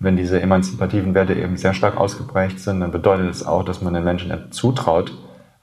Wenn 0.00 0.16
diese 0.16 0.40
emanzipativen 0.40 1.12
Werte 1.14 1.34
eben 1.34 1.56
sehr 1.56 1.74
stark 1.74 1.96
ausgeprägt 1.96 2.60
sind, 2.60 2.78
dann 2.78 2.92
bedeutet 2.92 3.30
es 3.30 3.44
auch, 3.44 3.64
dass 3.64 3.82
man 3.82 3.94
den 3.94 4.04
Menschen 4.04 4.32
zutraut, 4.52 5.12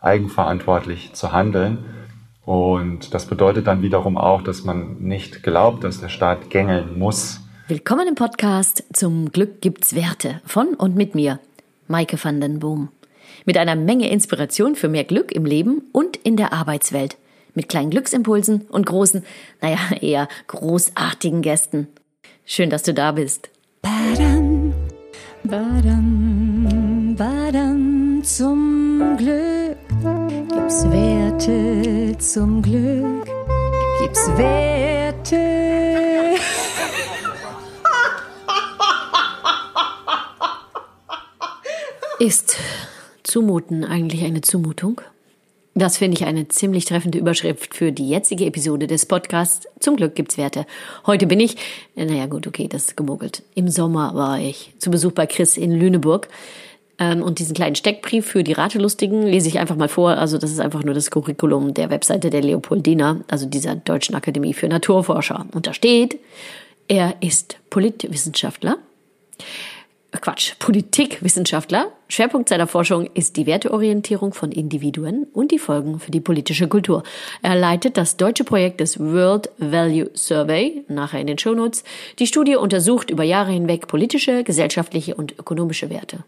eigenverantwortlich 0.01 1.13
zu 1.13 1.31
handeln. 1.31 1.85
Und 2.43 3.13
das 3.13 3.27
bedeutet 3.27 3.65
dann 3.67 3.81
wiederum 3.81 4.17
auch, 4.17 4.41
dass 4.41 4.65
man 4.65 4.97
nicht 4.99 5.41
glaubt, 5.41 5.85
dass 5.85 6.01
der 6.01 6.09
Staat 6.09 6.49
gängeln 6.49 6.99
muss. 6.99 7.39
Willkommen 7.69 8.09
im 8.09 8.15
Podcast 8.15 8.83
Zum 8.91 9.31
Glück 9.31 9.61
gibt's 9.61 9.95
Werte 9.95 10.41
von 10.45 10.73
und 10.73 10.97
mit 10.97 11.15
mir, 11.15 11.39
Maike 11.87 12.21
van 12.21 12.41
den 12.41 12.59
Boom. 12.59 12.89
Mit 13.45 13.57
einer 13.57 13.77
Menge 13.77 14.09
Inspiration 14.09 14.75
für 14.75 14.89
mehr 14.89 15.05
Glück 15.05 15.31
im 15.31 15.45
Leben 15.45 15.83
und 15.93 16.17
in 16.17 16.35
der 16.35 16.51
Arbeitswelt. 16.51 17.15
Mit 17.53 17.69
kleinen 17.69 17.89
Glücksimpulsen 17.89 18.63
und 18.63 18.85
großen, 18.85 19.23
naja, 19.61 19.79
eher 20.01 20.27
großartigen 20.47 21.41
Gästen. 21.41 21.87
Schön, 22.45 22.69
dass 22.69 22.83
du 22.83 22.93
da 22.93 23.13
bist. 23.13 23.49
Badam, 23.85 24.73
badam, 25.43 27.15
badam, 27.15 28.23
zum 28.23 29.15
Glück 29.15 29.77
gibt's 30.49 30.89
Werte, 30.89 32.17
zum 32.17 32.63
Glück 32.63 33.27
gibt's 34.01 34.27
Werte. 34.37 36.35
Ist 42.17 42.57
Zumuten 43.21 43.83
eigentlich 43.83 44.23
eine 44.23 44.41
Zumutung? 44.41 44.99
Das 45.77 45.97
finde 45.97 46.15
ich 46.15 46.25
eine 46.25 46.47
ziemlich 46.47 46.85
treffende 46.85 47.17
Überschrift 47.17 47.75
für 47.75 47.91
die 47.91 48.07
jetzige 48.07 48.45
Episode 48.45 48.87
des 48.87 49.05
Podcasts. 49.05 49.67
Zum 49.81 49.97
Glück 49.97 50.15
gibt's 50.15 50.37
Werte. 50.37 50.65
Heute 51.05 51.27
bin 51.27 51.41
ich, 51.41 51.57
naja 51.95 52.27
gut, 52.27 52.47
okay, 52.47 52.69
das 52.69 52.83
ist 52.85 52.97
gemogelt. 52.97 53.43
Im 53.55 53.67
Sommer 53.67 54.15
war 54.15 54.39
ich 54.39 54.71
zu 54.79 54.89
Besuch 54.89 55.11
bei 55.11 55.25
Chris 55.25 55.57
in 55.57 55.73
Lüneburg. 55.73 56.29
Ähm, 56.97 57.21
und 57.21 57.39
diesen 57.39 57.53
kleinen 57.53 57.75
Steckbrief 57.75 58.25
für 58.25 58.45
die 58.45 58.53
Ratelustigen 58.53 59.23
lese 59.23 59.49
ich 59.49 59.59
einfach 59.59 59.75
mal 59.75 59.89
vor. 59.89 60.11
Also 60.11 60.37
das 60.37 60.49
ist 60.49 60.61
einfach 60.61 60.85
nur 60.85 60.93
das 60.93 61.11
Curriculum 61.11 61.73
der 61.73 61.89
Webseite 61.89 62.29
der 62.29 62.41
Leopoldina, 62.41 63.25
also 63.27 63.45
dieser 63.45 63.75
Deutschen 63.75 64.15
Akademie 64.15 64.53
für 64.53 64.69
Naturforscher. 64.69 65.45
Und 65.53 65.67
da 65.67 65.73
steht, 65.73 66.17
er 66.87 67.15
ist 67.19 67.57
Politwissenschaftler. 67.69 68.77
Quatsch, 70.21 70.53
Politikwissenschaftler. 70.59 71.91
Schwerpunkt 72.07 72.49
seiner 72.49 72.67
Forschung 72.67 73.09
ist 73.13 73.35
die 73.37 73.45
Werteorientierung 73.45 74.33
von 74.33 74.51
Individuen 74.51 75.25
und 75.33 75.51
die 75.51 75.59
Folgen 75.59 75.99
für 75.99 76.11
die 76.11 76.21
politische 76.21 76.67
Kultur. 76.67 77.03
Er 77.41 77.55
leitet 77.55 77.97
das 77.97 78.17
deutsche 78.17 78.43
Projekt 78.43 78.79
des 78.79 78.99
World 78.99 79.49
Value 79.57 80.09
Survey, 80.13 80.83
nachher 80.87 81.21
in 81.21 81.27
den 81.27 81.37
Shownotes. 81.37 81.83
Die 82.19 82.27
Studie 82.27 82.55
untersucht 82.55 83.09
über 83.09 83.23
Jahre 83.23 83.51
hinweg 83.51 83.87
politische, 83.87 84.43
gesellschaftliche 84.43 85.15
und 85.15 85.37
ökonomische 85.39 85.89
Werte. 85.89 86.23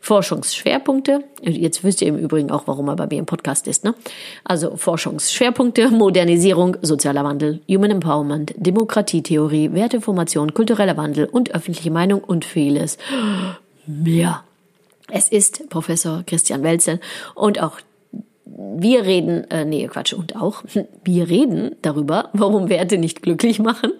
Forschungsschwerpunkte. 0.00 1.24
Jetzt 1.42 1.84
wisst 1.84 2.02
ihr 2.02 2.08
im 2.08 2.16
Übrigen 2.16 2.50
auch, 2.50 2.66
warum 2.66 2.88
er 2.88 2.96
bei 2.96 3.06
mir 3.06 3.18
im 3.18 3.26
Podcast 3.26 3.66
ist. 3.66 3.84
Ne? 3.84 3.94
Also 4.44 4.76
Forschungsschwerpunkte, 4.76 5.90
Modernisierung, 5.90 6.76
sozialer 6.82 7.24
Wandel, 7.24 7.60
Human 7.68 7.90
Empowerment, 7.90 8.54
Demokratietheorie, 8.56 9.72
Werteformation, 9.72 10.54
kultureller 10.54 10.96
Wandel 10.96 11.26
und 11.26 11.54
öffentliche 11.54 11.90
Meinung 11.90 12.22
und 12.22 12.44
vieles 12.44 12.98
mehr. 13.86 14.44
Es 15.10 15.28
ist 15.28 15.68
Professor 15.70 16.22
Christian 16.26 16.62
Welzel 16.62 17.00
und 17.34 17.60
auch 17.60 17.78
wir 18.58 19.04
reden, 19.04 19.50
äh, 19.50 19.64
nee, 19.64 19.86
Quatsch, 19.86 20.12
und 20.12 20.36
auch, 20.36 20.62
wir 21.04 21.28
reden 21.28 21.76
darüber, 21.82 22.30
warum 22.32 22.68
Werte 22.68 22.98
nicht 22.98 23.22
glücklich 23.22 23.58
machen. 23.58 23.92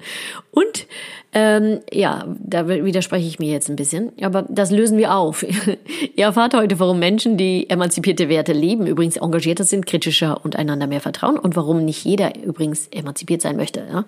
Und 0.50 0.86
ähm, 1.34 1.80
ja, 1.92 2.24
da 2.38 2.68
widerspreche 2.68 3.26
ich 3.26 3.38
mir 3.38 3.52
jetzt 3.52 3.68
ein 3.68 3.76
bisschen, 3.76 4.12
aber 4.22 4.46
das 4.48 4.70
lösen 4.70 4.96
wir 4.96 5.14
auf. 5.14 5.44
Ihr 6.16 6.24
erfahrt 6.24 6.54
heute, 6.54 6.80
warum 6.80 6.98
Menschen, 6.98 7.36
die 7.36 7.68
emanzipierte 7.68 8.30
Werte 8.30 8.54
leben, 8.54 8.86
übrigens 8.86 9.18
engagierter 9.18 9.64
sind, 9.64 9.84
kritischer 9.84 10.42
und 10.42 10.56
einander 10.56 10.86
mehr 10.86 11.02
vertrauen 11.02 11.38
und 11.38 11.54
warum 11.54 11.84
nicht 11.84 12.02
jeder 12.04 12.32
übrigens 12.42 12.88
emanzipiert 12.88 13.42
sein 13.42 13.56
möchte. 13.56 13.86
Ja? 13.92 14.04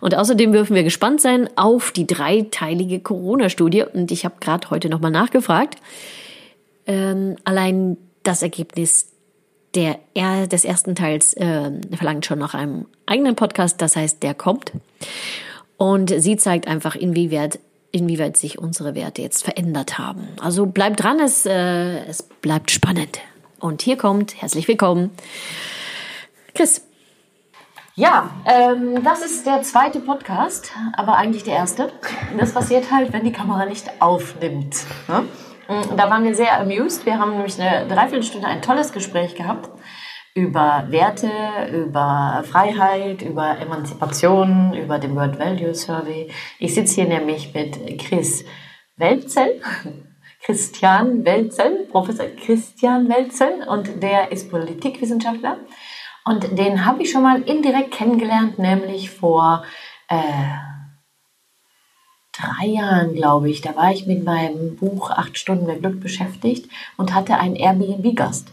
Und 0.00 0.14
außerdem 0.14 0.52
dürfen 0.52 0.76
wir 0.76 0.82
gespannt 0.82 1.22
sein 1.22 1.48
auf 1.56 1.90
die 1.90 2.06
dreiteilige 2.06 3.00
Corona-Studie. 3.00 3.84
Und 3.84 4.12
ich 4.12 4.26
habe 4.26 4.34
gerade 4.38 4.68
heute 4.68 4.90
nochmal 4.90 5.10
nachgefragt. 5.10 5.76
Ähm, 6.86 7.36
allein 7.44 7.96
das 8.24 8.42
Ergebnis 8.42 9.06
der 9.74 9.98
er, 10.14 10.46
des 10.46 10.64
ersten 10.64 10.94
Teils 10.94 11.34
äh, 11.34 11.70
verlangt 11.94 12.24
schon 12.24 12.38
nach 12.38 12.54
einem 12.54 12.86
eigenen 13.06 13.36
Podcast, 13.36 13.80
das 13.82 13.96
heißt, 13.96 14.22
der 14.22 14.34
kommt. 14.34 14.72
Und 15.78 16.12
sie 16.18 16.36
zeigt 16.36 16.66
einfach, 16.66 16.96
inwieweit, 16.96 17.60
inwieweit 17.92 18.36
sich 18.36 18.58
unsere 18.58 18.96
Werte 18.96 19.22
jetzt 19.22 19.44
verändert 19.44 19.96
haben. 19.96 20.26
Also 20.42 20.66
bleibt 20.66 21.02
dran, 21.02 21.20
es, 21.20 21.46
äh, 21.46 22.04
es 22.04 22.24
bleibt 22.24 22.72
spannend. 22.72 23.20
Und 23.60 23.80
hier 23.82 23.96
kommt, 23.96 24.42
herzlich 24.42 24.66
willkommen, 24.66 25.10
Chris. 26.54 26.84
Ja, 27.94 28.30
ähm, 28.44 29.02
das 29.04 29.24
ist 29.24 29.46
der 29.46 29.62
zweite 29.62 30.00
Podcast, 30.00 30.72
aber 30.96 31.16
eigentlich 31.16 31.44
der 31.44 31.54
erste. 31.54 31.92
Das 32.38 32.52
passiert 32.52 32.92
halt, 32.92 33.12
wenn 33.12 33.24
die 33.24 33.32
Kamera 33.32 33.64
nicht 33.64 33.88
aufnimmt. 34.00 34.84
Ne? 35.08 35.24
Da 35.96 36.10
waren 36.10 36.24
wir 36.24 36.34
sehr 36.34 36.60
amused. 36.60 37.06
Wir 37.06 37.18
haben 37.18 37.32
nämlich 37.36 37.60
eine 37.60 37.86
Dreiviertelstunde 37.86 38.46
ein 38.46 38.62
tolles 38.62 38.92
Gespräch 38.92 39.34
gehabt 39.36 39.68
über 40.34 40.86
Werte, 40.88 41.30
über 41.72 42.44
Freiheit, 42.46 43.22
über 43.22 43.58
Emanzipation, 43.58 44.74
über 44.74 44.98
den 44.98 45.14
World 45.16 45.38
Value 45.38 45.74
Survey. 45.74 46.30
Ich 46.58 46.74
sitze 46.74 46.96
hier 46.96 47.06
nämlich 47.06 47.52
mit 47.54 47.98
Chris 47.98 48.44
Welzel, 48.96 49.60
Christian 50.42 51.24
Welzel, 51.24 51.86
Professor 51.90 52.26
Christian 52.26 53.08
Welzel 53.08 53.66
und 53.68 54.02
der 54.02 54.30
ist 54.32 54.50
Politikwissenschaftler. 54.50 55.58
Und 56.24 56.58
den 56.58 56.84
habe 56.84 57.02
ich 57.02 57.10
schon 57.10 57.22
mal 57.22 57.42
indirekt 57.42 57.90
kennengelernt, 57.90 58.58
nämlich 58.58 59.10
vor 59.10 59.64
äh, 60.08 60.22
drei 62.38 62.66
Jahren, 62.66 63.14
glaube 63.14 63.50
ich, 63.50 63.60
da 63.60 63.74
war 63.74 63.92
ich 63.92 64.06
mit 64.06 64.24
meinem 64.24 64.76
Buch 64.76 65.10
Acht 65.10 65.38
Stunden 65.38 65.66
mehr 65.66 65.78
Glück 65.78 66.00
beschäftigt 66.00 66.70
und 66.96 67.14
hatte 67.14 67.36
einen 67.36 67.56
Airbnb-Gast. 67.56 68.52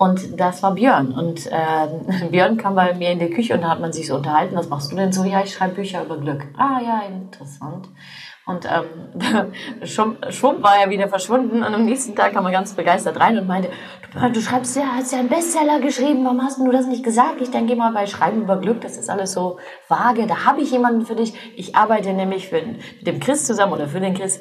Und 0.00 0.40
das 0.40 0.62
war 0.62 0.74
Björn. 0.76 1.12
Und 1.12 1.46
äh, 1.46 2.28
Björn 2.30 2.56
kam 2.56 2.74
bei 2.74 2.94
mir 2.94 3.10
in 3.10 3.18
die 3.18 3.28
Küche 3.28 3.52
und 3.52 3.60
da 3.60 3.68
hat 3.68 3.80
man 3.80 3.92
sich 3.92 4.06
so 4.06 4.14
unterhalten, 4.14 4.56
was 4.56 4.70
machst 4.70 4.90
du 4.90 4.96
denn 4.96 5.12
so? 5.12 5.24
Ja, 5.24 5.42
ich 5.44 5.52
schreibe 5.52 5.74
Bücher 5.74 6.02
über 6.02 6.16
Glück. 6.16 6.46
Ah 6.56 6.80
ja, 6.82 7.02
interessant. 7.02 7.86
Und 8.46 8.64
ähm, 8.64 9.52
schon, 9.84 10.16
schon 10.30 10.62
war 10.62 10.78
er 10.82 10.88
wieder 10.88 11.08
verschwunden 11.08 11.62
und 11.62 11.74
am 11.74 11.84
nächsten 11.84 12.16
Tag 12.16 12.32
kam 12.32 12.46
er 12.46 12.50
ganz 12.50 12.72
begeistert 12.72 13.20
rein 13.20 13.36
und 13.36 13.46
meinte, 13.46 13.68
du, 14.14 14.32
du 14.32 14.40
schreibst 14.40 14.74
ja, 14.74 14.84
hast 14.94 15.12
ja 15.12 15.18
einen 15.18 15.28
Bestseller 15.28 15.80
geschrieben, 15.80 16.24
warum 16.24 16.42
hast 16.42 16.58
du 16.58 16.72
das 16.72 16.86
nicht 16.86 17.04
gesagt? 17.04 17.42
Ich 17.42 17.50
denke 17.50 17.76
mal 17.76 17.92
bei 17.92 18.06
Schreiben 18.06 18.40
über 18.40 18.56
Glück, 18.56 18.80
das 18.80 18.96
ist 18.96 19.10
alles 19.10 19.32
so 19.32 19.58
vage, 19.88 20.26
da 20.26 20.46
habe 20.46 20.62
ich 20.62 20.70
jemanden 20.70 21.04
für 21.04 21.14
dich. 21.14 21.34
Ich 21.56 21.76
arbeite 21.76 22.14
nämlich 22.14 22.48
für, 22.48 22.62
mit 22.62 23.06
dem 23.06 23.20
Chris 23.20 23.44
zusammen 23.44 23.74
oder 23.74 23.86
für 23.86 24.00
den 24.00 24.14
Chris 24.14 24.40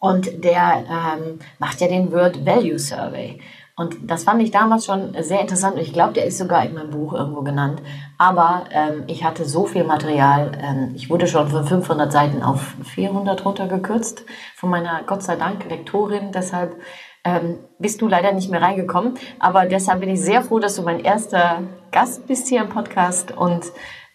und 0.00 0.42
der 0.42 0.84
ähm, 0.88 1.38
macht 1.58 1.82
ja 1.82 1.88
den 1.88 2.10
Word 2.10 2.46
Value 2.46 2.78
Survey. 2.78 3.40
Und 3.76 4.08
das 4.08 4.22
fand 4.22 4.40
ich 4.40 4.52
damals 4.52 4.84
schon 4.86 5.16
sehr 5.20 5.40
interessant. 5.40 5.78
Ich 5.78 5.92
glaube, 5.92 6.12
der 6.12 6.26
ist 6.26 6.38
sogar 6.38 6.64
in 6.64 6.74
meinem 6.74 6.90
Buch 6.90 7.12
irgendwo 7.12 7.42
genannt. 7.42 7.82
Aber 8.18 8.66
ähm, 8.70 9.02
ich 9.08 9.24
hatte 9.24 9.44
so 9.44 9.66
viel 9.66 9.82
Material. 9.82 10.52
Ähm, 10.62 10.92
ich 10.94 11.10
wurde 11.10 11.26
schon 11.26 11.48
von 11.48 11.64
500 11.64 12.12
Seiten 12.12 12.42
auf 12.44 12.74
400 12.84 13.44
runtergekürzt 13.44 14.24
von 14.54 14.70
meiner 14.70 15.02
Gott 15.04 15.24
sei 15.24 15.34
Dank 15.34 15.68
Lektorin. 15.68 16.30
Deshalb 16.32 16.76
ähm, 17.24 17.58
bist 17.80 18.00
du 18.00 18.06
leider 18.06 18.30
nicht 18.30 18.48
mehr 18.48 18.62
reingekommen. 18.62 19.14
Aber 19.40 19.66
deshalb 19.66 20.00
bin 20.00 20.10
ich 20.10 20.20
sehr 20.20 20.42
froh, 20.42 20.60
dass 20.60 20.76
du 20.76 20.82
mein 20.82 21.00
erster 21.00 21.62
Gast 21.90 22.28
bist 22.28 22.46
hier 22.46 22.60
im 22.60 22.68
Podcast 22.68 23.36
und 23.36 23.64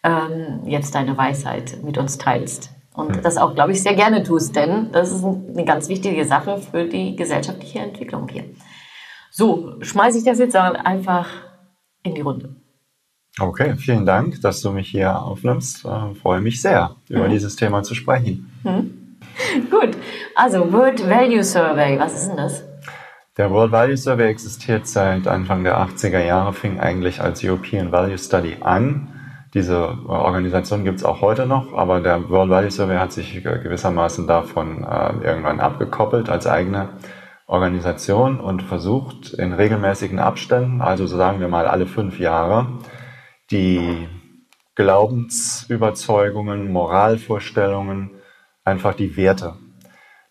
ähm, 0.04 0.62
jetzt 0.64 0.96
deine 0.96 1.18
Weisheit 1.18 1.80
mit 1.84 1.98
uns 1.98 2.18
teilst. 2.18 2.70
Und 2.94 3.18
hm. 3.18 3.24
das 3.24 3.36
auch, 3.36 3.56
glaube 3.56 3.74
ich, 3.74 3.84
sehr 3.84 3.96
gerne 3.96 4.24
tust, 4.24 4.56
denn 4.56 4.90
das 4.94 5.12
ist 5.12 5.24
eine 5.24 5.66
ganz 5.66 5.90
wichtige 5.90 6.24
Sache 6.24 6.60
für 6.60 6.86
die 6.86 7.18
gesellschaftliche 7.18 7.80
Entwicklung 7.80 8.30
hier. 8.30 8.46
So, 9.40 9.76
schmeiße 9.80 10.18
ich 10.18 10.26
das 10.26 10.38
jetzt 10.38 10.54
einfach 10.58 11.30
in 12.04 12.14
die 12.14 12.20
Runde. 12.20 12.58
Okay, 13.40 13.78
vielen 13.78 14.06
Dank, 14.06 14.42
dass 14.42 14.60
du 14.60 14.70
mich 14.70 14.90
hier 14.90 15.18
aufnimmst. 15.18 15.88
Ich 16.12 16.20
freue 16.20 16.42
mich 16.42 16.62
sehr, 16.62 16.98
über 17.08 17.28
mhm. 17.28 17.32
dieses 17.32 17.56
Thema 17.56 17.82
zu 17.82 17.96
sprechen. 17.96 18.52
Mhm. 18.66 19.16
Gut, 19.72 19.96
also 20.36 20.74
World 20.74 21.10
Value 21.10 21.42
Survey, 21.42 21.98
was 21.98 22.16
ist 22.16 22.28
denn 22.28 22.36
das? 22.36 22.66
Der 23.38 23.50
World 23.50 23.72
Value 23.72 23.96
Survey 23.96 24.28
existiert 24.28 24.86
seit 24.88 25.26
Anfang 25.26 25.64
der 25.64 25.78
80er 25.78 26.22
Jahre, 26.22 26.52
fing 26.52 26.78
eigentlich 26.78 27.22
als 27.22 27.42
European 27.42 27.94
Value 27.94 28.18
Study 28.18 28.58
an. 28.60 29.08
Diese 29.54 30.00
Organisation 30.06 30.84
gibt 30.84 30.98
es 30.98 31.06
auch 31.06 31.22
heute 31.22 31.46
noch, 31.46 31.74
aber 31.74 32.02
der 32.02 32.30
World 32.30 32.50
Value 32.50 32.72
Survey 32.72 32.98
hat 32.98 33.14
sich 33.14 33.42
gewissermaßen 33.42 34.28
davon 34.28 34.84
äh, 34.84 35.26
irgendwann 35.26 35.62
abgekoppelt 35.62 36.28
als 36.28 36.46
eigene 36.46 36.90
Organisation 37.50 38.40
und 38.40 38.62
versucht 38.62 39.34
in 39.34 39.54
regelmäßigen 39.54 40.20
Abständen, 40.20 40.82
also 40.82 41.08
so 41.08 41.18
sagen 41.18 41.40
wir 41.40 41.48
mal 41.48 41.66
alle 41.68 41.88
fünf 41.88 42.20
Jahre, 42.20 42.68
die 43.50 44.08
Glaubensüberzeugungen, 44.76 46.72
Moralvorstellungen, 46.72 48.12
einfach 48.64 48.94
die 48.94 49.18
Werte 49.18 49.56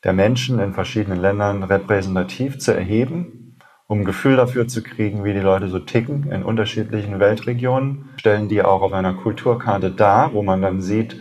der 0.05 0.13
Menschen 0.13 0.61
in 0.61 0.75
verschiedenen 0.75 1.21
Ländern 1.21 1.65
repräsentativ 1.65 2.61
zu 2.61 2.73
erheben, 2.73 3.59
um 3.89 4.01
ein 4.01 4.05
Gefühl 4.05 4.37
dafür 4.37 4.69
zu 4.69 4.85
kriegen, 4.85 5.25
wie 5.25 5.33
die 5.33 5.41
Leute 5.41 5.69
so 5.69 5.81
ticken 5.81 6.31
in 6.31 6.45
unterschiedlichen 6.45 7.19
Weltregionen, 7.19 8.11
stellen 8.17 8.49
die 8.49 8.63
auch 8.63 8.83
auf 8.83 8.93
einer 8.93 9.15
Kulturkarte 9.15 9.91
dar, 9.91 10.35
wo 10.35 10.43
man 10.43 10.63
dann 10.63 10.81
sieht, 10.81 11.21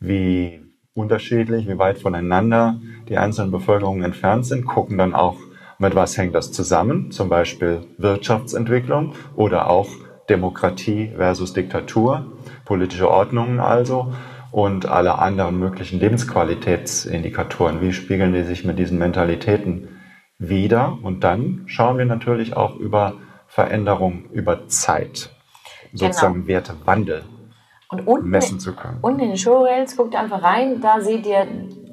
wie 0.00 0.65
unterschiedlich, 0.96 1.68
wie 1.68 1.78
weit 1.78 1.98
voneinander 1.98 2.80
die 3.08 3.18
einzelnen 3.18 3.50
Bevölkerungen 3.50 4.02
entfernt 4.02 4.46
sind, 4.46 4.66
gucken 4.66 4.98
dann 4.98 5.14
auch, 5.14 5.36
mit 5.78 5.94
was 5.94 6.16
hängt 6.16 6.34
das 6.34 6.52
zusammen, 6.52 7.10
zum 7.10 7.28
Beispiel 7.28 7.82
Wirtschaftsentwicklung 7.98 9.12
oder 9.34 9.68
auch 9.68 9.88
Demokratie 10.30 11.12
versus 11.14 11.52
Diktatur, 11.52 12.32
politische 12.64 13.10
Ordnungen 13.10 13.60
also 13.60 14.12
und 14.50 14.86
alle 14.86 15.18
anderen 15.18 15.58
möglichen 15.58 16.00
Lebensqualitätsindikatoren. 16.00 17.82
Wie 17.82 17.92
spiegeln 17.92 18.32
die 18.32 18.44
sich 18.44 18.64
mit 18.64 18.78
diesen 18.78 18.98
Mentalitäten 18.98 19.88
wieder? 20.38 20.98
Und 21.02 21.24
dann 21.24 21.64
schauen 21.66 21.98
wir 21.98 22.06
natürlich 22.06 22.56
auch 22.56 22.76
über 22.76 23.14
Veränderung 23.46 24.24
über 24.32 24.66
Zeit, 24.68 25.30
sozusagen 25.92 26.46
genau. 26.46 26.48
Wertewandel 26.48 27.24
und 27.88 28.06
unten, 28.06 28.28
messen 28.28 28.60
zu 28.60 28.74
können. 28.74 28.98
Und 29.00 29.20
in 29.20 29.28
den 29.28 29.36
Showrails 29.36 29.96
guckt 29.96 30.16
einfach 30.16 30.42
rein, 30.42 30.80
da 30.80 31.00
seht 31.00 31.26
ihr, 31.26 31.46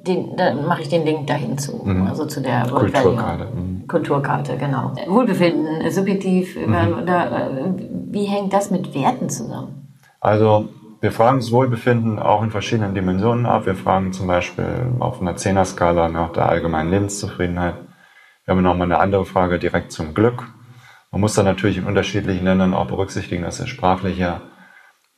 den, 0.08 0.36
da 0.36 0.54
mache 0.54 0.82
ich 0.82 0.90
den 0.90 1.06
Link 1.06 1.28
dahin 1.28 1.58
zu, 1.58 1.82
mhm. 1.84 2.08
also 2.08 2.26
zu 2.26 2.42
der 2.42 2.68
Kulturkarte. 2.68 3.48
Mhm. 3.54 3.88
Kulturkarte, 3.88 4.58
genau. 4.58 4.94
Wohlbefinden, 5.08 5.90
subjektiv, 5.92 6.56
mhm. 6.56 7.06
da, 7.06 7.50
wie 8.10 8.26
hängt 8.26 8.54
das 8.54 8.72
mit 8.72 8.94
Werten 8.94 9.30
zusammen? 9.30 9.96
Also 10.20 10.70
wir 11.02 11.12
fragen 11.12 11.40
das 11.40 11.52
Wohlbefinden 11.52 12.18
auch 12.18 12.44
in 12.44 12.50
verschiedenen 12.50 12.96
Dimensionen 12.96 13.46
ab. 13.46 13.66
Wir 13.66 13.76
fragen 13.76 14.14
zum 14.14 14.28
Beispiel 14.28 14.94
auf 15.00 15.20
einer 15.20 15.36
Zehner-Skala 15.36 16.08
nach 16.08 16.32
der 16.32 16.48
allgemeinen 16.48 16.92
Lebenszufriedenheit. 16.92 17.76
Wir 18.46 18.56
haben 18.56 18.64
nochmal 18.64 18.88
eine 18.88 19.00
andere 19.00 19.26
Frage 19.26 19.60
direkt 19.60 19.92
zum 19.92 20.14
Glück. 20.14 20.44
Man 21.12 21.22
muss 21.22 21.34
dann 21.36 21.46
natürlich 21.46 21.78
in 21.78 21.86
unterschiedlichen 21.86 22.46
Ländern 22.46 22.74
auch 22.74 22.88
berücksichtigen, 22.88 23.44
dass 23.44 23.60
es 23.60 23.70
sprachliche 23.70 24.42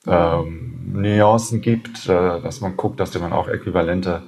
ähm, 0.07 0.93
Nuancen 0.93 1.61
gibt, 1.61 2.07
äh, 2.07 2.41
dass 2.41 2.61
man 2.61 2.77
guckt, 2.77 2.99
dass 2.99 3.17
man 3.19 3.33
auch 3.33 3.47
äquivalente 3.47 4.23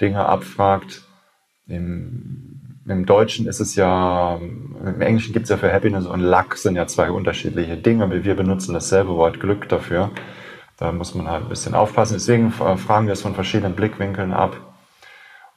Dinge 0.00 0.24
abfragt. 0.24 1.02
Im, 1.66 2.80
Im, 2.86 3.06
Deutschen 3.06 3.46
ist 3.46 3.60
es 3.60 3.76
ja, 3.76 4.36
im 4.36 5.00
Englischen 5.00 5.32
gibt 5.32 5.44
es 5.44 5.50
ja 5.50 5.56
für 5.56 5.72
Happiness 5.72 6.06
und 6.06 6.20
Luck 6.20 6.56
sind 6.56 6.76
ja 6.76 6.86
zwei 6.86 7.10
unterschiedliche 7.10 7.76
Dinge. 7.76 8.24
Wir 8.24 8.34
benutzen 8.34 8.74
dasselbe 8.74 9.10
Wort 9.10 9.40
Glück 9.40 9.68
dafür. 9.68 10.10
Da 10.76 10.90
muss 10.90 11.14
man 11.14 11.28
halt 11.28 11.44
ein 11.44 11.48
bisschen 11.48 11.74
aufpassen. 11.74 12.14
Deswegen 12.14 12.50
fragen 12.50 13.06
wir 13.06 13.12
es 13.12 13.22
von 13.22 13.34
verschiedenen 13.34 13.74
Blickwinkeln 13.74 14.32
ab. 14.32 14.56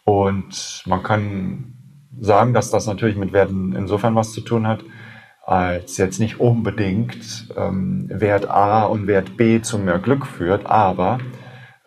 Und 0.04 0.84
man 0.86 1.02
kann 1.02 1.74
sagen, 2.20 2.54
dass 2.54 2.70
das 2.70 2.86
natürlich 2.86 3.18
mit 3.18 3.34
Werten 3.34 3.74
insofern 3.74 4.16
was 4.16 4.32
zu 4.32 4.42
tun 4.42 4.68
hat, 4.68 4.84
als 5.46 5.98
jetzt 5.98 6.20
nicht 6.20 6.40
unbedingt 6.40 7.50
ähm, 7.56 8.10
Wert 8.10 8.50
A 8.50 8.86
und 8.86 9.06
Wert 9.06 9.38
B 9.38 9.62
zu 9.62 9.78
mehr 9.78 10.00
Glück 10.00 10.26
führt, 10.26 10.66
aber 10.66 11.20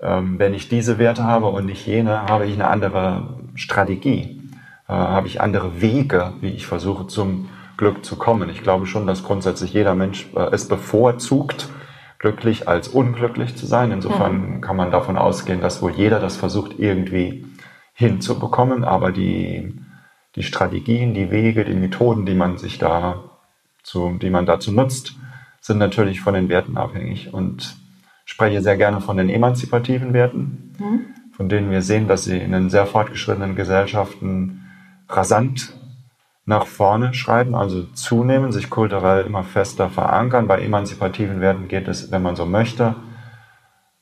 ähm, 0.00 0.38
wenn 0.38 0.54
ich 0.54 0.68
diese 0.68 0.98
Werte 0.98 1.24
habe 1.24 1.46
und 1.46 1.66
nicht 1.66 1.86
jene, 1.86 2.22
habe 2.22 2.46
ich 2.46 2.54
eine 2.54 2.68
andere 2.68 3.40
Strategie, 3.56 4.40
äh, 4.86 4.92
habe 4.92 5.26
ich 5.26 5.40
andere 5.40 5.80
Wege, 5.80 6.34
wie 6.40 6.50
ich 6.50 6.66
versuche 6.66 7.08
zum 7.08 7.48
Glück 7.76 8.04
zu 8.04 8.16
kommen. 8.16 8.48
Ich 8.48 8.62
glaube 8.62 8.86
schon, 8.86 9.06
dass 9.06 9.24
grundsätzlich 9.24 9.72
jeder 9.72 9.96
Mensch 9.96 10.28
äh, 10.36 10.50
es 10.52 10.68
bevorzugt, 10.68 11.68
glücklich 12.20 12.68
als 12.68 12.86
unglücklich 12.86 13.56
zu 13.56 13.66
sein. 13.66 13.90
Insofern 13.90 14.56
mhm. 14.56 14.60
kann 14.60 14.76
man 14.76 14.92
davon 14.92 15.18
ausgehen, 15.18 15.60
dass 15.60 15.82
wohl 15.82 15.92
jeder 15.92 16.20
das 16.20 16.36
versucht 16.36 16.78
irgendwie 16.78 17.46
hinzubekommen, 17.92 18.84
aber 18.84 19.10
die, 19.10 19.80
die 20.36 20.44
Strategien, 20.44 21.14
die 21.14 21.32
Wege, 21.32 21.64
die 21.64 21.74
Methoden, 21.74 22.24
die 22.24 22.34
man 22.34 22.56
sich 22.56 22.78
da 22.78 23.27
zu, 23.82 24.18
die 24.20 24.30
man 24.30 24.46
dazu 24.46 24.72
nutzt, 24.72 25.16
sind 25.60 25.78
natürlich 25.78 26.20
von 26.20 26.34
den 26.34 26.48
Werten 26.48 26.76
abhängig. 26.76 27.32
Und 27.32 27.76
spreche 28.28 28.60
sehr 28.60 28.76
gerne 28.76 29.00
von 29.00 29.16
den 29.16 29.30
emanzipativen 29.30 30.12
Werten, 30.12 30.74
mhm. 30.78 31.06
von 31.32 31.48
denen 31.48 31.70
wir 31.70 31.80
sehen, 31.80 32.08
dass 32.08 32.24
sie 32.24 32.36
in 32.36 32.52
den 32.52 32.68
sehr 32.68 32.86
fortgeschrittenen 32.86 33.56
Gesellschaften 33.56 34.66
rasant 35.08 35.72
nach 36.44 36.66
vorne 36.66 37.14
schreiten, 37.14 37.54
also 37.54 37.84
zunehmen, 37.94 38.52
sich 38.52 38.68
kulturell 38.68 39.24
immer 39.24 39.44
fester 39.44 39.88
verankern. 39.88 40.46
Bei 40.46 40.60
emanzipativen 40.60 41.40
Werten 41.40 41.68
geht 41.68 41.88
es, 41.88 42.10
wenn 42.10 42.22
man 42.22 42.36
so 42.36 42.44
möchte, 42.44 42.96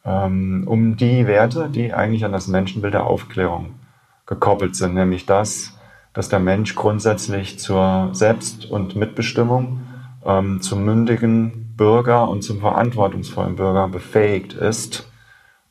ähm, 0.05 0.65
um 0.67 0.97
die 0.97 1.29
Werte, 1.29 1.69
die 1.69 1.93
eigentlich 1.93 2.25
an 2.25 2.33
das 2.33 2.49
Menschenbild 2.49 2.95
der 2.95 3.07
Aufklärung 3.07 3.75
gekoppelt 4.27 4.75
sind, 4.75 4.95
nämlich 4.95 5.25
das, 5.27 5.76
dass 6.17 6.31
der 6.31 6.41
Mensch 6.41 6.75
grundsätzlich 6.75 7.59
zur 7.59 8.09
Selbst- 8.13 8.65
und 8.65 8.97
Mitbestimmung, 8.97 9.83
ähm, 10.25 10.63
zum 10.63 10.83
mündigen 10.83 11.75
Bürger 11.77 12.31
und 12.31 12.43
zum 12.43 12.61
verantwortungsvollen 12.61 13.57
Bürger 13.57 13.87
befähigt 13.89 14.55
ist 14.55 15.13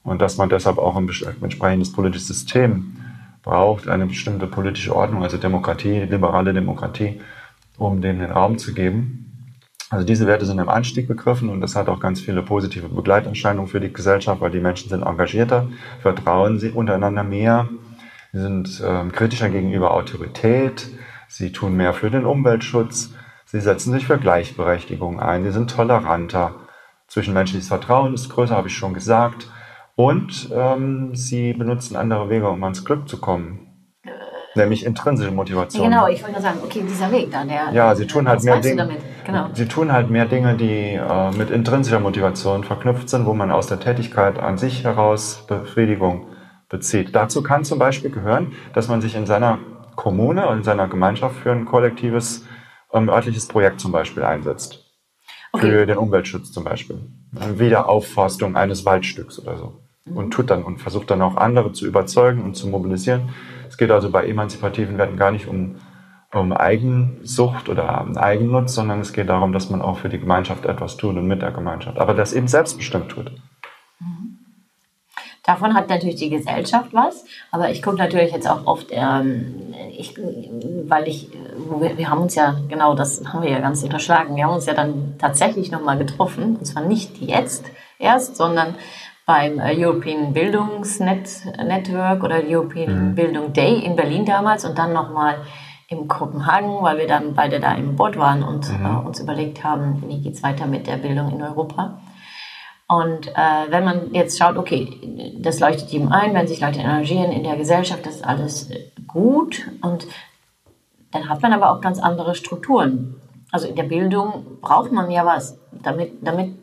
und 0.04 0.22
dass 0.22 0.38
man 0.38 0.50
deshalb 0.50 0.78
auch 0.78 0.96
ein 0.96 1.10
entsprechendes 1.42 1.92
politisches 1.92 2.28
System 2.28 2.96
braucht, 3.42 3.88
eine 3.88 4.06
bestimmte 4.06 4.46
politische 4.46 4.96
Ordnung, 4.96 5.24
also 5.24 5.38
Demokratie, 5.38 6.02
liberale 6.02 6.54
Demokratie, 6.54 7.20
um 7.80 8.02
dem 8.02 8.20
den 8.20 8.30
Raum 8.30 8.60
zu 8.60 8.76
geben. 8.76 9.50
Also 9.90 10.06
diese 10.06 10.28
Werte 10.28 10.46
sind 10.46 10.60
im 10.60 10.70
Anstieg 10.70 11.08
begriffen 11.08 11.50
und 11.50 11.60
das 11.60 11.76
hat 11.76 11.90
auch 11.90 12.00
ganz 12.00 12.22
viele 12.22 12.44
positive 12.44 12.88
Begleiterscheinungen 12.88 13.68
für 13.68 13.80
die 13.80 13.92
Gesellschaft, 13.92 14.42
weil 14.42 14.52
die 14.52 14.60
Menschen 14.60 14.90
sind 14.90 15.02
engagierter, 15.02 15.70
vertrauen 16.04 16.60
sie 16.60 16.70
untereinander 16.70 17.24
mehr, 17.24 17.68
sie 18.36 18.42
sind 18.42 18.82
äh, 18.82 19.10
kritischer 19.10 19.50
gegenüber 19.50 19.96
Autorität, 19.96 20.90
sie 21.28 21.52
tun 21.52 21.76
mehr 21.76 21.94
für 21.94 22.12
den 22.12 22.26
Umweltschutz, 22.26 23.16
Sie 23.56 23.62
setzen 23.62 23.94
sich 23.94 24.06
für 24.06 24.18
Gleichberechtigung 24.18 25.22
ein. 25.22 25.46
Sie 25.46 25.52
sind 25.52 25.70
toleranter. 25.72 26.56
Zwischenmenschliches 27.08 27.70
Vertrauen 27.70 28.14
ist 28.14 28.28
größer, 28.30 28.54
habe 28.54 28.68
ich 28.68 28.76
schon 28.76 28.94
gesagt. 28.94 29.48
Und 29.96 30.50
ähm, 30.54 31.16
sie 31.16 31.54
benutzen 31.54 31.96
andere 31.96 32.30
Wege, 32.30 32.50
um 32.50 32.62
ans 32.64 32.84
Glück 32.84 33.08
zu 33.08 33.18
kommen. 33.18 33.68
Nämlich 34.56 34.86
intrinsische 34.86 35.32
Motivation. 35.32 35.90
Genau, 35.90 36.08
ich 36.08 36.22
wollte 36.22 36.42
sagen, 36.42 36.60
okay, 36.64 36.84
dieser 36.86 37.12
Weg 37.14 37.32
da, 37.32 37.46
der. 37.46 37.72
Ja, 37.72 37.96
sie 37.96 38.08
tun 38.08 38.28
halt 38.28 38.44
mehr 38.44 38.60
Dinge. 38.60 38.90
Genau. 39.26 39.48
Sie 39.54 39.68
tun 39.68 39.94
halt 39.94 40.10
mehr 40.10 40.26
Dinge, 40.26 40.56
die 40.56 40.96
äh, 40.96 41.32
mit 41.38 41.50
intrinsischer 41.50 42.02
Motivation 42.02 42.64
verknüpft 42.64 43.10
sind, 43.10 43.26
wo 43.26 43.34
man 43.34 43.52
aus 43.52 43.68
der 43.68 43.80
Tätigkeit 43.80 44.40
an 44.40 44.58
sich 44.58 44.84
heraus 44.84 45.46
Befriedigung 45.48 46.28
bezieht. 46.70 47.16
Dazu 47.16 47.44
kann 47.44 47.64
zum 47.64 47.80
Beispiel 47.80 48.12
gehören, 48.12 48.54
dass 48.74 48.88
man 48.88 49.02
sich 49.02 49.16
in 49.16 49.26
seiner 49.26 49.60
Kommune 49.96 50.48
und 50.48 50.58
in 50.58 50.64
seiner 50.64 50.88
Gemeinschaft 50.88 51.38
für 51.38 51.52
ein 51.52 51.66
kollektives 51.66 52.46
ein 52.92 53.10
örtliches 53.10 53.48
Projekt 53.48 53.80
zum 53.80 53.92
Beispiel 53.92 54.24
einsetzt. 54.24 54.86
Okay. 55.52 55.70
Für 55.70 55.86
den 55.86 55.98
Umweltschutz 55.98 56.52
zum 56.52 56.64
Beispiel. 56.64 57.00
Wiederaufforstung 57.32 58.56
eines 58.56 58.86
Waldstücks 58.86 59.40
oder 59.40 59.58
so. 59.58 59.82
Mhm. 60.06 60.18
Und 60.18 60.32
tut 60.32 60.50
dann 60.50 60.64
und 60.64 60.80
versucht 60.80 61.12
dann 61.12 61.22
auch 61.22 61.36
andere 61.36 61.72
zu 61.72 61.86
überzeugen 61.86 62.44
und 62.44 62.56
zu 62.56 62.68
mobilisieren. 62.68 63.30
Es 63.68 63.78
geht 63.78 63.92
also 63.92 64.10
bei 64.12 64.28
emanzipativen 64.28 64.98
Werten 64.98 65.18
gar 65.18 65.32
nicht 65.32 65.48
um, 65.48 65.76
um 66.34 66.54
Eigensucht 66.54 67.70
oder 67.70 68.06
Eigennutz, 68.16 68.76
sondern 68.76 69.00
es 69.00 69.14
geht 69.14 69.30
darum, 69.30 69.54
dass 69.54 69.70
man 69.70 69.82
auch 69.82 70.00
für 70.00 70.10
die 70.10 70.20
Gemeinschaft 70.20 70.66
etwas 70.66 70.98
tut 70.98 71.16
und 71.16 71.28
mit 71.28 71.42
der 71.42 71.52
Gemeinschaft. 71.52 71.98
Aber 72.00 72.14
das 72.14 72.34
eben 72.34 72.48
selbstbestimmt 72.48 73.10
tut. 73.10 73.32
Davon 75.46 75.76
hat 75.76 75.90
natürlich 75.90 76.16
die 76.16 76.30
Gesellschaft 76.30 76.90
was, 76.92 77.24
aber 77.52 77.70
ich 77.70 77.84
gucke 77.84 77.98
natürlich 77.98 78.32
jetzt 78.32 78.50
auch 78.50 78.66
oft, 78.66 78.88
ähm, 78.92 79.74
ich, 79.92 80.16
weil 80.88 81.08
ich, 81.08 81.30
wir, 81.80 81.98
wir, 81.98 82.10
haben 82.10 82.22
uns 82.22 82.34
ja, 82.34 82.56
genau 82.68 82.96
das 82.96 83.22
haben 83.32 83.44
wir 83.44 83.52
ja 83.52 83.60
ganz 83.60 83.84
unterschlagen, 83.84 84.36
wir 84.36 84.46
haben 84.46 84.56
uns 84.56 84.66
ja 84.66 84.74
dann 84.74 85.16
tatsächlich 85.20 85.72
nochmal 85.72 85.98
getroffen, 85.98 86.56
und 86.58 86.66
zwar 86.66 86.84
nicht 86.84 87.22
jetzt 87.22 87.66
erst, 88.00 88.38
sondern 88.38 88.76
beim 89.26 89.60
äh, 89.60 89.76
European 89.76 90.34
Bildungsnetwork 90.34 92.24
oder 92.24 92.42
European 92.44 93.10
mhm. 93.10 93.16
Bildung 93.16 93.54
Day 93.54 93.80
in 93.80 93.96
Berlin 93.96 94.26
damals 94.26 94.66
und 94.66 94.78
dann 94.78 94.94
nochmal 94.94 95.38
in 95.88 96.08
Kopenhagen, 96.08 96.82
weil 96.82 96.98
wir 96.98 97.08
dann 97.08 97.36
beide 97.36 97.60
da 97.60 97.74
im 97.74 97.96
Boot 97.96 98.18
waren 98.18 98.44
und 98.44 98.68
mhm. 98.70 98.86
äh, 98.86 99.06
uns 99.06 99.20
überlegt 99.20 99.64
haben, 99.64 100.04
wie 100.08 100.22
geht's 100.22 100.42
weiter 100.44 100.66
mit 100.66 100.88
der 100.88 100.98
Bildung 100.98 101.32
in 101.32 101.42
Europa. 101.42 102.00
Und 102.88 103.30
äh, 103.30 103.32
wenn 103.70 103.84
man 103.84 104.14
jetzt 104.14 104.38
schaut, 104.38 104.58
okay, 104.58 105.34
das 105.40 105.60
leuchtet 105.60 105.92
ihm 105.92 106.12
ein, 106.12 106.34
wenn 106.36 106.48
sich 106.48 106.62
Leute 106.62 106.80
engagieren 106.80 107.32
in 107.32 107.44
der 107.44 107.56
Gesellschaft, 107.56 108.06
das 108.06 108.18
ist 108.18 108.26
alles 108.26 108.70
äh, 108.70 108.92
gut. 109.08 109.68
Und 109.82 110.06
dann 111.12 111.28
hat 111.28 111.42
man 111.42 111.52
aber 111.54 111.72
auch 111.72 111.82
ganz 111.82 112.00
andere 112.00 112.36
Strukturen. 112.36 113.20
Also 113.52 113.68
in 113.68 113.76
der 113.76 113.84
Bildung 113.84 114.60
braucht 114.62 114.92
man 114.92 115.10
ja 115.10 115.26
was. 115.26 115.58
Damit, 115.72 116.14
damit 116.22 116.54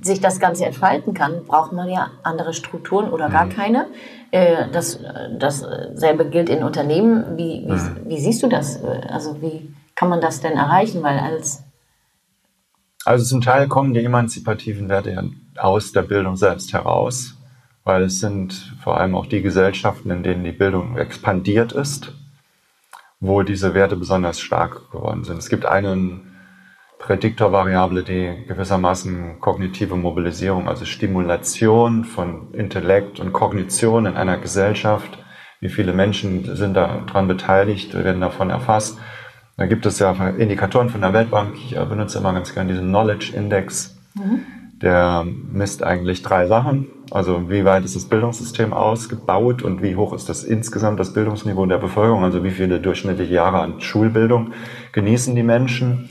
sich 0.00 0.20
das 0.20 0.38
Ganze 0.38 0.64
entfalten 0.64 1.12
kann, 1.12 1.44
braucht 1.44 1.72
man 1.72 1.88
ja 1.88 2.12
andere 2.22 2.54
Strukturen 2.54 3.10
oder 3.10 3.28
gar 3.28 3.46
mhm. 3.46 3.50
keine. 3.50 3.86
Äh, 4.30 4.70
das, 4.70 5.00
dasselbe 5.38 6.28
gilt 6.30 6.50
in 6.50 6.62
Unternehmen. 6.62 7.36
Wie, 7.36 7.64
wie, 7.66 7.72
mhm. 7.72 7.96
wie 8.04 8.20
siehst 8.20 8.44
du 8.44 8.48
das? 8.48 8.80
Also 9.08 9.42
wie 9.42 9.74
kann 9.96 10.08
man 10.08 10.20
das 10.20 10.40
denn 10.40 10.52
erreichen? 10.52 11.02
Weil 11.02 11.18
als 11.18 11.64
also 13.04 13.24
zum 13.24 13.40
Teil 13.40 13.68
kommen 13.68 13.94
die 13.94 14.04
emanzipativen 14.04 14.88
Werte 14.90 15.30
aus 15.58 15.92
der 15.92 16.02
Bildung 16.02 16.36
selbst 16.36 16.72
heraus. 16.72 17.34
weil 17.84 18.02
es 18.02 18.20
sind 18.20 18.76
vor 18.82 19.00
allem 19.00 19.14
auch 19.14 19.24
die 19.24 19.40
Gesellschaften, 19.40 20.10
in 20.10 20.22
denen 20.22 20.44
die 20.44 20.52
Bildung 20.52 20.98
expandiert 20.98 21.72
ist, 21.72 22.12
wo 23.18 23.42
diese 23.42 23.72
Werte 23.72 23.96
besonders 23.96 24.40
stark 24.40 24.90
geworden 24.92 25.24
sind. 25.24 25.38
Es 25.38 25.48
gibt 25.48 25.64
einen 25.64 26.36
Prädiktorvariable, 26.98 28.02
die 28.02 28.44
gewissermaßen 28.46 29.40
kognitive 29.40 29.96
Mobilisierung, 29.96 30.68
also 30.68 30.84
Stimulation 30.84 32.04
von 32.04 32.52
Intellekt 32.52 33.20
und 33.20 33.32
Kognition 33.32 34.04
in 34.04 34.16
einer 34.18 34.36
Gesellschaft, 34.36 35.16
wie 35.60 35.70
viele 35.70 35.94
Menschen 35.94 36.56
sind 36.56 36.74
daran 36.74 37.26
beteiligt, 37.26 37.94
werden 37.94 38.20
davon 38.20 38.50
erfasst. 38.50 38.98
Da 39.56 39.64
gibt 39.64 39.86
es 39.86 39.98
ja 39.98 40.12
Indikatoren 40.12 40.90
von 40.90 41.00
der 41.00 41.14
Weltbank. 41.14 41.54
Ich 41.56 41.74
benutze 41.74 42.18
immer 42.18 42.34
ganz 42.34 42.52
gerne 42.52 42.70
diesen 42.70 42.88
Knowledge 42.88 43.32
Index. 43.34 43.96
Mhm. 44.14 44.57
Der 44.82 45.24
misst 45.24 45.82
eigentlich 45.82 46.22
drei 46.22 46.46
Sachen. 46.46 46.86
Also 47.10 47.50
wie 47.50 47.64
weit 47.64 47.84
ist 47.84 47.96
das 47.96 48.04
Bildungssystem 48.04 48.72
ausgebaut 48.72 49.62
und 49.62 49.82
wie 49.82 49.96
hoch 49.96 50.12
ist 50.12 50.28
das 50.28 50.44
insgesamt 50.44 51.00
das 51.00 51.12
Bildungsniveau 51.12 51.66
der 51.66 51.78
Bevölkerung? 51.78 52.22
Also 52.22 52.44
wie 52.44 52.50
viele 52.50 52.80
durchschnittliche 52.80 53.34
Jahre 53.34 53.60
an 53.60 53.80
Schulbildung 53.80 54.52
genießen 54.92 55.34
die 55.34 55.42
Menschen? 55.42 56.10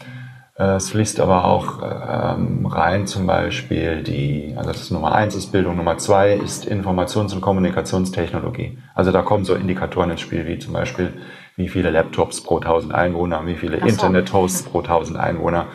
Äh, 0.57 0.75
es 0.75 0.89
fließt 0.89 1.19
aber 1.19 1.45
auch 1.45 1.81
ähm, 1.83 2.65
rein 2.65 3.05
zum 3.05 3.27
Beispiel 3.27 4.03
die, 4.03 4.53
also 4.57 4.71
das 4.71 4.81
ist 4.81 4.91
Nummer 4.91 5.13
eins 5.13 5.35
ist 5.35 5.51
Bildung, 5.51 5.77
Nummer 5.77 5.97
zwei 5.97 6.33
ist 6.33 6.67
Informations- 6.67 7.33
und 7.33 7.41
Kommunikationstechnologie. 7.41 8.79
Also 8.95 9.11
da 9.11 9.21
kommen 9.21 9.45
so 9.45 9.53
Indikatoren 9.53 10.11
ins 10.11 10.21
Spiel, 10.21 10.47
wie 10.47 10.57
zum 10.57 10.73
Beispiel, 10.73 11.13
wie 11.55 11.69
viele 11.69 11.91
Laptops 11.91 12.41
pro 12.41 12.59
tausend 12.59 12.93
Einwohner, 12.93 13.45
wie 13.45 13.55
viele 13.55 13.79
so. 13.79 13.85
Internet-Hosts 13.85 14.63
pro 14.63 14.81
tausend 14.81 15.17
Einwohner. 15.17 15.67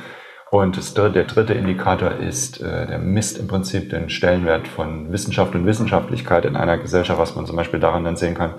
Und 0.53 0.77
das 0.77 0.93
der 0.93 1.09
dritte 1.09 1.55
Indikator 1.55 2.11
ist, 2.11 2.61
äh, 2.61 2.87
der 2.87 2.99
misst 2.99 3.39
im 3.39 3.49
Prinzip 3.49 3.89
den 3.89 4.11
Stellenwert 4.11 4.69
von 4.69 5.11
Wissenschaft 5.11 5.55
und 5.55 5.65
Wissenschaftlichkeit 5.65 6.45
in 6.45 6.57
einer 6.57 6.77
Gesellschaft, 6.77 7.19
was 7.19 7.35
man 7.35 7.47
zum 7.47 7.57
Beispiel 7.57 7.81
daran 7.81 8.05
dann 8.05 8.17
sehen 8.17 8.35
kann, 8.35 8.57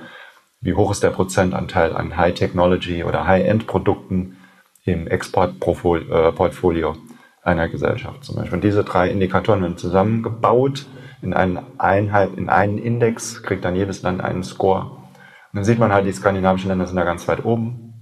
wie 0.59 0.73
hoch 0.73 0.89
ist 0.89 1.03
der 1.03 1.12
Prozentanteil 1.12 1.95
an 1.95 2.17
High-Technology 2.17 3.03
oder 3.03 3.27
High-End-Produkten 3.27 4.38
im 4.85 5.05
Exportportfolio 5.05 6.95
einer 7.43 7.69
Gesellschaft 7.69 8.23
zum 8.23 8.38
Beispiel. 8.38 8.55
Und 8.55 8.63
diese 8.63 8.83
drei 8.83 9.12
Indikatoren 9.12 9.62
werden 9.62 9.77
zusammengebaut 9.77 10.88
in 11.21 11.35
einen, 11.35 11.59
Einheit, 11.77 12.31
in 12.38 12.50
einen 12.50 12.79
Index, 12.79 13.43
kriegt 13.43 13.63
dann 13.65 13.75
jedes 13.75 14.01
Land 14.01 14.19
einen 14.19 14.41
Score. 14.41 14.85
Und 14.85 15.57
dann 15.57 15.63
sieht 15.63 15.77
man 15.77 15.93
halt, 15.93 16.07
die 16.07 16.12
skandinavischen 16.12 16.69
Länder 16.69 16.88
sind 16.88 16.95
da 16.95 17.03
ganz 17.03 17.27
weit 17.27 17.45
oben. 17.45 17.93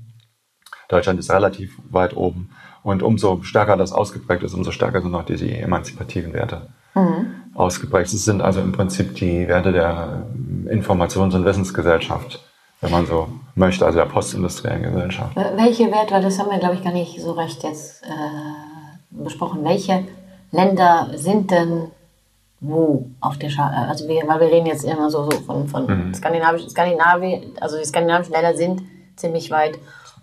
Deutschland 0.87 1.19
ist 1.19 1.29
relativ 1.29 1.77
weit 1.89 2.15
oben. 2.15 2.51
Und 2.83 3.03
umso 3.03 3.41
stärker 3.43 3.77
das 3.77 3.91
ausgeprägt 3.91 4.43
ist, 4.43 4.53
umso 4.53 4.71
stärker 4.71 5.01
sind 5.01 5.13
auch 5.13 5.25
diese 5.25 5.49
emanzipativen 5.49 6.33
Werte 6.33 6.69
mhm. 6.95 7.27
ausgeprägt. 7.53 8.11
Es 8.11 8.25
sind 8.25 8.41
also 8.41 8.59
im 8.61 8.71
Prinzip 8.71 9.15
die 9.15 9.47
Werte 9.47 9.71
der 9.71 10.25
Informations- 10.65 11.35
und 11.35 11.45
Wissensgesellschaft 11.45 12.39
wenn 12.81 12.91
man 12.91 13.05
so 13.05 13.27
möchte, 13.55 13.85
also 13.85 13.99
der 13.99 14.07
postindustriellen 14.07 14.81
Gesellschaft. 14.83 15.35
Welche 15.35 15.91
Werte, 15.91 16.19
das 16.19 16.39
haben 16.39 16.49
wir, 16.49 16.57
glaube 16.57 16.75
ich, 16.75 16.83
gar 16.83 16.91
nicht 16.91 17.21
so 17.21 17.31
recht 17.33 17.63
jetzt 17.63 18.03
äh, 18.03 18.07
besprochen, 19.11 19.63
welche 19.63 20.03
Länder 20.51 21.11
sind 21.13 21.51
denn 21.51 21.91
wo 22.59 23.07
auf 23.21 23.37
der 23.37 23.49
Schale? 23.49 23.87
Also 23.87 24.07
wir, 24.07 24.27
weil 24.27 24.39
wir 24.39 24.51
reden 24.51 24.67
jetzt 24.67 24.83
immer 24.83 25.09
so, 25.09 25.23
so 25.29 25.31
von, 25.41 25.67
von 25.67 25.85
mhm. 25.85 26.13
skandinavischen, 26.13 26.69
Skandinavien, 26.69 27.53
also 27.59 27.77
die 27.77 27.85
skandinavischen 27.85 28.33
Länder 28.33 28.55
sind 28.55 28.83
ziemlich 29.15 29.49
weit. 29.49 29.79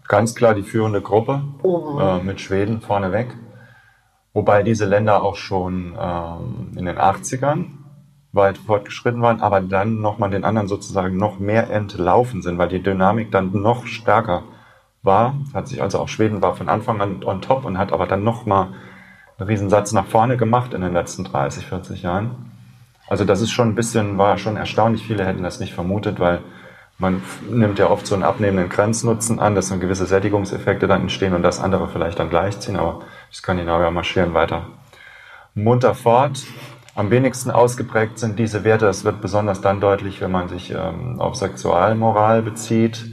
Ganz 0.08 0.34
klar 0.34 0.54
die 0.54 0.62
führende 0.62 1.02
Gruppe 1.02 1.42
oben 1.62 2.00
äh, 2.00 2.18
mit 2.24 2.40
Schweden 2.40 2.80
vorneweg. 2.80 3.36
Wobei 4.32 4.62
diese 4.62 4.86
Länder 4.86 5.22
auch 5.22 5.36
schon 5.36 5.96
ähm, 6.00 6.72
in 6.76 6.86
den 6.86 6.98
80ern 6.98 7.66
weit 8.32 8.56
fortgeschritten 8.58 9.20
waren, 9.20 9.40
aber 9.40 9.60
dann 9.60 10.00
nochmal 10.00 10.30
den 10.30 10.44
anderen 10.44 10.68
sozusagen 10.68 11.16
noch 11.16 11.38
mehr 11.38 11.70
entlaufen 11.70 12.42
sind, 12.42 12.56
weil 12.58 12.68
die 12.68 12.82
Dynamik 12.82 13.30
dann 13.30 13.52
noch 13.52 13.86
stärker 13.86 14.44
war. 15.02 15.34
Hat 15.52 15.68
sich 15.68 15.82
also 15.82 15.98
auch 15.98 16.08
Schweden 16.08 16.40
war 16.40 16.54
von 16.54 16.68
Anfang 16.68 17.00
an 17.00 17.24
on 17.24 17.42
top 17.42 17.64
und 17.64 17.78
hat 17.78 17.92
aber 17.92 18.06
dann 18.06 18.24
nochmal 18.24 18.68
einen 19.38 19.48
Riesensatz 19.48 19.92
nach 19.92 20.06
vorne 20.06 20.36
gemacht 20.36 20.72
in 20.72 20.80
den 20.80 20.92
letzten 20.92 21.24
30, 21.24 21.66
40 21.66 22.02
Jahren. 22.02 22.52
Also 23.08 23.24
das 23.24 23.40
ist 23.40 23.50
schon 23.50 23.68
ein 23.68 23.74
bisschen, 23.74 24.18
war 24.18 24.38
schon 24.38 24.56
erstaunlich. 24.56 25.06
Viele 25.06 25.24
hätten 25.24 25.42
das 25.42 25.60
nicht 25.60 25.74
vermutet, 25.74 26.20
weil 26.20 26.40
man 26.98 27.22
nimmt 27.48 27.78
ja 27.78 27.88
oft 27.88 28.06
so 28.06 28.14
einen 28.14 28.24
abnehmenden 28.24 28.68
Grenznutzen 28.68 29.38
an, 29.38 29.54
dass 29.54 29.68
dann 29.68 29.80
gewisse 29.80 30.06
Sättigungseffekte 30.06 30.88
dann 30.88 31.02
entstehen 31.02 31.32
und 31.32 31.42
das 31.42 31.60
andere 31.60 31.88
vielleicht 31.88 32.18
dann 32.18 32.28
gleichziehen, 32.28 32.76
aber 32.76 33.00
die 33.30 33.36
Skandinavier 33.36 33.90
marschieren 33.90 34.34
weiter 34.34 34.66
munter 35.54 35.94
fort. 35.94 36.44
Am 36.94 37.10
wenigsten 37.10 37.50
ausgeprägt 37.50 38.18
sind 38.18 38.38
diese 38.38 38.64
Werte. 38.64 38.86
Das 38.86 39.04
wird 39.04 39.20
besonders 39.20 39.60
dann 39.60 39.80
deutlich, 39.80 40.20
wenn 40.20 40.32
man 40.32 40.48
sich 40.48 40.72
ähm, 40.72 41.20
auf 41.20 41.36
Sexualmoral 41.36 42.42
bezieht. 42.42 43.06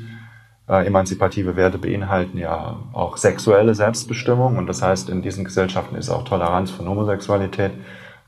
Äh, 0.67 0.87
emanzipative 0.87 1.55
Werte 1.55 1.77
beinhalten 1.77 2.39
ja 2.39 2.77
auch 2.93 3.17
sexuelle 3.17 3.75
Selbstbestimmung 3.75 4.57
und 4.57 4.65
das 4.65 4.81
heißt, 4.81 5.09
in 5.09 5.21
diesen 5.21 5.45
Gesellschaften 5.45 5.95
ist 5.95 6.09
auch 6.09 6.23
Toleranz 6.23 6.71
von 6.71 6.87
Homosexualität, 6.87 7.73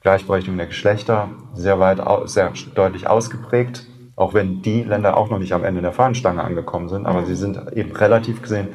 Gleichberechtigung 0.01 0.57
der 0.57 0.67
Geschlechter 0.67 1.29
sehr 1.55 1.79
weit, 1.79 1.99
sehr 2.25 2.53
deutlich 2.75 3.07
ausgeprägt, 3.07 3.87
auch 4.17 4.33
wenn 4.33 4.61
die 4.63 4.83
Länder 4.83 5.15
auch 5.15 5.29
noch 5.29 5.39
nicht 5.39 5.53
am 5.53 5.63
Ende 5.63 5.81
der 5.81 5.93
Fahnenstange 5.93 6.43
angekommen 6.43 6.89
sind, 6.89 7.05
aber 7.05 7.25
sie 7.25 7.35
sind 7.35 7.71
eben 7.73 7.95
relativ 7.95 8.41
gesehen 8.41 8.67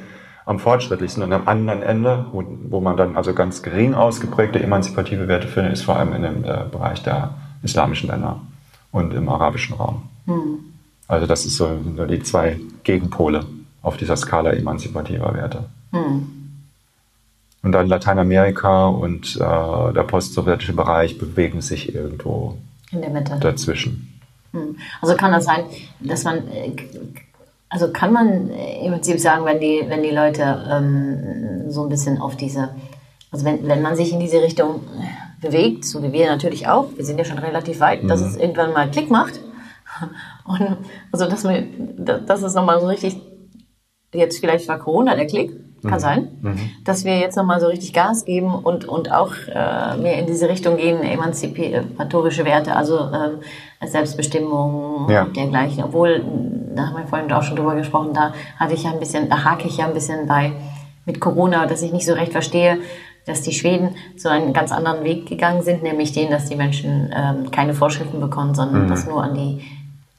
am 0.46 0.58
fortschrittlichsten. 0.58 1.22
Und 1.22 1.32
am 1.32 1.46
anderen 1.49 1.82
Ende, 1.82 2.26
wo, 2.32 2.44
wo 2.68 2.80
man 2.80 2.96
dann 2.96 3.16
also 3.16 3.34
ganz 3.34 3.62
gering 3.62 3.92
ausgeprägte 3.94 4.62
emanzipative 4.62 5.28
Werte 5.28 5.49
findet, 5.49 5.75
ist 5.75 5.82
vor 5.82 5.96
allem 5.96 6.12
in 6.14 6.22
dem 6.22 6.44
äh, 6.44 6.64
Bereich 6.70 7.02
der 7.02 7.34
islamischen 7.62 8.08
Länder 8.08 8.40
und 8.92 9.12
im 9.14 9.28
arabischen 9.28 9.75
Raum. 9.75 10.02
Mhm. 10.26 10.58
Also 11.08 11.26
das 11.26 11.44
ist 11.44 11.56
so, 11.56 11.68
so 11.96 12.06
die 12.06 12.22
zwei 12.22 12.58
Gegenpole 12.84 13.44
auf 13.82 13.96
dieser 13.96 14.16
Skala 14.16 14.52
emanzipativer 14.52 15.34
Werte. 15.34 15.64
Mhm. 15.90 16.28
Und 17.64 17.72
dann 17.72 17.88
Lateinamerika 17.88 18.87
und 18.87 19.37
äh, 19.37 19.92
der 19.92 20.04
postsowjetische 20.06 20.72
Bereich 20.72 21.18
bewegen 21.18 21.61
sich 21.61 21.94
irgendwo 21.94 22.58
in 22.92 23.00
der 23.00 23.11
Mitte 23.11 23.38
dazwischen. 23.40 24.12
Hm. 24.52 24.76
Also 25.00 25.16
kann 25.16 25.32
das 25.32 25.44
sein, 25.44 25.64
dass 26.00 26.25
man 26.25 26.49
äh, 26.49 26.73
also 27.73 27.90
kann 27.90 28.12
man 28.12 28.50
im 28.50 28.92
Prinzip 28.92 29.18
sagen, 29.18 29.47
wenn 29.47 29.59
die, 29.59 29.82
wenn 29.88 30.02
die 30.02 30.11
Leute 30.11 30.62
ähm, 30.71 31.71
so 31.71 31.85
ein 31.85 31.88
bisschen 31.88 32.21
auf 32.21 32.37
diese, 32.37 32.68
also 33.30 33.47
wenn, 33.47 33.66
wenn 33.66 33.80
man 33.80 33.97
sich 33.97 34.12
in 34.12 34.21
diese 34.21 34.42
Richtung 34.42 34.80
bewegt, 35.40 35.87
so 35.87 36.02
wie 36.02 36.12
wir 36.12 36.26
natürlich 36.26 36.68
auch, 36.68 36.90
wir 36.94 37.04
sind 37.04 37.16
ja 37.18 37.25
schon 37.25 37.38
relativ 37.38 37.80
weit, 37.80 38.02
mhm. 38.02 38.09
dass 38.09 38.21
es 38.21 38.37
irgendwann 38.37 38.75
mal 38.75 38.90
Klick 38.90 39.11
macht. 39.11 39.40
Und 40.44 40.76
also 41.12 41.26
dass, 41.26 41.44
wir, 41.44 41.66
dass 42.26 42.42
es 42.42 42.54
nochmal 42.54 42.78
so 42.78 42.88
richtig, 42.88 43.16
jetzt 44.12 44.38
vielleicht 44.38 44.68
war 44.68 44.78
Corona 44.78 45.16
der 45.16 45.26
Klick, 45.26 45.52
kann 45.82 45.94
mhm. 45.94 45.98
sein, 45.98 46.28
mhm. 46.40 46.70
dass 46.84 47.04
wir 47.04 47.18
jetzt 47.18 47.36
nochmal 47.36 47.60
so 47.60 47.66
richtig 47.66 47.92
Gas 47.92 48.24
geben 48.24 48.54
und, 48.54 48.84
und 48.84 49.10
auch 49.10 49.32
äh, 49.48 49.96
mehr 49.96 50.18
in 50.18 50.26
diese 50.26 50.48
Richtung 50.48 50.76
gehen, 50.76 51.02
emanzipatorische 51.02 52.44
Werte, 52.44 52.76
also 52.76 52.98
ähm, 52.98 53.40
Selbstbestimmung 53.84 55.10
ja. 55.10 55.24
und 55.24 55.36
dergleichen. 55.36 55.82
Obwohl, 55.82 56.22
da 56.74 56.86
haben 56.86 56.96
wir 56.96 57.06
vorhin 57.06 57.30
auch 57.32 57.42
schon 57.42 57.56
drüber 57.56 57.74
gesprochen, 57.74 58.12
da 58.14 58.32
hatte 58.58 58.74
ich 58.74 58.84
ja 58.84 58.92
ein 58.92 59.00
bisschen, 59.00 59.28
da 59.28 59.44
hake 59.44 59.66
ich 59.66 59.78
ja 59.78 59.86
ein 59.86 59.94
bisschen 59.94 60.26
bei 60.26 60.52
mit 61.04 61.20
Corona, 61.20 61.66
dass 61.66 61.82
ich 61.82 61.92
nicht 61.92 62.06
so 62.06 62.12
recht 62.12 62.30
verstehe, 62.30 62.78
dass 63.26 63.42
die 63.42 63.52
Schweden 63.52 63.90
so 64.16 64.28
einen 64.28 64.52
ganz 64.52 64.72
anderen 64.72 65.04
Weg 65.04 65.26
gegangen 65.26 65.62
sind, 65.62 65.82
nämlich 65.82 66.12
den, 66.12 66.30
dass 66.30 66.48
die 66.48 66.56
Menschen 66.56 67.12
ähm, 67.14 67.50
keine 67.50 67.74
Vorschriften 67.74 68.20
bekommen, 68.20 68.54
sondern 68.54 68.84
mhm. 68.84 68.88
dass 68.88 69.06
nur 69.06 69.22
an 69.22 69.34
die 69.34 69.62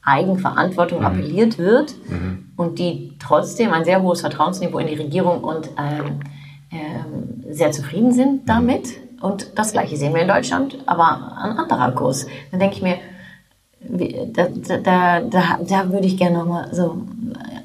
Eigenverantwortung 0.04 1.00
mhm. 1.00 1.06
appelliert 1.06 1.58
wird 1.58 1.94
mhm. 2.08 2.50
und 2.56 2.78
die 2.78 3.12
trotzdem 3.18 3.72
ein 3.72 3.84
sehr 3.84 4.02
hohes 4.02 4.20
Vertrauensniveau 4.20 4.78
in 4.78 4.86
die 4.86 4.94
Regierung 4.94 5.42
und 5.42 5.70
ähm, 5.78 6.20
ähm, 6.70 7.44
sehr 7.50 7.72
zufrieden 7.72 8.12
sind 8.12 8.42
mhm. 8.42 8.46
damit. 8.46 8.88
Und 9.20 9.58
das 9.58 9.72
Gleiche 9.72 9.96
sehen 9.96 10.14
wir 10.14 10.22
in 10.22 10.28
Deutschland, 10.28 10.76
aber 10.86 11.36
ein 11.38 11.56
anderer 11.56 11.92
Kurs. 11.92 12.26
Dann 12.50 12.60
denke 12.60 12.76
ich 12.76 12.82
mir, 12.82 12.98
da, 13.80 14.48
da, 14.82 15.20
da, 15.20 15.58
da 15.66 15.92
würde 15.92 16.06
ich 16.06 16.16
gerne 16.16 16.38
nochmal 16.38 16.74
so, 16.74 17.02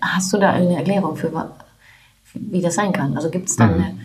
hast 0.01 0.31
du 0.31 0.37
da 0.37 0.51
eine 0.51 0.77
Erklärung 0.77 1.15
für, 1.15 1.31
wie 2.33 2.61
das 2.61 2.75
sein 2.75 2.93
kann? 2.93 3.15
Also 3.15 3.29
gibt 3.29 3.49
es 3.49 3.55
dann, 3.55 3.77
mhm. 3.77 3.83
eine, 3.83 3.99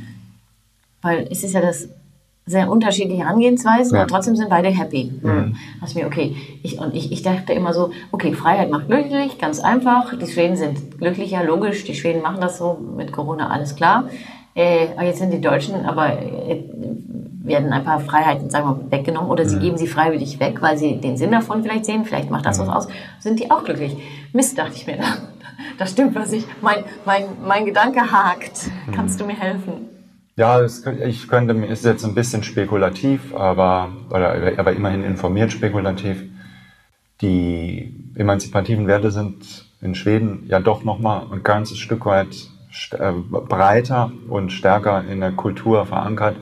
weil 1.02 1.28
es 1.30 1.44
ist 1.44 1.52
ja 1.52 1.60
das 1.60 1.88
sehr 2.46 2.70
unterschiedliche 2.70 3.22
Herangehensweisen 3.22 3.96
ja. 3.96 4.02
und 4.02 4.08
trotzdem 4.08 4.36
sind 4.36 4.50
beide 4.50 4.68
happy. 4.68 5.12
Mhm. 5.22 5.56
Also 5.80 5.98
mir, 5.98 6.06
okay, 6.06 6.36
ich, 6.62 6.78
und 6.78 6.94
ich, 6.94 7.10
ich 7.10 7.22
dachte 7.22 7.54
immer 7.54 7.72
so, 7.72 7.90
okay, 8.12 8.34
Freiheit 8.34 8.70
macht 8.70 8.88
glücklich, 8.88 9.38
ganz 9.38 9.60
einfach. 9.60 10.16
Die 10.18 10.26
Schweden 10.26 10.56
sind 10.56 10.98
glücklicher, 10.98 11.42
logisch, 11.42 11.84
die 11.84 11.94
Schweden 11.94 12.20
machen 12.20 12.40
das 12.40 12.58
so 12.58 12.78
mit 12.96 13.12
Corona, 13.12 13.48
alles 13.48 13.76
klar. 13.76 14.10
Äh, 14.54 14.88
jetzt 15.04 15.18
sind 15.18 15.32
die 15.32 15.40
Deutschen, 15.40 15.86
aber 15.86 16.20
äh, 16.20 16.62
werden 17.42 17.72
ein 17.72 17.84
paar 17.84 18.00
Freiheiten, 18.00 18.50
sagen 18.50 18.68
wir 18.68 18.74
mal, 18.74 18.90
weggenommen 18.90 19.30
oder 19.30 19.46
sie 19.46 19.56
mhm. 19.56 19.60
geben 19.60 19.78
sie 19.78 19.86
freiwillig 19.86 20.38
weg, 20.38 20.60
weil 20.60 20.76
sie 20.76 20.96
den 20.96 21.16
Sinn 21.16 21.32
davon 21.32 21.62
vielleicht 21.62 21.86
sehen, 21.86 22.04
vielleicht 22.04 22.30
macht 22.30 22.46
das 22.46 22.58
mhm. 22.58 22.66
was 22.66 22.86
aus, 22.86 22.88
sind 23.20 23.40
die 23.40 23.50
auch 23.50 23.64
glücklich. 23.64 23.96
Mist, 24.32 24.58
dachte 24.58 24.74
ich 24.76 24.86
mir 24.86 24.98
da. 24.98 25.04
Das 25.78 25.90
stimmt, 25.92 26.14
was 26.14 26.32
ich, 26.32 26.44
mein, 26.62 26.84
mein, 27.04 27.24
mein 27.46 27.64
Gedanke 27.64 28.00
hakt. 28.00 28.70
Kannst 28.92 29.20
du 29.20 29.24
mir 29.24 29.34
helfen? 29.34 29.93
Ja, 30.36 30.60
es, 30.60 30.84
ich 30.84 31.28
könnte, 31.28 31.54
ist 31.54 31.84
jetzt 31.84 32.04
ein 32.04 32.14
bisschen 32.14 32.42
spekulativ, 32.42 33.34
aber, 33.34 33.92
oder, 34.10 34.58
aber 34.58 34.72
immerhin 34.72 35.04
informiert 35.04 35.52
spekulativ. 35.52 36.24
die 37.20 37.94
emanzipativen 38.16 38.86
Werte 38.86 39.10
sind 39.10 39.66
in 39.80 39.94
Schweden 39.94 40.46
ja 40.48 40.58
doch 40.60 40.82
nochmal 40.82 41.26
ein 41.32 41.42
ganzes 41.42 41.78
Stück 41.78 42.06
weit 42.06 42.34
äh, 42.90 43.12
breiter 43.12 44.10
und 44.28 44.50
stärker 44.50 45.04
in 45.04 45.20
der 45.20 45.32
Kultur 45.32 45.86
verankert, 45.86 46.36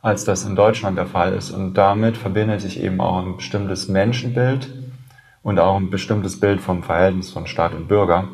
als 0.00 0.24
das 0.24 0.44
in 0.44 0.56
Deutschland 0.56 0.96
der 0.96 1.06
Fall 1.06 1.34
ist. 1.34 1.50
Und 1.50 1.74
damit 1.74 2.16
verbindet 2.16 2.62
sich 2.62 2.82
eben 2.82 3.00
auch 3.00 3.18
ein 3.18 3.36
bestimmtes 3.36 3.88
Menschenbild 3.88 4.72
und 5.42 5.58
auch 5.58 5.76
ein 5.76 5.90
bestimmtes 5.90 6.40
Bild 6.40 6.62
vom 6.62 6.82
Verhältnis 6.82 7.30
von 7.30 7.46
Staat 7.46 7.74
und 7.74 7.88
Bürger. 7.88 8.28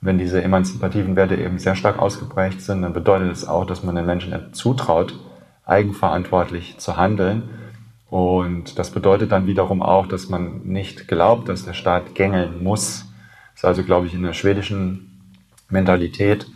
Wenn 0.00 0.18
diese 0.18 0.42
emanzipativen 0.42 1.14
Werte 1.14 1.36
eben 1.36 1.58
sehr 1.58 1.76
stark 1.76 1.98
ausgeprägt 1.98 2.62
sind, 2.62 2.82
dann 2.82 2.94
bedeutet 2.94 3.32
es 3.32 3.46
auch, 3.46 3.66
dass 3.66 3.82
man 3.82 3.94
den 3.94 4.06
Menschen 4.06 4.52
zutraut, 4.52 5.18
eigenverantwortlich 5.66 6.78
zu 6.78 6.96
handeln. 6.96 7.50
Und 8.08 8.78
das 8.78 8.90
bedeutet 8.90 9.30
dann 9.30 9.46
wiederum 9.46 9.82
auch, 9.82 10.06
dass 10.06 10.28
man 10.28 10.62
nicht 10.64 11.06
glaubt, 11.06 11.48
dass 11.48 11.64
der 11.64 11.74
Staat 11.74 12.14
gängeln 12.14 12.62
muss. 12.62 13.06
Das 13.52 13.60
ist 13.60 13.64
also, 13.64 13.84
glaube 13.84 14.06
ich, 14.06 14.14
in 14.14 14.22
der 14.22 14.32
schwedischen 14.32 15.36
Mentalität 15.68 16.46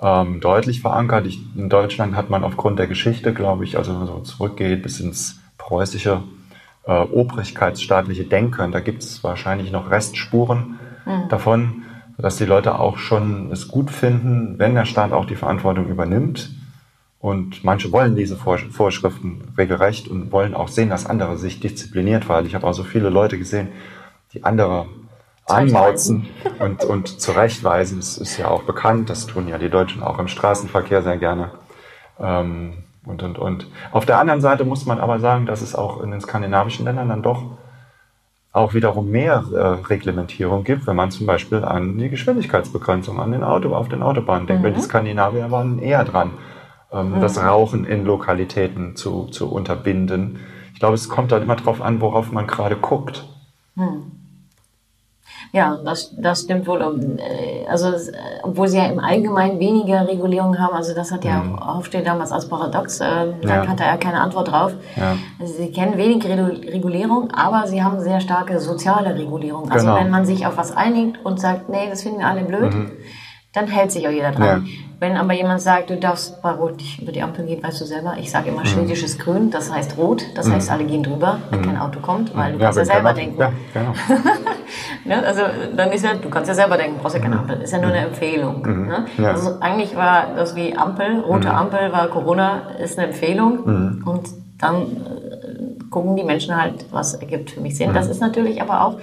ähm, 0.00 0.40
deutlich 0.40 0.80
verankert. 0.80 1.26
Ich, 1.26 1.40
in 1.56 1.68
Deutschland 1.68 2.16
hat 2.16 2.28
man 2.28 2.42
aufgrund 2.42 2.78
der 2.78 2.86
Geschichte, 2.88 3.32
glaube 3.32 3.64
ich, 3.64 3.78
also 3.78 3.92
wenn 3.92 4.00
man 4.00 4.08
so 4.08 4.20
zurückgeht 4.20 4.82
bis 4.82 5.00
ins 5.00 5.40
preußische 5.58 6.22
äh, 6.86 6.92
obrigkeitsstaatliche 6.92 8.24
Denken, 8.24 8.72
da 8.72 8.80
gibt 8.80 9.02
es 9.02 9.22
wahrscheinlich 9.22 9.70
noch 9.70 9.90
Restspuren 9.90 10.80
mhm. 11.06 11.28
davon, 11.28 11.82
dass 12.20 12.36
die 12.36 12.44
Leute 12.44 12.78
auch 12.78 12.98
schon 12.98 13.50
es 13.52 13.68
gut 13.68 13.90
finden, 13.90 14.58
wenn 14.58 14.74
der 14.74 14.84
Staat 14.84 15.12
auch 15.12 15.24
die 15.24 15.36
Verantwortung 15.36 15.88
übernimmt 15.88 16.50
und 17.20 17.64
manche 17.64 17.92
wollen 17.92 18.16
diese 18.16 18.36
Vorschriften 18.36 19.52
regelrecht 19.58 20.08
und 20.08 20.32
wollen 20.32 20.54
auch 20.54 20.68
sehen, 20.68 20.88
dass 20.88 21.04
andere 21.04 21.36
sich 21.36 21.60
diszipliniert 21.60 22.24
verhalten. 22.24 22.48
Ich 22.48 22.54
habe 22.54 22.66
auch 22.66 22.72
so 22.72 22.82
viele 22.82 23.10
Leute 23.10 23.36
gesehen, 23.36 23.68
die 24.32 24.42
andere 24.42 24.86
anmauzen 25.44 26.28
und, 26.60 26.82
und 26.84 27.20
zurechtweisen. 27.20 27.98
Das 27.98 28.16
ist 28.16 28.38
ja 28.38 28.48
auch 28.48 28.62
bekannt. 28.62 29.10
Das 29.10 29.26
tun 29.26 29.48
ja 29.48 29.58
die 29.58 29.68
Deutschen 29.68 30.02
auch 30.02 30.18
im 30.18 30.28
Straßenverkehr 30.28 31.02
sehr 31.02 31.18
gerne. 31.18 31.50
Ähm, 32.18 32.84
und, 33.04 33.22
und, 33.22 33.38
und. 33.38 33.66
Auf 33.92 34.06
der 34.06 34.18
anderen 34.18 34.40
Seite 34.40 34.64
muss 34.64 34.86
man 34.86 34.98
aber 34.98 35.18
sagen, 35.18 35.44
dass 35.44 35.60
es 35.60 35.74
auch 35.74 36.02
in 36.02 36.10
den 36.10 36.20
skandinavischen 36.20 36.86
Ländern 36.86 37.08
dann 37.08 37.22
doch 37.22 37.44
auch 38.52 38.74
wiederum 38.74 39.10
mehr 39.10 39.44
äh, 39.52 39.58
Reglementierung 39.58 40.64
gibt, 40.64 40.86
wenn 40.86 40.96
man 40.96 41.10
zum 41.10 41.26
Beispiel 41.26 41.64
an 41.64 41.98
die 41.98 42.08
Geschwindigkeitsbegrenzung 42.08 43.20
an 43.20 43.30
den 43.30 43.44
Auto, 43.44 43.74
auf 43.74 43.88
den 43.88 44.02
Autobahnen 44.02 44.46
denkt. 44.46 44.64
Mhm. 44.64 44.74
Die 44.74 44.80
Skandinavier 44.80 45.50
waren 45.50 45.78
eher 45.78 46.04
dran 46.04 46.32
ähm, 46.92 47.16
mhm. 47.16 47.20
das 47.20 47.40
Rauchen 47.42 47.84
in 47.84 48.04
Lokalitäten 48.04 48.96
zu, 48.96 49.26
zu 49.26 49.50
unterbinden. 49.50 50.40
Ich 50.72 50.80
glaube, 50.80 50.94
es 50.94 51.08
kommt 51.08 51.30
dann 51.30 51.42
immer 51.42 51.56
darauf 51.56 51.80
an, 51.80 52.00
worauf 52.00 52.32
man 52.32 52.46
gerade 52.46 52.76
guckt. 52.76 53.24
Mhm. 53.76 54.19
Ja, 55.52 55.78
das, 55.84 56.14
das 56.16 56.42
stimmt 56.42 56.66
wohl. 56.66 56.80
Äh, 57.18 57.66
also, 57.68 57.88
äh, 57.88 58.12
obwohl 58.42 58.68
sie 58.68 58.78
ja 58.78 58.86
im 58.86 59.00
Allgemeinen 59.00 59.58
weniger 59.58 60.06
Regulierung 60.06 60.58
haben, 60.58 60.74
also 60.74 60.94
das 60.94 61.10
hat 61.10 61.24
ja 61.24 61.42
mhm. 61.42 61.58
Aufsteht 61.58 62.06
damals 62.06 62.30
als 62.30 62.48
Paradox, 62.48 63.00
äh, 63.00 63.04
da 63.42 63.62
ja. 63.62 63.66
hatte 63.66 63.84
er 63.84 63.98
keine 63.98 64.20
Antwort 64.20 64.50
drauf. 64.50 64.72
Ja. 64.96 65.16
Also 65.40 65.54
sie 65.54 65.72
kennen 65.72 65.96
wenig 65.96 66.24
Regulierung, 66.24 67.30
aber 67.32 67.66
sie 67.66 67.82
haben 67.82 68.00
sehr 68.00 68.20
starke 68.20 68.60
soziale 68.60 69.14
Regulierung. 69.16 69.70
Also 69.70 69.86
genau. 69.86 69.98
wenn 69.98 70.10
man 70.10 70.24
sich 70.24 70.46
auf 70.46 70.56
was 70.56 70.76
einigt 70.76 71.24
und 71.24 71.40
sagt, 71.40 71.68
nee, 71.68 71.88
das 71.88 72.02
finden 72.02 72.20
wir 72.20 72.26
alle 72.26 72.42
blöd, 72.42 72.74
mhm 72.74 72.92
dann 73.52 73.66
hält 73.66 73.90
sich 73.90 74.06
auch 74.06 74.12
jeder 74.12 74.30
dran. 74.30 74.66
Ja. 74.66 74.72
Wenn 75.00 75.16
aber 75.16 75.32
jemand 75.32 75.60
sagt, 75.62 75.88
du 75.90 75.96
darfst 75.96 76.42
bei 76.42 76.50
Rot 76.50 76.76
nicht 76.76 77.00
über 77.00 77.10
die 77.10 77.22
Ampel 77.22 77.46
gehen, 77.46 77.62
weißt 77.62 77.80
du 77.80 77.84
selber, 77.86 78.16
ich 78.20 78.30
sage 78.30 78.50
immer 78.50 78.60
mhm. 78.60 78.66
schwedisches 78.66 79.18
Grün, 79.18 79.50
das 79.50 79.72
heißt 79.72 79.96
Rot, 79.96 80.22
das 80.34 80.46
mhm. 80.46 80.52
heißt 80.52 80.70
alle 80.70 80.84
gehen 80.84 81.02
drüber, 81.02 81.38
wenn 81.50 81.60
mhm. 81.60 81.64
kein 81.64 81.78
Auto 81.78 82.00
kommt, 82.00 82.36
weil 82.36 82.52
du 82.52 82.58
ja, 82.58 82.66
kannst 82.66 82.78
ja 82.80 82.84
selber 82.84 83.14
denken. 83.14 83.40
Ja, 83.40 83.50
genau. 83.72 83.92
ne? 85.06 85.26
Also 85.26 85.42
dann 85.74 85.90
ist 85.90 86.04
ja, 86.04 86.14
du 86.14 86.28
kannst 86.28 86.48
ja 86.48 86.54
selber 86.54 86.76
denken, 86.76 86.98
brauchst 87.00 87.16
ja 87.16 87.22
keine 87.22 87.36
mhm. 87.36 87.40
Ampel, 87.40 87.62
ist 87.62 87.72
ja 87.72 87.78
nur 87.78 87.90
eine 87.90 88.06
Empfehlung. 88.06 88.62
Mhm. 88.62 88.86
Ne? 88.86 89.06
Ja. 89.16 89.30
Also 89.30 89.58
eigentlich 89.60 89.96
war 89.96 90.34
das 90.36 90.54
wie 90.54 90.76
Ampel, 90.76 91.20
rote 91.20 91.48
mhm. 91.48 91.54
Ampel 91.54 91.92
war 91.92 92.06
Corona, 92.08 92.60
ist 92.78 92.98
eine 92.98 93.08
Empfehlung 93.08 94.02
und 94.04 94.28
dann 94.58 94.82
äh, 94.82 95.88
gucken 95.88 96.14
die 96.14 96.24
Menschen 96.24 96.54
halt, 96.54 96.84
was 96.90 97.14
ergibt 97.14 97.50
für 97.50 97.62
mich 97.62 97.76
Sinn. 97.76 97.94
Das 97.94 98.06
ist 98.06 98.20
natürlich 98.20 98.60
aber 98.60 98.84
auch 98.84 98.98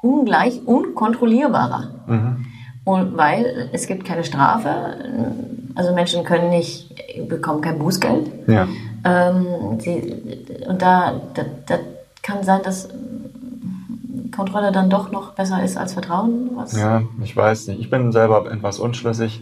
ungleich 0.00 0.60
unkontrollierbarer. 0.64 2.44
Und 2.84 3.16
weil 3.16 3.70
es 3.72 3.86
gibt 3.86 4.04
keine 4.04 4.24
Strafe, 4.24 4.70
also 5.74 5.94
Menschen 5.94 6.24
können 6.24 6.50
nicht, 6.50 6.94
bekommen 7.28 7.60
kein 7.60 7.78
Bußgeld. 7.78 8.48
Ja. 8.48 8.66
Ähm, 9.04 9.78
sie, 9.78 10.14
und 10.68 10.82
da, 10.82 11.20
da, 11.34 11.42
da, 11.66 11.78
kann 12.22 12.42
sein, 12.44 12.60
dass 12.62 12.88
Kontrolle 14.34 14.72
dann 14.72 14.88
doch 14.88 15.10
noch 15.10 15.34
besser 15.34 15.62
ist 15.62 15.76
als 15.76 15.92
Vertrauen. 15.92 16.50
Was? 16.54 16.76
Ja, 16.76 17.02
ich 17.22 17.36
weiß 17.36 17.68
nicht. 17.68 17.80
Ich 17.80 17.90
bin 17.90 18.12
selber 18.12 18.50
etwas 18.50 18.78
unschlüssig, 18.78 19.40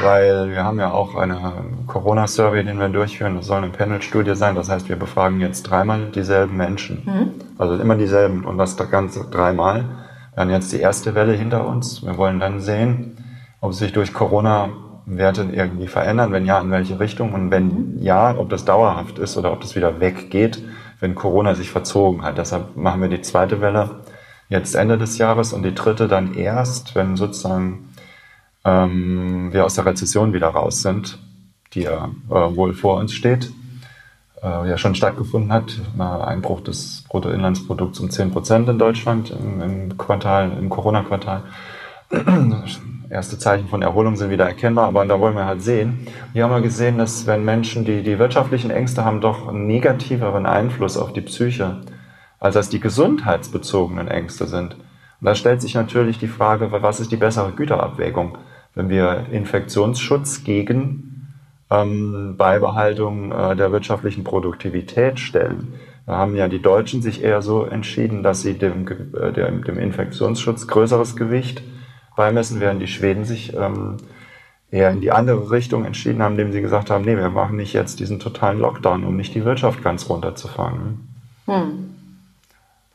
weil 0.00 0.50
wir 0.50 0.64
haben 0.64 0.78
ja 0.80 0.92
auch 0.92 1.14
eine 1.14 1.52
Corona-Survey, 1.86 2.64
den 2.64 2.78
wir 2.78 2.88
durchführen. 2.88 3.36
Das 3.36 3.46
soll 3.46 3.58
eine 3.58 3.70
Panel-Studie 3.70 4.34
sein. 4.34 4.56
Das 4.56 4.68
heißt, 4.68 4.88
wir 4.88 4.96
befragen 4.96 5.40
jetzt 5.40 5.62
dreimal 5.64 6.10
dieselben 6.10 6.56
Menschen. 6.56 7.02
Mhm. 7.04 7.30
Also 7.58 7.76
immer 7.76 7.94
dieselben 7.96 8.44
und 8.44 8.58
das 8.58 8.76
Ganze 8.76 9.24
dreimal. 9.30 9.84
Wir 10.34 10.42
haben 10.42 10.50
jetzt 10.50 10.72
die 10.72 10.80
erste 10.80 11.14
Welle 11.14 11.32
hinter 11.32 11.66
uns. 11.66 12.04
Wir 12.04 12.16
wollen 12.16 12.40
dann 12.40 12.60
sehen, 12.60 13.24
ob 13.60 13.72
sich 13.72 13.92
durch 13.92 14.12
Corona 14.12 14.70
Werte 15.06 15.46
irgendwie 15.52 15.86
verändern. 15.86 16.32
Wenn 16.32 16.46
ja, 16.46 16.60
in 16.60 16.70
welche 16.70 16.98
Richtung? 16.98 17.32
Und 17.34 17.50
wenn 17.50 17.98
ja, 18.00 18.36
ob 18.36 18.48
das 18.48 18.64
dauerhaft 18.64 19.18
ist 19.18 19.36
oder 19.36 19.52
ob 19.52 19.60
das 19.60 19.76
wieder 19.76 20.00
weggeht, 20.00 20.62
wenn 21.00 21.14
Corona 21.14 21.54
sich 21.54 21.70
verzogen 21.70 22.22
hat. 22.22 22.38
Deshalb 22.38 22.76
machen 22.76 23.00
wir 23.00 23.08
die 23.08 23.20
zweite 23.20 23.60
Welle 23.60 24.02
jetzt 24.48 24.74
Ende 24.74 24.98
des 24.98 25.18
Jahres 25.18 25.52
und 25.52 25.62
die 25.62 25.74
dritte 25.74 26.08
dann 26.08 26.34
erst, 26.34 26.94
wenn 26.94 27.16
sozusagen 27.16 27.90
ähm, 28.64 29.52
wir 29.52 29.64
aus 29.64 29.74
der 29.74 29.86
Rezession 29.86 30.32
wieder 30.32 30.48
raus 30.48 30.82
sind, 30.82 31.18
die 31.74 31.82
ja 31.82 32.10
äh, 32.28 32.56
wohl 32.56 32.72
vor 32.72 32.98
uns 32.98 33.12
steht 33.12 33.50
äh, 34.44 34.68
ja 34.68 34.76
schon 34.76 34.94
stattgefunden 34.94 35.52
hat. 35.52 35.80
Einbruch 35.98 36.60
des 36.60 37.04
Bruttoinlandsprodukts 37.08 37.98
um 38.00 38.10
10 38.10 38.30
Prozent 38.30 38.68
in 38.68 38.78
Deutschland 38.78 39.30
im, 39.30 39.60
im 39.60 39.98
Quartal, 39.98 40.52
im 40.58 40.68
Corona-Quartal. 40.68 41.42
Erste 43.10 43.38
Zeichen 43.38 43.68
von 43.68 43.82
Erholung 43.82 44.16
sind 44.16 44.30
wieder 44.30 44.46
erkennbar, 44.46 44.88
aber 44.88 45.04
da 45.04 45.20
wollen 45.20 45.36
wir 45.36 45.46
halt 45.46 45.62
sehen. 45.62 46.06
Hier 46.32 46.44
haben 46.44 46.50
wir 46.50 46.62
gesehen, 46.62 46.98
dass 46.98 47.26
wenn 47.26 47.44
Menschen, 47.44 47.84
die 47.84 48.02
die 48.02 48.18
wirtschaftlichen 48.18 48.70
Ängste 48.70 49.04
haben, 49.04 49.20
doch 49.20 49.48
einen 49.48 49.66
negativeren 49.66 50.46
Einfluss 50.46 50.96
auf 50.96 51.12
die 51.12 51.20
Psyche, 51.20 51.82
als 52.40 52.54
das 52.54 52.70
die 52.70 52.80
gesundheitsbezogenen 52.80 54.08
Ängste 54.08 54.46
sind. 54.46 54.74
Und 54.74 55.26
da 55.26 55.34
stellt 55.34 55.62
sich 55.62 55.74
natürlich 55.74 56.18
die 56.18 56.28
Frage, 56.28 56.72
was 56.72 57.00
ist 57.00 57.12
die 57.12 57.16
bessere 57.16 57.52
Güterabwägung? 57.52 58.38
Wenn 58.74 58.88
wir 58.88 59.26
Infektionsschutz 59.30 60.42
gegen 60.42 61.03
ähm, 61.82 62.36
Beibehaltung 62.36 63.32
äh, 63.32 63.56
der 63.56 63.72
wirtschaftlichen 63.72 64.24
Produktivität 64.24 65.20
stellen. 65.20 65.74
Da 66.06 66.16
haben 66.16 66.36
ja 66.36 66.48
die 66.48 66.60
Deutschen 66.60 67.00
sich 67.00 67.22
eher 67.22 67.40
so 67.40 67.64
entschieden, 67.64 68.22
dass 68.22 68.42
sie 68.42 68.54
dem, 68.54 68.86
äh, 69.14 69.32
dem, 69.32 69.64
dem 69.64 69.78
Infektionsschutz 69.78 70.66
größeres 70.66 71.16
Gewicht 71.16 71.62
beimessen, 72.16 72.60
während 72.60 72.82
die 72.82 72.86
Schweden 72.86 73.24
sich 73.24 73.54
ähm, 73.54 73.96
eher 74.70 74.90
in 74.90 75.00
die 75.00 75.12
andere 75.12 75.50
Richtung 75.50 75.84
entschieden 75.84 76.22
haben, 76.22 76.32
indem 76.32 76.52
sie 76.52 76.60
gesagt 76.60 76.90
haben, 76.90 77.04
nee, 77.04 77.16
wir 77.16 77.30
machen 77.30 77.56
nicht 77.56 77.72
jetzt 77.72 78.00
diesen 78.00 78.20
totalen 78.20 78.58
Lockdown, 78.58 79.04
um 79.04 79.16
nicht 79.16 79.34
die 79.34 79.44
Wirtschaft 79.44 79.82
ganz 79.82 80.08
runterzufahren. 80.08 81.08
Hm. 81.46 81.94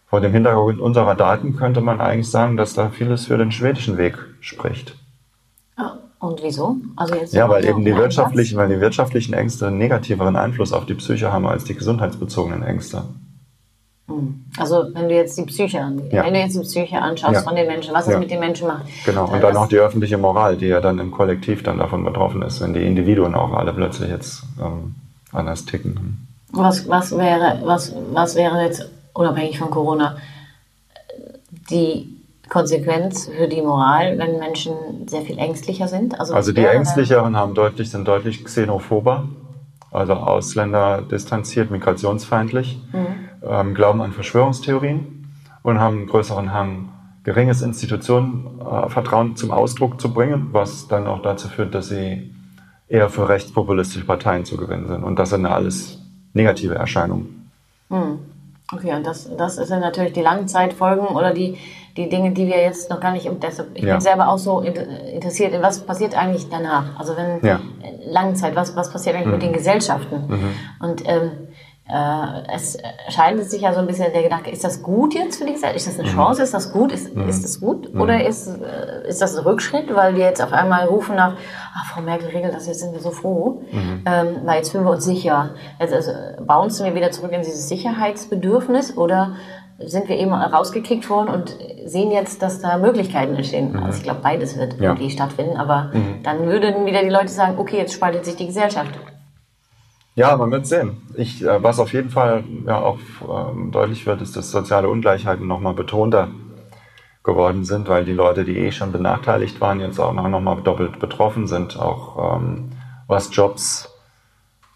Vor 0.07 0.21
dem 0.21 0.33
Hintergrund 0.33 0.79
unserer 0.79 1.15
Daten 1.15 1.55
könnte 1.55 1.81
man 1.81 2.01
eigentlich 2.01 2.29
sagen, 2.29 2.57
dass 2.57 2.73
da 2.73 2.89
vieles 2.89 3.27
für 3.27 3.37
den 3.37 3.51
schwedischen 3.51 3.97
Weg 3.97 4.17
spricht. 4.39 4.95
Und 6.19 6.43
wieso? 6.43 6.75
Also 6.97 7.15
jetzt 7.15 7.33
ja, 7.33 7.47
weil 7.47 7.65
eben 7.65 7.85
die 7.85 7.95
wirtschaftlichen, 7.95 8.57
weil 8.57 8.67
die 8.67 8.81
wirtschaftlichen 8.81 9.33
Ängste 9.33 9.67
einen 9.67 9.77
negativeren 9.77 10.35
Einfluss 10.35 10.73
auf 10.73 10.85
die 10.85 10.95
Psyche 10.95 11.31
haben 11.31 11.47
als 11.47 11.63
die 11.63 11.75
gesundheitsbezogenen 11.75 12.61
Ängste. 12.61 13.03
Hm. 14.07 14.43
Also 14.57 14.85
wenn 14.93 15.07
du 15.07 15.15
jetzt 15.15 15.37
die 15.37 15.43
Psyche 15.43 15.77
ja. 15.77 16.25
wenn 16.25 16.33
du 16.33 16.39
jetzt 16.39 16.55
die 16.55 16.61
Psyche 16.61 17.01
anschaust 17.01 17.35
ja. 17.35 17.41
von 17.41 17.55
den 17.55 17.67
Menschen, 17.67 17.93
was 17.93 18.07
es 18.07 18.13
ja. 18.13 18.19
mit 18.19 18.29
den 18.29 18.39
Menschen 18.39 18.67
macht. 18.67 18.85
Genau, 19.05 19.31
und 19.31 19.41
dann 19.41 19.55
auch 19.55 19.67
die 19.67 19.77
öffentliche 19.77 20.17
Moral, 20.17 20.57
die 20.57 20.67
ja 20.67 20.81
dann 20.81 20.99
im 20.99 21.11
Kollektiv 21.11 21.63
dann 21.63 21.77
davon 21.77 22.03
betroffen 22.03 22.41
ist, 22.41 22.59
wenn 22.59 22.73
die 22.73 22.85
Individuen 22.85 23.33
auch 23.33 23.53
alle 23.53 23.71
plötzlich 23.71 24.09
jetzt 24.09 24.43
ähm, 24.59 24.95
anders 25.31 25.63
ticken. 25.65 26.27
Was, 26.51 26.89
was, 26.89 27.15
wäre, 27.15 27.61
was, 27.63 27.95
was 28.11 28.35
wäre 28.35 28.63
jetzt, 28.63 28.89
unabhängig 29.13 29.59
von 29.59 29.69
Corona, 29.69 30.17
die 31.69 32.18
Konsequenz 32.49 33.27
für 33.27 33.47
die 33.47 33.61
Moral, 33.61 34.17
wenn 34.17 34.39
Menschen 34.39 34.73
sehr 35.07 35.21
viel 35.21 35.37
ängstlicher 35.37 35.87
sind? 35.87 36.19
Also, 36.19 36.33
also 36.33 36.51
die 36.51 36.65
Ängstlicheren 36.65 37.35
haben 37.35 37.53
deutlich, 37.53 37.91
sind 37.91 38.07
deutlich 38.07 38.43
xenophober, 38.43 39.27
also 39.91 40.13
Ausländer 40.13 41.01
distanziert, 41.01 41.71
migrationsfeindlich, 41.71 42.81
mhm. 42.91 43.47
ähm, 43.47 43.73
glauben 43.73 44.01
an 44.01 44.11
Verschwörungstheorien 44.11 45.31
und 45.63 45.79
haben 45.79 45.97
einen 45.99 46.07
größeren 46.07 46.53
Hang, 46.53 46.89
geringes 47.23 47.61
Institutionenvertrauen 47.61 49.31
äh, 49.31 49.35
zum 49.35 49.51
Ausdruck 49.51 50.01
zu 50.01 50.13
bringen, 50.13 50.49
was 50.51 50.87
dann 50.87 51.07
auch 51.07 51.21
dazu 51.21 51.47
führt, 51.47 51.75
dass 51.75 51.89
sie 51.89 52.33
eher 52.87 53.09
für 53.09 53.29
rechtspopulistische 53.29 54.05
Parteien 54.05 54.45
zu 54.45 54.57
gewinnen 54.57 54.87
sind. 54.87 55.03
Und 55.03 55.19
das 55.19 55.29
sind 55.29 55.45
alles 55.45 55.99
negative 56.33 56.75
Erscheinungen. 56.75 57.51
Mhm. 57.89 58.19
Okay, 58.71 58.93
und 58.93 59.05
das, 59.05 59.29
das 59.35 59.55
sind 59.55 59.79
natürlich 59.79 60.13
die 60.13 60.21
Langzeitfolgen 60.21 61.07
oder 61.07 61.33
die, 61.33 61.57
die 61.97 62.07
Dinge, 62.07 62.31
die 62.31 62.45
wir 62.47 62.61
jetzt 62.61 62.89
noch 62.89 62.99
gar 62.99 63.11
nicht, 63.11 63.29
deshalb, 63.41 63.69
ich 63.73 63.83
ja. 63.83 63.93
bin 63.93 64.01
selber 64.01 64.29
auch 64.29 64.37
so 64.37 64.61
interessiert, 64.61 65.53
in 65.53 65.61
was 65.61 65.81
passiert 65.81 66.15
eigentlich 66.15 66.49
danach? 66.49 66.99
Also 66.99 67.17
wenn 67.17 67.43
ja. 67.45 67.59
Langzeit, 68.05 68.55
was, 68.55 68.75
was 68.75 68.91
passiert 68.91 69.15
eigentlich 69.15 69.27
mhm. 69.27 69.33
mit 69.33 69.41
den 69.41 69.53
Gesellschaften? 69.53 70.27
Mhm. 70.27 70.49
Und 70.87 71.03
ähm, 71.05 71.15
äh, 71.15 71.29
es 71.91 72.77
scheint 73.09 73.43
sich 73.49 73.61
ja 73.61 73.73
so 73.73 73.79
ein 73.79 73.87
bisschen 73.87 74.11
der 74.13 74.21
Gedanke, 74.21 74.51
ist 74.51 74.63
das 74.63 74.83
gut 74.83 75.15
jetzt 75.15 75.39
für 75.39 75.45
die 75.45 75.53
Gesellschaft? 75.53 75.75
Ist 75.75 75.87
das 75.87 75.99
eine 75.99 76.09
mhm. 76.09 76.15
Chance? 76.15 76.43
Ist 76.43 76.53
das 76.53 76.71
gut? 76.71 76.91
Ist, 76.91 77.15
mhm. 77.15 77.27
ist 77.27 77.43
das 77.43 77.59
gut? 77.59 77.91
Mhm. 77.93 78.01
Oder 78.01 78.27
ist, 78.27 78.47
äh, 78.47 79.07
ist 79.07 79.21
das 79.21 79.35
ein 79.35 79.43
Rückschritt, 79.43 79.93
weil 79.95 80.15
wir 80.15 80.25
jetzt 80.25 80.41
auf 80.41 80.53
einmal 80.53 80.85
rufen 80.85 81.15
nach, 81.15 81.35
ach, 81.73 81.85
Frau 81.85 82.01
Merkel 82.01 82.29
regelt 82.29 82.53
das, 82.53 82.67
jetzt 82.67 82.81
sind 82.81 82.93
wir 82.93 82.99
so 82.99 83.09
froh, 83.09 83.63
mhm. 83.71 84.03
ähm, 84.05 84.27
weil 84.45 84.57
jetzt 84.57 84.71
fühlen 84.71 84.83
wir 84.83 84.91
uns 84.91 85.05
sicher. 85.05 85.55
Also, 85.79 85.95
also 85.95 86.11
bouncen 86.45 86.85
wir 86.85 86.93
wieder 86.93 87.09
zurück 87.09 87.31
in 87.31 87.41
dieses 87.41 87.67
Sicherheitsbedürfnis 87.69 88.95
oder 88.95 89.33
sind 89.79 90.09
wir 90.09 90.17
eben 90.17 90.33
rausgekickt 90.33 91.09
worden 91.09 91.29
und 91.29 91.55
sehen 91.85 92.11
jetzt, 92.11 92.41
dass 92.41 92.59
da 92.59 92.77
Möglichkeiten 92.77 93.35
entstehen. 93.35 93.71
Mhm. 93.71 93.83
Also 93.83 93.97
ich 93.97 94.03
glaube, 94.03 94.19
beides 94.21 94.57
wird 94.57 94.73
ja. 94.79 94.91
irgendwie 94.91 95.09
stattfinden, 95.09 95.57
aber 95.57 95.89
mhm. 95.93 96.21
dann 96.21 96.45
würden 96.45 96.85
wieder 96.85 97.01
die 97.01 97.09
Leute 97.09 97.29
sagen, 97.29 97.55
okay, 97.57 97.77
jetzt 97.77 97.93
spaltet 97.93 98.25
sich 98.25 98.35
die 98.35 98.47
Gesellschaft. 98.47 98.91
Ja, 100.19 100.35
man 100.35 100.51
wird 100.51 100.67
sehen. 100.67 100.97
Ich, 101.15 101.41
äh, 101.45 101.63
was 101.63 101.79
auf 101.79 101.93
jeden 101.93 102.09
Fall 102.09 102.43
ja 102.67 102.77
auch 102.81 102.99
ähm, 103.21 103.71
deutlich 103.71 104.05
wird, 104.05 104.21
ist, 104.21 104.35
dass 104.35 104.51
soziale 104.51 104.89
Ungleichheiten 104.89 105.47
nochmal 105.47 105.73
betonter 105.73 106.27
geworden 107.23 107.63
sind, 107.63 107.87
weil 107.87 108.03
die 108.03 108.11
Leute, 108.11 108.43
die 108.43 108.57
eh 108.57 108.73
schon 108.73 108.91
benachteiligt 108.91 109.61
waren, 109.61 109.79
jetzt 109.79 109.97
auch 109.97 110.11
nochmal 110.11 110.57
doppelt 110.61 110.99
betroffen 110.99 111.47
sind, 111.47 111.79
auch 111.79 112.35
ähm, 112.35 112.71
was 113.07 113.33
Jobs 113.33 113.87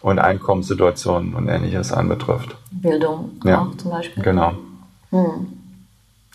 und 0.00 0.18
Einkommenssituationen 0.18 1.34
und 1.34 1.46
ähnliches 1.48 1.92
anbetrifft. 1.92 2.56
Bildung 2.70 3.32
ja. 3.44 3.60
auch 3.60 3.76
zum 3.76 3.90
Beispiel. 3.90 4.22
Genau. 4.22 4.52
Hm. 5.10 5.46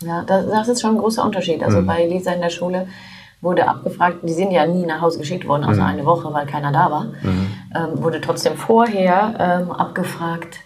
Ja, 0.02 0.22
das, 0.22 0.46
das, 0.46 0.68
ist 0.68 0.82
schon 0.82 0.94
ein 0.94 0.98
großer 0.98 1.24
Unterschied. 1.24 1.64
Also 1.64 1.78
hm. 1.78 1.86
bei 1.86 2.06
Lisa 2.06 2.30
in 2.30 2.42
der 2.42 2.50
Schule 2.50 2.86
wurde 3.40 3.66
abgefragt, 3.66 4.18
die 4.22 4.32
sind 4.32 4.50
ja 4.50 4.66
nie 4.66 4.84
nach 4.84 5.00
Hause 5.00 5.18
geschickt 5.18 5.48
worden, 5.48 5.64
außer 5.64 5.80
mhm. 5.80 5.86
eine 5.86 6.06
Woche, 6.06 6.32
weil 6.32 6.46
keiner 6.46 6.72
da 6.72 6.90
war, 6.90 7.04
mhm. 7.04 7.46
ähm, 7.74 8.02
wurde 8.02 8.20
trotzdem 8.20 8.54
vorher 8.56 9.34
ähm, 9.38 9.72
abgefragt, 9.72 10.58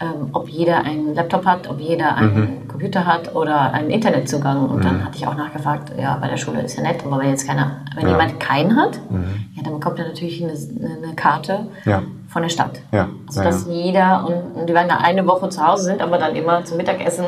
ähm, 0.00 0.30
ob 0.32 0.48
jeder 0.48 0.84
einen 0.84 1.14
Laptop 1.14 1.46
hat, 1.46 1.68
ob 1.68 1.78
jeder 1.78 2.16
einen 2.16 2.62
mhm. 2.62 2.68
Computer 2.68 3.06
hat 3.06 3.34
oder 3.34 3.72
einen 3.72 3.90
Internetzugang. 3.90 4.68
Und 4.68 4.84
dann 4.84 4.98
mhm. 4.98 5.04
hatte 5.04 5.16
ich 5.16 5.26
auch 5.26 5.34
nachgefragt, 5.34 5.92
ja, 5.98 6.16
bei 6.20 6.28
der 6.28 6.36
Schule 6.36 6.62
ist 6.62 6.76
ja 6.76 6.82
nett, 6.82 7.04
aber 7.04 7.18
wenn 7.18 7.30
jetzt 7.30 7.46
keiner, 7.46 7.82
wenn 7.94 8.04
ja. 8.04 8.12
jemand 8.12 8.40
keinen 8.40 8.76
hat, 8.76 8.98
mhm. 9.10 9.46
ja, 9.54 9.62
dann 9.62 9.74
bekommt 9.74 9.98
er 9.98 10.06
natürlich 10.06 10.42
eine, 10.42 10.52
eine 10.52 11.14
Karte 11.14 11.68
ja. 11.84 12.02
von 12.28 12.42
der 12.42 12.48
Stadt. 12.50 12.80
Ja. 12.92 13.08
Also 13.28 13.42
dass 13.42 13.66
jeder, 13.66 14.26
und, 14.26 14.60
und 14.60 14.66
die 14.68 14.74
werden 14.74 14.88
da 14.88 14.98
eine 14.98 15.26
Woche 15.26 15.48
zu 15.48 15.66
Hause 15.66 15.84
sind, 15.84 16.02
aber 16.02 16.18
dann 16.18 16.34
immer 16.34 16.64
zum 16.64 16.76
Mittagessen, 16.76 17.26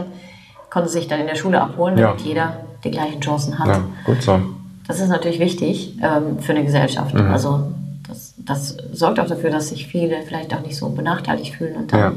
konnte 0.70 0.88
sich 0.88 1.08
dann 1.08 1.20
in 1.20 1.26
der 1.26 1.34
Schule 1.34 1.60
abholen, 1.60 1.96
damit 1.96 2.20
jeder 2.22 2.56
die 2.84 2.90
gleichen 2.90 3.20
Chancen 3.20 3.58
hat. 3.58 3.68
Ja, 3.68 3.80
gut 4.06 4.22
so. 4.22 4.40
Das 4.86 5.00
ist 5.00 5.08
natürlich 5.08 5.38
wichtig 5.38 5.96
ähm, 6.02 6.38
für 6.40 6.52
eine 6.52 6.64
Gesellschaft. 6.64 7.14
Mhm. 7.14 7.30
Also 7.30 7.72
das, 8.08 8.34
das, 8.38 8.76
sorgt 8.92 9.20
auch 9.20 9.26
dafür, 9.26 9.50
dass 9.50 9.68
sich 9.68 9.86
viele 9.86 10.22
vielleicht 10.22 10.54
auch 10.54 10.62
nicht 10.62 10.76
so 10.76 10.88
benachteiligt 10.90 11.54
fühlen 11.54 11.76
und 11.76 11.92
dann 11.92 12.00
ja. 12.00 12.08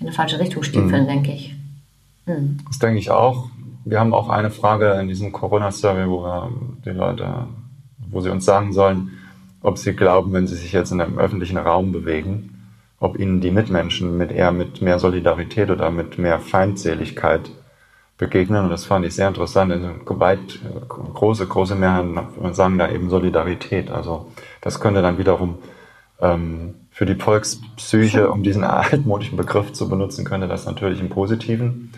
in 0.00 0.06
eine 0.06 0.12
falsche 0.12 0.38
Richtung 0.38 0.62
stiefeln, 0.62 1.04
mhm. 1.04 1.08
denke 1.08 1.32
ich. 1.32 1.54
Mhm. 2.26 2.58
Das 2.66 2.78
denke 2.78 2.98
ich 2.98 3.10
auch. 3.10 3.48
Wir 3.84 4.00
haben 4.00 4.14
auch 4.14 4.28
eine 4.28 4.50
Frage 4.50 4.92
in 5.00 5.08
diesem 5.08 5.32
Corona-Survey, 5.32 6.08
wo 6.08 6.22
wir 6.22 6.50
die 6.84 6.90
Leute, 6.90 7.46
wo 8.10 8.20
sie 8.20 8.30
uns 8.30 8.44
sagen 8.44 8.72
sollen, 8.72 9.10
ob 9.60 9.78
sie 9.78 9.94
glauben, 9.94 10.32
wenn 10.32 10.46
sie 10.46 10.56
sich 10.56 10.72
jetzt 10.72 10.92
in 10.92 11.00
einem 11.00 11.18
öffentlichen 11.18 11.58
Raum 11.58 11.92
bewegen, 11.92 12.54
ob 12.98 13.18
ihnen 13.18 13.40
die 13.40 13.50
Mitmenschen 13.50 14.16
mit 14.16 14.30
eher 14.30 14.52
mit 14.52 14.80
mehr 14.80 14.98
Solidarität 14.98 15.70
oder 15.70 15.90
mit 15.90 16.16
mehr 16.18 16.38
Feindseligkeit 16.38 17.50
begegnen. 18.18 18.64
Und 18.64 18.70
das 18.70 18.84
fand 18.84 19.04
ich 19.04 19.14
sehr 19.14 19.28
interessant. 19.28 19.72
Also 19.72 19.90
weit, 20.20 20.60
große, 20.88 21.46
große 21.46 21.74
Mehrheiten 21.74 22.18
sagen 22.52 22.78
da 22.78 22.88
eben 22.88 23.10
Solidarität. 23.10 23.90
Also 23.90 24.30
das 24.60 24.80
könnte 24.80 25.02
dann 25.02 25.18
wiederum 25.18 25.58
ähm, 26.20 26.74
für 26.90 27.06
die 27.06 27.16
Volkspsyche, 27.16 28.30
um 28.30 28.42
diesen 28.42 28.64
altmodischen 28.64 29.36
Begriff 29.36 29.72
zu 29.72 29.88
benutzen, 29.88 30.24
könnte 30.24 30.48
das 30.48 30.66
natürlich 30.66 31.00
einen 31.00 31.10
positiven 31.10 31.92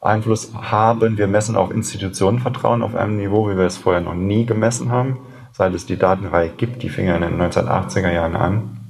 Einfluss 0.00 0.52
haben. 0.54 1.16
Wir 1.16 1.26
messen 1.26 1.56
auch 1.56 1.70
Institutionenvertrauen 1.70 2.82
auf 2.82 2.94
einem 2.94 3.16
Niveau, 3.16 3.48
wie 3.48 3.56
wir 3.56 3.64
es 3.64 3.78
vorher 3.78 4.02
noch 4.02 4.14
nie 4.14 4.44
gemessen 4.44 4.92
haben, 4.92 5.18
seit 5.52 5.72
es 5.72 5.86
die 5.86 5.96
Datenreihe 5.96 6.50
gibt. 6.50 6.82
Die 6.82 6.90
fing 6.90 7.06
ja 7.06 7.16
in 7.16 7.22
den 7.22 7.40
1980er 7.40 8.12
Jahren 8.12 8.36
an. 8.36 8.80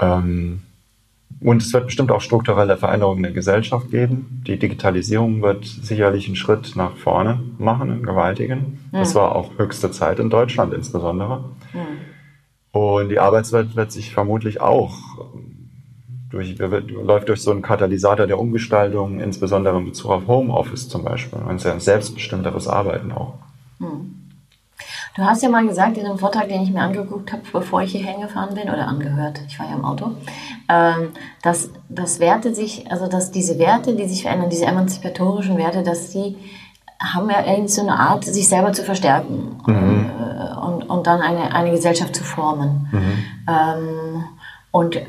Ähm, 0.00 0.62
und 1.40 1.62
es 1.62 1.72
wird 1.72 1.86
bestimmt 1.86 2.10
auch 2.10 2.20
strukturelle 2.20 2.76
Veränderungen 2.76 3.18
in 3.18 3.22
der 3.24 3.32
Gesellschaft 3.32 3.90
geben. 3.90 4.42
Die 4.46 4.58
Digitalisierung 4.58 5.42
wird 5.42 5.66
sicherlich 5.66 6.26
einen 6.26 6.36
Schritt 6.36 6.74
nach 6.74 6.96
vorne 6.96 7.40
machen, 7.58 7.90
einen 7.90 8.02
gewaltigen. 8.02 8.78
Mhm. 8.90 8.98
Das 8.98 9.14
war 9.14 9.34
auch 9.36 9.50
höchste 9.58 9.90
Zeit 9.90 10.18
in 10.20 10.30
Deutschland 10.30 10.72
insbesondere. 10.72 11.44
Mhm. 11.72 12.80
Und 12.80 13.08
die 13.10 13.18
Arbeitswelt 13.18 13.76
wird 13.76 13.92
sich 13.92 14.12
vermutlich 14.12 14.60
auch 14.60 14.96
durch, 16.30 16.58
läuft 16.58 17.28
durch 17.28 17.42
so 17.42 17.50
einen 17.50 17.62
Katalysator 17.62 18.26
der 18.26 18.38
Umgestaltung, 18.38 19.20
insbesondere 19.20 19.76
in 19.78 19.84
Bezug 19.84 20.10
auf 20.10 20.26
Homeoffice 20.26 20.88
zum 20.88 21.04
Beispiel. 21.04 21.38
Ein 21.46 21.58
sehr 21.58 21.78
selbstbestimmteres 21.78 22.68
Arbeiten 22.68 23.12
auch. 23.12 23.34
Mhm. 23.78 24.23
Du 25.16 25.22
hast 25.22 25.42
ja 25.44 25.48
mal 25.48 25.66
gesagt 25.66 25.96
in 25.96 26.06
einem 26.06 26.18
Vortrag, 26.18 26.48
den 26.48 26.62
ich 26.62 26.72
mir 26.72 26.80
angeguckt 26.80 27.32
habe, 27.32 27.42
bevor 27.52 27.82
ich 27.82 27.92
hierher 27.92 28.20
gefahren 28.20 28.54
bin 28.54 28.64
oder 28.64 28.88
angehört, 28.88 29.40
ich 29.46 29.58
war 29.60 29.68
ja 29.68 29.76
im 29.76 29.84
Auto, 29.84 30.10
ähm, 30.68 31.10
dass, 31.42 31.70
dass 31.88 32.18
Werte 32.18 32.52
sich, 32.52 32.90
also 32.90 33.06
dass 33.06 33.30
diese 33.30 33.58
Werte, 33.60 33.94
die 33.94 34.08
sich 34.08 34.22
verändern, 34.22 34.50
diese 34.50 34.66
emanzipatorischen 34.66 35.56
Werte, 35.56 35.84
dass 35.84 36.10
die 36.10 36.36
haben 37.00 37.30
ja 37.30 37.44
irgendwie 37.46 37.68
so 37.68 37.82
eine 37.82 37.98
Art, 37.98 38.24
sich 38.24 38.48
selber 38.48 38.72
zu 38.72 38.82
verstärken 38.82 39.56
mhm. 39.66 40.10
Äh, 40.18 40.54
und, 40.58 40.88
und 40.88 41.06
dann 41.06 41.20
eine, 41.20 41.54
eine 41.54 41.70
Gesellschaft 41.70 42.16
zu 42.16 42.24
formen. 42.24 42.88
Mhm. 42.90 43.24
Ähm, 43.48 44.24
und 44.72 44.96
äh, 44.96 45.06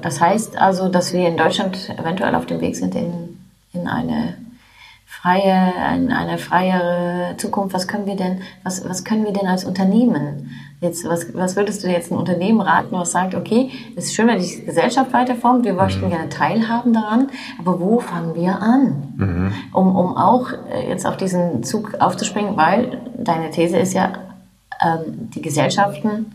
das 0.00 0.20
heißt 0.20 0.58
also, 0.58 0.88
dass 0.88 1.12
wir 1.12 1.26
in 1.26 1.36
Deutschland 1.36 1.90
eventuell 1.98 2.34
auf 2.36 2.46
dem 2.46 2.60
Weg 2.60 2.76
sind 2.76 2.94
in, 2.94 3.38
in 3.72 3.88
eine 3.88 4.36
freie, 5.20 5.52
eine 5.52 6.38
freiere 6.38 7.36
Zukunft. 7.36 7.74
Was 7.74 7.86
können 7.86 8.06
wir 8.06 8.16
denn, 8.16 8.40
was, 8.64 8.88
was 8.88 9.04
können 9.04 9.24
wir 9.24 9.32
denn 9.32 9.46
als 9.46 9.64
Unternehmen 9.64 10.50
jetzt, 10.80 11.06
was, 11.06 11.34
was 11.34 11.56
würdest 11.56 11.84
du 11.84 11.88
jetzt 11.88 12.10
ein 12.10 12.16
Unternehmen 12.16 12.60
raten, 12.60 12.92
was 12.92 13.12
sagt, 13.12 13.34
okay, 13.34 13.70
es 13.96 14.06
ist 14.06 14.14
schön, 14.14 14.28
wenn 14.28 14.40
die 14.40 14.64
Gesellschaft 14.64 15.12
weiterformt, 15.12 15.64
wir 15.64 15.74
möchten 15.74 16.06
mhm. 16.06 16.10
gerne 16.10 16.28
teilhaben 16.30 16.94
daran, 16.94 17.28
aber 17.58 17.80
wo 17.80 18.00
fangen 18.00 18.34
wir 18.34 18.60
an? 18.62 19.14
Mhm. 19.16 19.52
Um, 19.72 19.94
um 19.96 20.16
auch 20.16 20.52
äh, 20.72 20.88
jetzt 20.88 21.06
auf 21.06 21.18
diesen 21.18 21.62
Zug 21.64 21.94
aufzuspringen, 22.00 22.56
weil 22.56 23.02
deine 23.18 23.50
These 23.50 23.76
ist 23.76 23.92
ja, 23.92 24.12
ähm, 24.82 25.30
die 25.34 25.42
Gesellschaften 25.42 26.32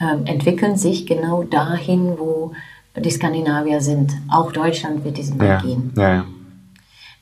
ähm, 0.00 0.24
entwickeln 0.24 0.76
sich 0.76 1.06
genau 1.06 1.42
dahin, 1.42 2.14
wo 2.18 2.52
die 2.96 3.10
Skandinavier 3.10 3.80
sind. 3.80 4.12
Auch 4.30 4.52
Deutschland 4.52 5.04
wird 5.04 5.18
diesen 5.18 5.38
Weg 5.40 5.48
ja. 5.48 5.60
gehen. 5.60 5.92
Ja, 5.96 6.14
ja. 6.14 6.24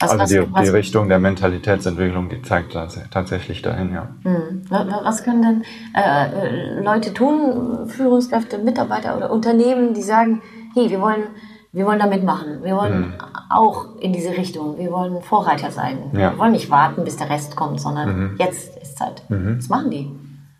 Was, 0.03 0.11
also 0.11 0.23
was, 0.23 0.31
die, 0.31 0.53
was, 0.53 0.65
die, 0.65 0.71
Richtung 0.71 1.09
der 1.09 1.19
Mentalitätsentwicklung, 1.19 2.29
die 2.29 2.43
zeigt 2.43 2.77
tatsächlich 3.11 3.63
dahin, 3.63 3.93
ja. 3.93 4.09
Hm. 4.23 4.63
Was 4.69 5.23
können 5.25 5.43
denn 5.43 5.63
äh, 5.95 6.81
Leute 6.83 7.15
tun, 7.15 7.89
Führungskräfte, 7.89 8.59
Mitarbeiter 8.59 9.17
oder 9.17 9.31
Unternehmen, 9.31 9.95
die 9.95 10.03
sagen, 10.03 10.43
hey, 10.75 10.91
wir 10.91 11.01
wollen, 11.01 11.25
wir 11.73 11.87
wollen 11.87 11.99
da 11.99 12.07
mitmachen, 12.07 12.63
wir 12.63 12.77
wollen 12.77 13.01
mhm. 13.01 13.15
auch 13.49 13.99
in 14.01 14.13
diese 14.13 14.37
Richtung, 14.37 14.79
wir 14.79 14.91
wollen 14.91 15.23
Vorreiter 15.23 15.71
sein. 15.71 15.99
Ja. 16.13 16.33
Wir 16.33 16.39
wollen 16.39 16.53
nicht 16.53 16.71
warten, 16.71 17.05
bis 17.05 17.17
der 17.17 17.31
Rest 17.31 17.57
kommt, 17.57 17.81
sondern 17.81 18.33
mhm. 18.33 18.37
jetzt 18.39 18.77
ist 18.77 18.99
Zeit. 18.99 19.23
Mhm. 19.29 19.59
Was 19.59 19.69
machen 19.69 19.91
die? 19.91 20.11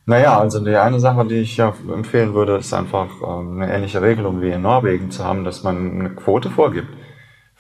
Naja, 0.05 0.39
also 0.39 0.59
die 0.65 0.77
eine 0.77 0.99
Sache, 0.99 1.25
die 1.27 1.37
ich 1.37 1.57
ja 1.57 1.73
empfehlen 1.93 2.35
würde, 2.35 2.57
ist 2.57 2.75
einfach 2.75 3.09
ähm, 3.23 3.61
eine 3.61 3.73
ähnliche 3.73 4.03
Regelung 4.03 4.41
wie 4.41 4.51
in 4.51 4.63
Norwegen 4.63 5.11
zu 5.11 5.25
haben, 5.25 5.45
dass 5.45 5.63
man 5.63 6.01
eine 6.01 6.11
Quote 6.11 6.51
vorgibt 6.51 6.89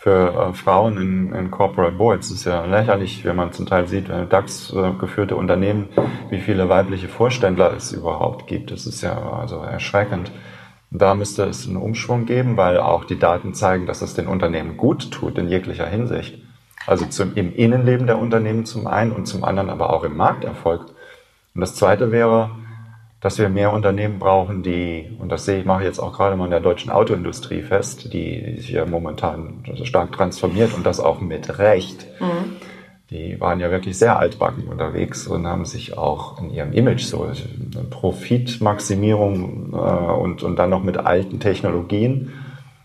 für 0.03 0.51
äh, 0.51 0.53
Frauen 0.53 0.97
in, 0.97 1.33
in 1.33 1.53
Corporate 1.53 1.97
Boards. 1.97 2.27
Es 2.27 2.39
ist 2.39 2.45
ja 2.45 2.65
lächerlich, 2.65 3.25
wenn 3.25 3.37
man 3.37 3.53
zum 3.53 3.67
Teil 3.67 3.87
sieht, 3.87 4.09
wenn 4.09 4.29
DAX-geführte 4.29 5.37
Unternehmen, 5.37 5.91
wie 6.29 6.41
viele 6.41 6.69
weibliche 6.69 7.07
Vorständler 7.07 7.73
es 7.77 7.93
überhaupt 7.93 8.49
gibt. 8.49 8.73
Das 8.73 8.85
ist 8.87 9.01
ja 9.03 9.17
also 9.17 9.61
erschreckend. 9.61 10.33
Da 10.91 11.15
müsste 11.15 11.45
es 11.45 11.69
einen 11.69 11.77
Umschwung 11.77 12.27
geben, 12.27 12.57
weil 12.57 12.79
auch 12.79 13.05
die 13.05 13.19
Daten 13.19 13.55
zeigen, 13.55 13.87
dass 13.87 14.03
es 14.03 14.15
den 14.15 14.27
Unternehmen 14.27 14.77
gut 14.77 15.13
tut 15.13 15.39
in 15.39 15.49
jeglicher 15.49 15.87
Hinsicht. 15.87 16.43
Also 16.85 17.07
zum, 17.07 17.37
im 17.37 17.55
Innenleben 17.55 18.09
der 18.09 18.19
Unternehmen 18.19 18.67
zum 18.67 18.89
einen 18.89 19.13
und 19.13 19.27
zum 19.27 19.45
anderen 19.45 19.71
aber 19.71 19.93
auch 19.93 20.03
im 20.03 20.17
Markterfolg. 20.17 20.87
Und 21.55 21.61
das 21.61 21.77
Zweite 21.77 22.11
wäre, 22.11 22.51
dass 23.23 23.39
wir 23.39 23.49
mehr 23.49 23.73
Unternehmen 23.73 24.19
brauchen, 24.19 24.63
die, 24.65 25.17
und 25.21 25.31
das 25.31 25.45
sehe 25.45 25.61
ich, 25.61 25.65
mache 25.65 25.83
ich 25.83 25.87
jetzt 25.87 26.01
auch 26.01 26.13
gerade 26.13 26.35
mal 26.37 26.47
in 26.47 26.51
der 26.51 26.61
deutschen 26.61 26.91
Autoindustrie 26.91 27.63
fest, 27.63 28.13
die 28.13 28.57
sich 28.57 28.71
ja 28.71 28.85
momentan 28.85 29.65
stark 29.85 30.13
transformiert 30.13 30.75
und 30.75 30.85
das 30.85 30.99
auch 30.99 31.21
mit 31.21 31.59
Recht. 31.59 32.07
Mhm. 32.21 32.57
Die 33.11 33.41
waren 33.41 33.61
ja 33.61 33.71
wirklich 33.71 33.97
sehr 33.97 34.19
altbacken 34.19 34.67
unterwegs 34.67 35.29
und 35.29 35.47
haben 35.47 35.67
sich 35.67 35.97
auch 35.97 36.41
in 36.41 36.51
ihrem 36.51 36.73
Image 36.73 37.05
so 37.05 37.31
Profitmaximierung 37.91 39.73
äh, 39.73 39.77
und, 39.77 40.43
und 40.43 40.57
dann 40.57 40.71
noch 40.71 40.83
mit 40.83 40.97
alten 40.97 41.39
Technologien 41.39 42.33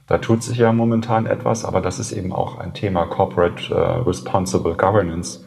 Da 0.08 0.19
tut 0.19 0.43
sich 0.43 0.58
ja 0.58 0.71
momentan 0.71 1.26
etwas, 1.26 1.65
aber 1.65 1.82
das 1.82 2.00
ist 2.00 2.12
eben 2.13 2.32
auch 2.32 2.60
ein 2.60 2.73
Thema 2.73 3.06
Corporate 3.06 3.73
uh, 3.73 4.04
Responsible 4.08 4.76
Governance. 4.76 5.45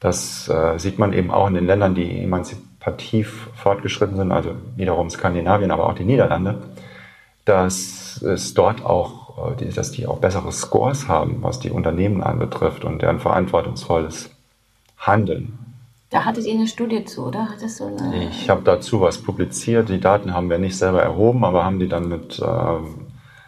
Das 0.00 0.48
uh, 0.48 0.78
sieht 0.78 0.98
man 0.98 1.12
eben 1.12 1.30
auch 1.30 1.48
in 1.48 1.54
den 1.54 1.66
Ländern, 1.66 1.94
die 1.94 2.26
emanzipativ 2.80 3.48
fortgeschritten 3.54 4.16
sind, 4.16 4.32
also 4.32 4.50
wiederum 4.76 5.10
Skandinavien, 5.10 5.70
aber 5.70 5.88
auch 5.88 5.94
die 5.94 6.04
Niederlande, 6.04 6.58
dass 7.44 8.22
es 8.22 8.54
dort 8.54 8.84
auch, 8.84 9.38
uh, 9.38 9.54
dass 9.74 9.92
die 9.92 10.06
auch 10.06 10.18
bessere 10.18 10.52
Scores 10.52 11.08
haben, 11.08 11.38
was 11.42 11.60
die 11.60 11.70
Unternehmen 11.70 12.22
anbetrifft 12.22 12.84
und 12.84 13.02
deren 13.02 13.20
verantwortungsvolles 13.20 14.30
Handeln. 14.98 15.58
Da 16.10 16.24
hattet 16.24 16.46
ihr 16.46 16.54
eine 16.54 16.66
Studie 16.66 17.04
zu, 17.04 17.26
oder? 17.26 17.50
Hattest 17.50 17.80
du 17.80 17.84
eine 17.84 18.28
ich 18.30 18.48
habe 18.48 18.62
dazu 18.64 19.02
was 19.02 19.18
publiziert. 19.18 19.90
Die 19.90 20.00
Daten 20.00 20.32
haben 20.32 20.48
wir 20.48 20.58
nicht 20.58 20.76
selber 20.76 21.02
erhoben, 21.02 21.44
aber 21.44 21.64
haben 21.64 21.78
die 21.78 21.88
dann 21.88 22.08
mit 22.08 22.40
ähm, 22.42 22.94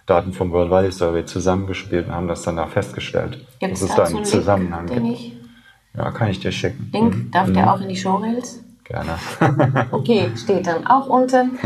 Daten 0.05 0.35
vom 0.35 0.53
World 0.53 0.71
Value 0.71 0.93
Survey 0.93 1.25
zusammengespielt 1.25 2.09
und 2.09 2.15
haben 2.15 2.29
das 2.29 2.43
dann 2.43 2.57
da 2.57 2.67
festgestellt. 2.67 3.47
Gibt 3.61 3.73
es 3.73 3.81
dass 3.81 3.95
da 3.95 4.05
da 4.05 4.05
einen 4.11 4.25
Zusammenhang 4.27 4.87
den 4.87 5.05
gibt. 5.05 5.33
Ja, 5.97 6.11
kann 6.11 6.29
ich 6.29 6.39
dir 6.39 6.53
schicken. 6.53 6.91
Link, 6.93 7.15
Mhm. 7.15 7.31
darf 7.31 7.49
Mhm. 7.49 7.55
der 7.55 7.73
auch 7.73 7.81
in 7.81 7.89
die 7.89 7.97
Showreels? 7.97 8.63
Gerne. 8.91 9.19
Okay, 9.93 10.31
steht 10.37 10.67
dann 10.67 10.87
auch 10.87 11.07
unten. 11.07 11.59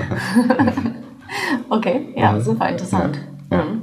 okay, 1.71 2.13
ja, 2.17 2.33
Mhm. 2.33 2.41
super 2.43 2.69
interessant. 2.69 3.19
Ja, 3.51 3.57
ja. 3.59 3.65
Mhm. 3.65 3.83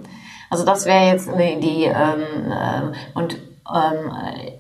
Also 0.50 0.66
das 0.66 0.86
wäre 0.86 1.06
jetzt 1.06 1.30
die, 1.38 1.86
ähm, 1.86 2.24
ähm, 2.46 2.92
und 3.14 3.38
ähm, 3.74 4.12
äh, 4.12 4.52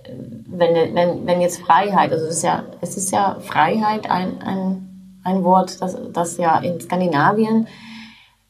wenn, 0.48 0.96
wenn, 0.96 1.28
wenn 1.28 1.42
jetzt 1.42 1.62
Freiheit, 1.62 2.12
also 2.12 2.26
es 2.26 2.38
ist 2.38 2.44
ja, 2.44 2.64
es 2.82 2.96
ist 2.98 3.12
ja 3.12 3.38
Freiheit 3.42 4.10
ein, 4.10 4.42
ein, 4.42 5.20
ein 5.24 5.44
Wort, 5.44 5.82
das, 5.82 5.98
das 6.14 6.38
ja 6.38 6.58
in 6.60 6.80
Skandinavien 6.80 7.68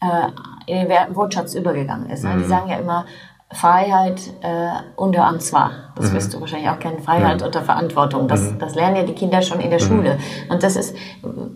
äh, 0.01 0.27
in 0.67 0.87
den 0.87 1.15
Wortschatz 1.15 1.55
übergegangen 1.55 2.09
ist. 2.11 2.23
ne? 2.23 2.35
Die 2.37 2.43
sagen 2.45 2.69
ja 2.69 2.77
immer 2.77 3.05
Freiheit 3.53 4.21
äh, 4.41 4.69
unter 4.95 5.25
Ansvar. 5.25 5.71
Das 5.95 6.13
wirst 6.13 6.33
du 6.33 6.39
wahrscheinlich 6.39 6.69
auch 6.69 6.79
kennen. 6.79 6.99
Freiheit 6.99 7.41
unter 7.41 7.61
Verantwortung. 7.61 8.27
Das, 8.27 8.57
das 8.57 8.75
lernen 8.75 8.95
ja 8.95 9.03
die 9.03 9.13
Kinder 9.13 9.41
schon 9.41 9.59
in 9.59 9.69
der 9.69 9.79
Schule. 9.79 10.17
Und 10.49 10.63
das 10.63 10.75
ist, 10.75 10.95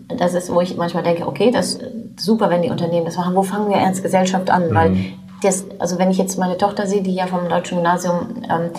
das 0.08 0.34
ist, 0.34 0.52
wo 0.52 0.60
ich 0.60 0.76
manchmal 0.76 1.02
denke, 1.02 1.26
okay, 1.26 1.50
das 1.50 1.76
ist 1.76 1.84
super, 2.20 2.50
wenn 2.50 2.62
die 2.62 2.70
Unternehmen 2.70 3.06
das 3.06 3.16
machen. 3.16 3.34
Wo 3.34 3.42
fangen 3.42 3.70
wir 3.70 3.76
ernst 3.76 4.02
Gesellschaft 4.02 4.50
an? 4.50 4.74
Weil 4.74 4.96
das, 5.42 5.66
also 5.78 5.98
wenn 5.98 6.10
ich 6.10 6.18
jetzt 6.18 6.38
meine 6.38 6.56
Tochter 6.56 6.86
sehe, 6.86 7.02
die 7.02 7.14
ja 7.14 7.26
vom 7.26 7.48
deutschen 7.48 7.78
Gymnasium 7.78 8.42
ähm, 8.48 8.70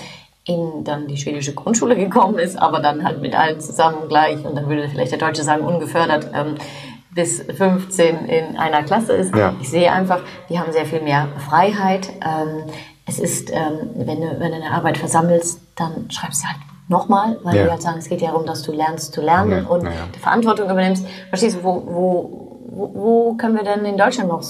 in 0.45 0.83
dann 0.83 1.07
die 1.07 1.17
schwedische 1.17 1.53
Grundschule 1.53 1.95
gekommen 1.95 2.39
ist, 2.39 2.57
aber 2.57 2.79
dann 2.79 3.03
halt 3.03 3.21
mit 3.21 3.35
allen 3.35 3.59
zusammen 3.59 4.07
gleich 4.07 4.45
und 4.45 4.55
dann 4.55 4.69
würde 4.69 4.87
vielleicht 4.87 5.11
der 5.11 5.19
Deutsche 5.19 5.43
sagen 5.43 5.65
ungefördert 5.65 6.29
ähm, 6.33 6.55
bis 7.13 7.41
15 7.41 8.25
in 8.25 8.57
einer 8.57 8.83
Klasse 8.83 9.13
ist. 9.13 9.35
Ja. 9.35 9.53
Ich 9.59 9.69
sehe 9.69 9.91
einfach, 9.91 10.21
die 10.49 10.59
haben 10.59 10.71
sehr 10.71 10.85
viel 10.85 11.01
mehr 11.01 11.27
Freiheit. 11.49 12.09
Ähm, 12.23 12.63
es 13.07 13.19
ist, 13.19 13.49
ähm, 13.51 13.89
wenn, 13.95 14.21
du, 14.21 14.39
wenn 14.39 14.51
du 14.51 14.57
eine 14.57 14.71
Arbeit 14.71 14.97
versammelst, 14.97 15.61
dann 15.75 16.11
schreibst 16.11 16.43
du 16.43 16.47
halt 16.47 16.57
nochmal, 16.89 17.37
weil 17.43 17.55
Ja. 17.55 17.63
die 17.65 17.71
halt 17.71 17.81
sagen, 17.81 17.97
es 17.99 18.09
geht 18.09 18.21
ja 18.21 18.31
darum, 18.31 18.45
dass 18.45 18.63
du 18.63 18.71
lernst 18.71 19.13
zu 19.13 19.21
lernen 19.21 19.63
Ja, 19.63 19.69
und 19.69 19.83
ja, 19.83 19.91
die 20.13 20.19
Verantwortung 20.19 20.69
übernimmst. 20.69 21.05
Verstehst 21.29 21.57
du, 21.57 21.63
wo, 21.63 21.83
wo, 21.85 22.59
wo, 22.69 22.91
wo 22.93 23.33
können 23.35 23.55
wir 23.55 23.63
denn 23.63 23.85
in 23.85 23.97
Deutschland 23.97 24.29
noch, 24.29 24.43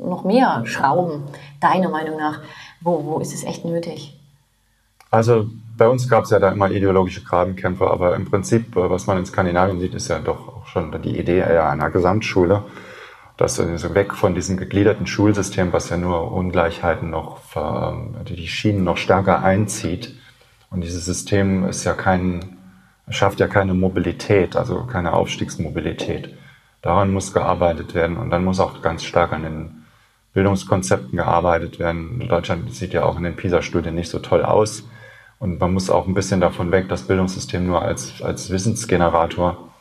noch 0.00 0.24
mehr 0.24 0.62
schrauben, 0.64 1.24
deiner 1.60 1.88
Meinung 1.90 2.18
nach? 2.18 2.40
Wo, 2.80 3.04
wo 3.04 3.18
ist 3.18 3.34
es 3.34 3.44
echt 3.44 3.64
nötig? 3.64 4.18
Also 5.10 5.46
bei 5.76 5.88
uns 5.88 6.08
gab 6.08 6.24
es 6.24 6.30
ja 6.30 6.38
da 6.38 6.50
immer 6.50 6.70
ideologische 6.70 7.22
Grabenkämpfe, 7.22 7.88
aber 7.88 8.14
im 8.16 8.28
Prinzip, 8.30 8.76
äh, 8.76 8.90
was 8.90 9.06
man 9.06 9.18
in 9.18 9.26
Skandinavien 9.26 9.80
sieht, 9.80 9.94
ist 9.94 10.08
ja 10.08 10.18
doch 10.18 10.48
auch 10.48 10.66
schon 10.66 10.90
die 11.02 11.18
Idee 11.18 11.42
einer 11.42 11.90
Gesamtschule. 11.90 12.62
Dass 13.36 13.58
wir 13.58 13.78
so 13.78 13.94
weg 13.94 14.14
von 14.14 14.34
diesem 14.34 14.56
gegliederten 14.56 15.06
Schulsystem, 15.06 15.72
was 15.72 15.90
ja 15.90 15.96
nur 15.96 16.30
Ungleichheiten 16.30 17.10
noch, 17.10 17.40
also 17.56 18.34
die 18.34 18.46
Schienen 18.46 18.84
noch 18.84 18.96
stärker 18.96 19.42
einzieht. 19.42 20.14
Und 20.70 20.82
dieses 20.82 21.04
System 21.04 21.64
ist 21.68 21.84
ja 21.84 21.94
kein, 21.94 22.58
schafft 23.08 23.40
ja 23.40 23.48
keine 23.48 23.74
Mobilität, 23.74 24.56
also 24.56 24.84
keine 24.84 25.12
Aufstiegsmobilität. 25.12 26.36
Daran 26.82 27.12
muss 27.12 27.32
gearbeitet 27.32 27.94
werden 27.94 28.18
und 28.18 28.30
dann 28.30 28.44
muss 28.44 28.60
auch 28.60 28.82
ganz 28.82 29.04
stark 29.04 29.32
an 29.32 29.42
den 29.42 29.84
Bildungskonzepten 30.34 31.16
gearbeitet 31.16 31.78
werden. 31.78 32.28
Deutschland 32.28 32.72
sieht 32.74 32.92
ja 32.92 33.04
auch 33.04 33.16
in 33.16 33.24
den 33.24 33.36
PISA-Studien 33.36 33.94
nicht 33.94 34.10
so 34.10 34.18
toll 34.18 34.44
aus. 34.44 34.84
Und 35.38 35.60
man 35.60 35.72
muss 35.72 35.90
auch 35.90 36.06
ein 36.06 36.14
bisschen 36.14 36.40
davon 36.40 36.72
weg, 36.72 36.88
das 36.88 37.02
Bildungssystem 37.02 37.66
nur 37.66 37.82
als, 37.82 38.20
als 38.22 38.50
Wissensgenerator 38.50 39.73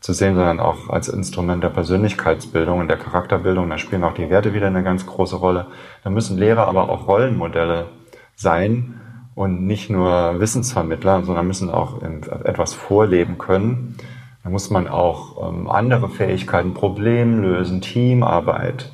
zu 0.00 0.12
sehen, 0.12 0.34
sondern 0.34 0.60
auch 0.60 0.88
als 0.88 1.08
Instrument 1.08 1.62
der 1.62 1.68
Persönlichkeitsbildung 1.68 2.80
und 2.80 2.88
der 2.88 2.96
Charakterbildung. 2.96 3.68
Da 3.68 3.78
spielen 3.78 4.04
auch 4.04 4.14
die 4.14 4.30
Werte 4.30 4.54
wieder 4.54 4.66
eine 4.66 4.82
ganz 4.82 5.06
große 5.06 5.36
Rolle. 5.36 5.66
Da 6.02 6.10
müssen 6.10 6.38
Lehrer 6.38 6.66
aber 6.66 6.88
auch 6.88 7.06
Rollenmodelle 7.06 7.86
sein 8.34 9.00
und 9.34 9.66
nicht 9.66 9.90
nur 9.90 10.40
Wissensvermittler, 10.40 11.22
sondern 11.24 11.46
müssen 11.46 11.70
auch 11.70 12.02
etwas 12.02 12.74
vorleben 12.74 13.38
können. 13.38 13.96
Da 14.42 14.48
muss 14.48 14.70
man 14.70 14.88
auch 14.88 15.50
ähm, 15.50 15.68
andere 15.68 16.08
Fähigkeiten, 16.08 16.72
Problemlösen, 16.72 17.82
Teamarbeit, 17.82 18.90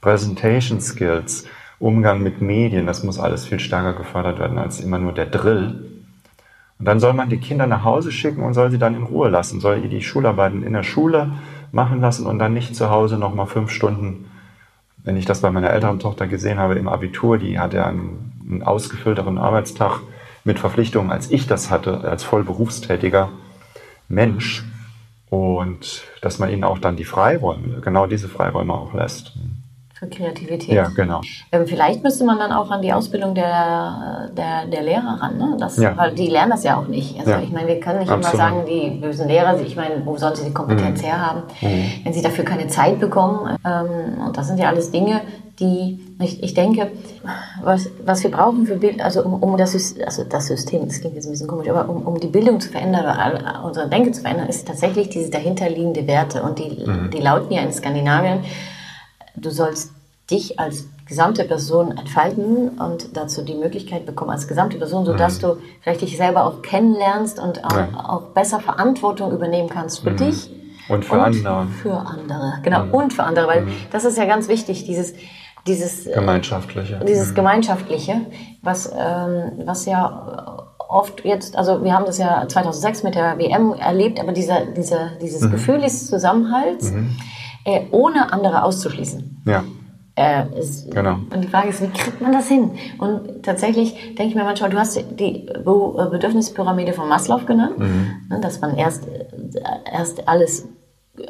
Presentation 0.00 0.80
Skills, 0.80 1.46
Umgang 1.78 2.22
mit 2.22 2.40
Medien, 2.40 2.86
das 2.86 3.02
muss 3.02 3.18
alles 3.18 3.44
viel 3.44 3.60
stärker 3.60 3.92
gefördert 3.92 4.38
werden 4.38 4.56
als 4.56 4.80
immer 4.80 4.98
nur 4.98 5.12
der 5.12 5.26
Drill. 5.26 5.95
Und 6.78 6.84
dann 6.84 7.00
soll 7.00 7.14
man 7.14 7.28
die 7.28 7.38
Kinder 7.38 7.66
nach 7.66 7.84
Hause 7.84 8.12
schicken 8.12 8.42
und 8.42 8.54
soll 8.54 8.70
sie 8.70 8.78
dann 8.78 8.94
in 8.94 9.04
Ruhe 9.04 9.28
lassen, 9.28 9.60
soll 9.60 9.80
ihr 9.82 9.88
die 9.88 10.02
Schularbeiten 10.02 10.62
in 10.62 10.74
der 10.74 10.82
Schule 10.82 11.32
machen 11.72 12.00
lassen 12.00 12.26
und 12.26 12.38
dann 12.38 12.52
nicht 12.52 12.76
zu 12.76 12.90
Hause 12.90 13.18
nochmal 13.18 13.46
fünf 13.46 13.70
Stunden, 13.70 14.30
wenn 15.02 15.16
ich 15.16 15.24
das 15.24 15.40
bei 15.40 15.50
meiner 15.50 15.70
älteren 15.70 16.00
Tochter 16.00 16.26
gesehen 16.26 16.58
habe 16.58 16.74
im 16.74 16.88
Abitur, 16.88 17.38
die 17.38 17.58
hatte 17.58 17.84
einen, 17.84 18.32
einen 18.48 18.62
ausgefüllteren 18.62 19.38
Arbeitstag 19.38 20.00
mit 20.44 20.58
Verpflichtungen, 20.58 21.10
als 21.10 21.30
ich 21.30 21.46
das 21.46 21.70
hatte, 21.70 22.00
als 22.02 22.24
voll 22.24 22.44
berufstätiger 22.44 23.30
Mensch. 24.08 24.64
Und 25.28 26.04
dass 26.22 26.38
man 26.38 26.50
ihnen 26.50 26.64
auch 26.64 26.78
dann 26.78 26.96
die 26.96 27.04
Freiräume, 27.04 27.80
genau 27.80 28.06
diese 28.06 28.28
Freiräume 28.28 28.72
auch 28.72 28.94
lässt. 28.94 29.36
Für 29.98 30.06
Kreativität. 30.08 30.74
Ja, 30.74 30.88
genau. 30.94 31.22
Ähm, 31.52 31.66
Vielleicht 31.66 32.02
müsste 32.02 32.24
man 32.24 32.38
dann 32.38 32.52
auch 32.52 32.70
an 32.70 32.82
die 32.82 32.92
Ausbildung 32.92 33.34
der, 33.34 34.28
der, 34.36 34.66
der 34.66 34.82
Lehrer 34.82 35.18
ran, 35.22 35.38
ne? 35.38 35.56
Das, 35.58 35.78
Ja. 35.78 35.96
weil 35.96 36.12
die 36.12 36.26
lernen 36.26 36.50
das 36.50 36.64
ja 36.64 36.76
auch 36.78 36.86
nicht. 36.86 37.18
Also 37.18 37.30
Ja. 37.30 37.40
ich 37.40 37.50
meine, 37.50 37.66
wir 37.68 37.80
können 37.80 38.00
nicht 38.00 38.10
Absolut. 38.10 38.34
immer 38.34 38.44
sagen, 38.44 38.66
die 38.68 38.90
bösen 39.00 39.26
Lehrer, 39.26 39.58
ich 39.58 39.74
meine, 39.74 40.04
wo 40.04 40.18
sollen 40.18 40.36
sie 40.36 40.44
die 40.44 40.52
Kompetenz 40.52 41.02
herhaben, 41.02 41.44
wenn 42.04 42.12
sie 42.12 42.20
dafür 42.20 42.44
keine 42.44 42.66
Zeit 42.68 43.00
bekommen. 43.00 43.56
Ähm, 43.66 44.20
und 44.26 44.36
das 44.36 44.48
sind 44.48 44.58
ja 44.58 44.68
alles 44.68 44.90
Dinge, 44.90 45.22
die, 45.60 45.98
ich, 46.20 46.42
ich 46.42 46.52
denke, 46.52 46.90
was, 47.62 47.88
was 48.04 48.22
wir 48.22 48.30
brauchen 48.30 48.66
für 48.66 48.76
Bild, 48.76 49.00
also 49.00 49.22
um, 49.24 49.42
um 49.42 49.56
das, 49.56 49.72
also 50.04 50.24
das 50.24 50.48
System, 50.48 50.86
das 50.86 51.00
klingt 51.00 51.14
jetzt 51.14 51.24
ein 51.24 51.30
bisschen 51.30 51.48
komisch, 51.48 51.70
aber 51.70 51.88
um, 51.88 52.02
um 52.02 52.20
die 52.20 52.26
Bildung 52.26 52.60
zu 52.60 52.68
verändern 52.68 53.00
oder 53.04 53.18
all- 53.18 53.60
unsere 53.64 53.88
Denke 53.88 54.12
zu 54.12 54.20
verändern, 54.20 54.48
ist 54.48 54.68
tatsächlich 54.68 55.08
diese 55.08 55.30
dahinterliegende 55.30 56.06
Werte. 56.06 56.42
Und 56.42 56.58
die, 56.58 56.84
die 57.14 57.22
lauten 57.22 57.50
ja 57.54 57.62
in 57.62 57.72
Skandinavien, 57.72 58.40
du 59.36 59.50
sollst 59.50 59.92
dich 60.30 60.58
als 60.58 60.86
gesamte 61.06 61.44
Person 61.44 61.96
entfalten 61.96 62.70
und 62.80 63.16
dazu 63.16 63.42
die 63.42 63.54
Möglichkeit 63.54 64.06
bekommen 64.06 64.32
als 64.32 64.48
gesamte 64.48 64.76
Person, 64.76 65.04
sodass 65.06 65.38
du 65.38 65.56
vielleicht 65.82 66.00
dich 66.00 66.16
selber 66.16 66.44
auch 66.44 66.62
kennenlernst 66.62 67.38
und 67.38 67.64
auch, 67.64 67.76
Ja. 67.76 67.88
auch 68.08 68.22
besser 68.34 68.58
Verantwortung 68.58 69.30
übernehmen 69.32 69.68
kannst 69.68 70.00
für 70.00 70.10
dich 70.10 70.50
Und 70.88 71.04
für 71.04 71.22
andere. 71.22 71.66
Für 71.82 71.94
andere, 71.98 72.54
genau, 72.62 72.84
und 72.90 73.12
für 73.12 73.22
andere, 73.22 73.46
weil 73.46 73.68
das 73.92 74.04
ist 74.04 74.18
ja 74.18 74.24
ganz 74.24 74.48
wichtig, 74.48 74.84
dieses, 74.84 75.14
dieses, 75.66 76.06
äh, 76.06 76.12
Gemeinschaftliche. 76.14 77.00
dieses 77.06 77.34
Gemeinschaftliche, 77.34 78.20
was, 78.62 78.90
ähm, 78.96 79.52
was 79.64 79.86
ja 79.86 80.66
oft 80.88 81.24
jetzt, 81.24 81.56
also 81.56 81.82
wir 81.82 81.92
haben 81.92 82.04
das 82.06 82.18
ja 82.18 82.46
2006 82.48 83.02
mit 83.02 83.14
der 83.16 83.38
WM 83.38 83.74
erlebt, 83.74 84.20
aber 84.20 84.32
dieser, 84.32 84.66
dieser, 84.66 85.10
dieses 85.20 85.50
Gefühl 85.50 85.80
des 85.80 86.06
Zusammenhalts, 86.08 86.92
äh, 87.66 87.82
ohne 87.90 88.32
andere 88.32 88.62
auszuschließen. 88.62 89.42
Ja, 89.46 89.62
Äh, 90.18 90.58
ist, 90.58 90.90
Genau. 90.90 91.16
Und 91.32 91.44
die 91.44 91.48
Frage 91.48 91.68
ist, 91.68 91.82
wie 91.82 91.88
kriegt 91.88 92.22
man 92.22 92.32
das 92.32 92.48
hin? 92.48 92.70
Und 92.98 93.42
tatsächlich 93.42 93.92
denke 94.16 94.30
ich 94.30 94.34
mir 94.34 94.44
manchmal, 94.44 94.70
du 94.70 94.78
hast 94.78 94.96
die 94.96 95.46
Be- 95.62 96.08
Bedürfnispyramide 96.10 96.94
von 96.94 97.06
Maslow 97.06 97.40
genannt, 97.44 97.78
ne, 98.30 98.40
dass 98.40 98.62
man 98.62 98.76
erst, 98.78 99.06
äh, 99.08 99.26
erst 99.92 100.26
alles, 100.26 100.60
äh, 101.18 101.26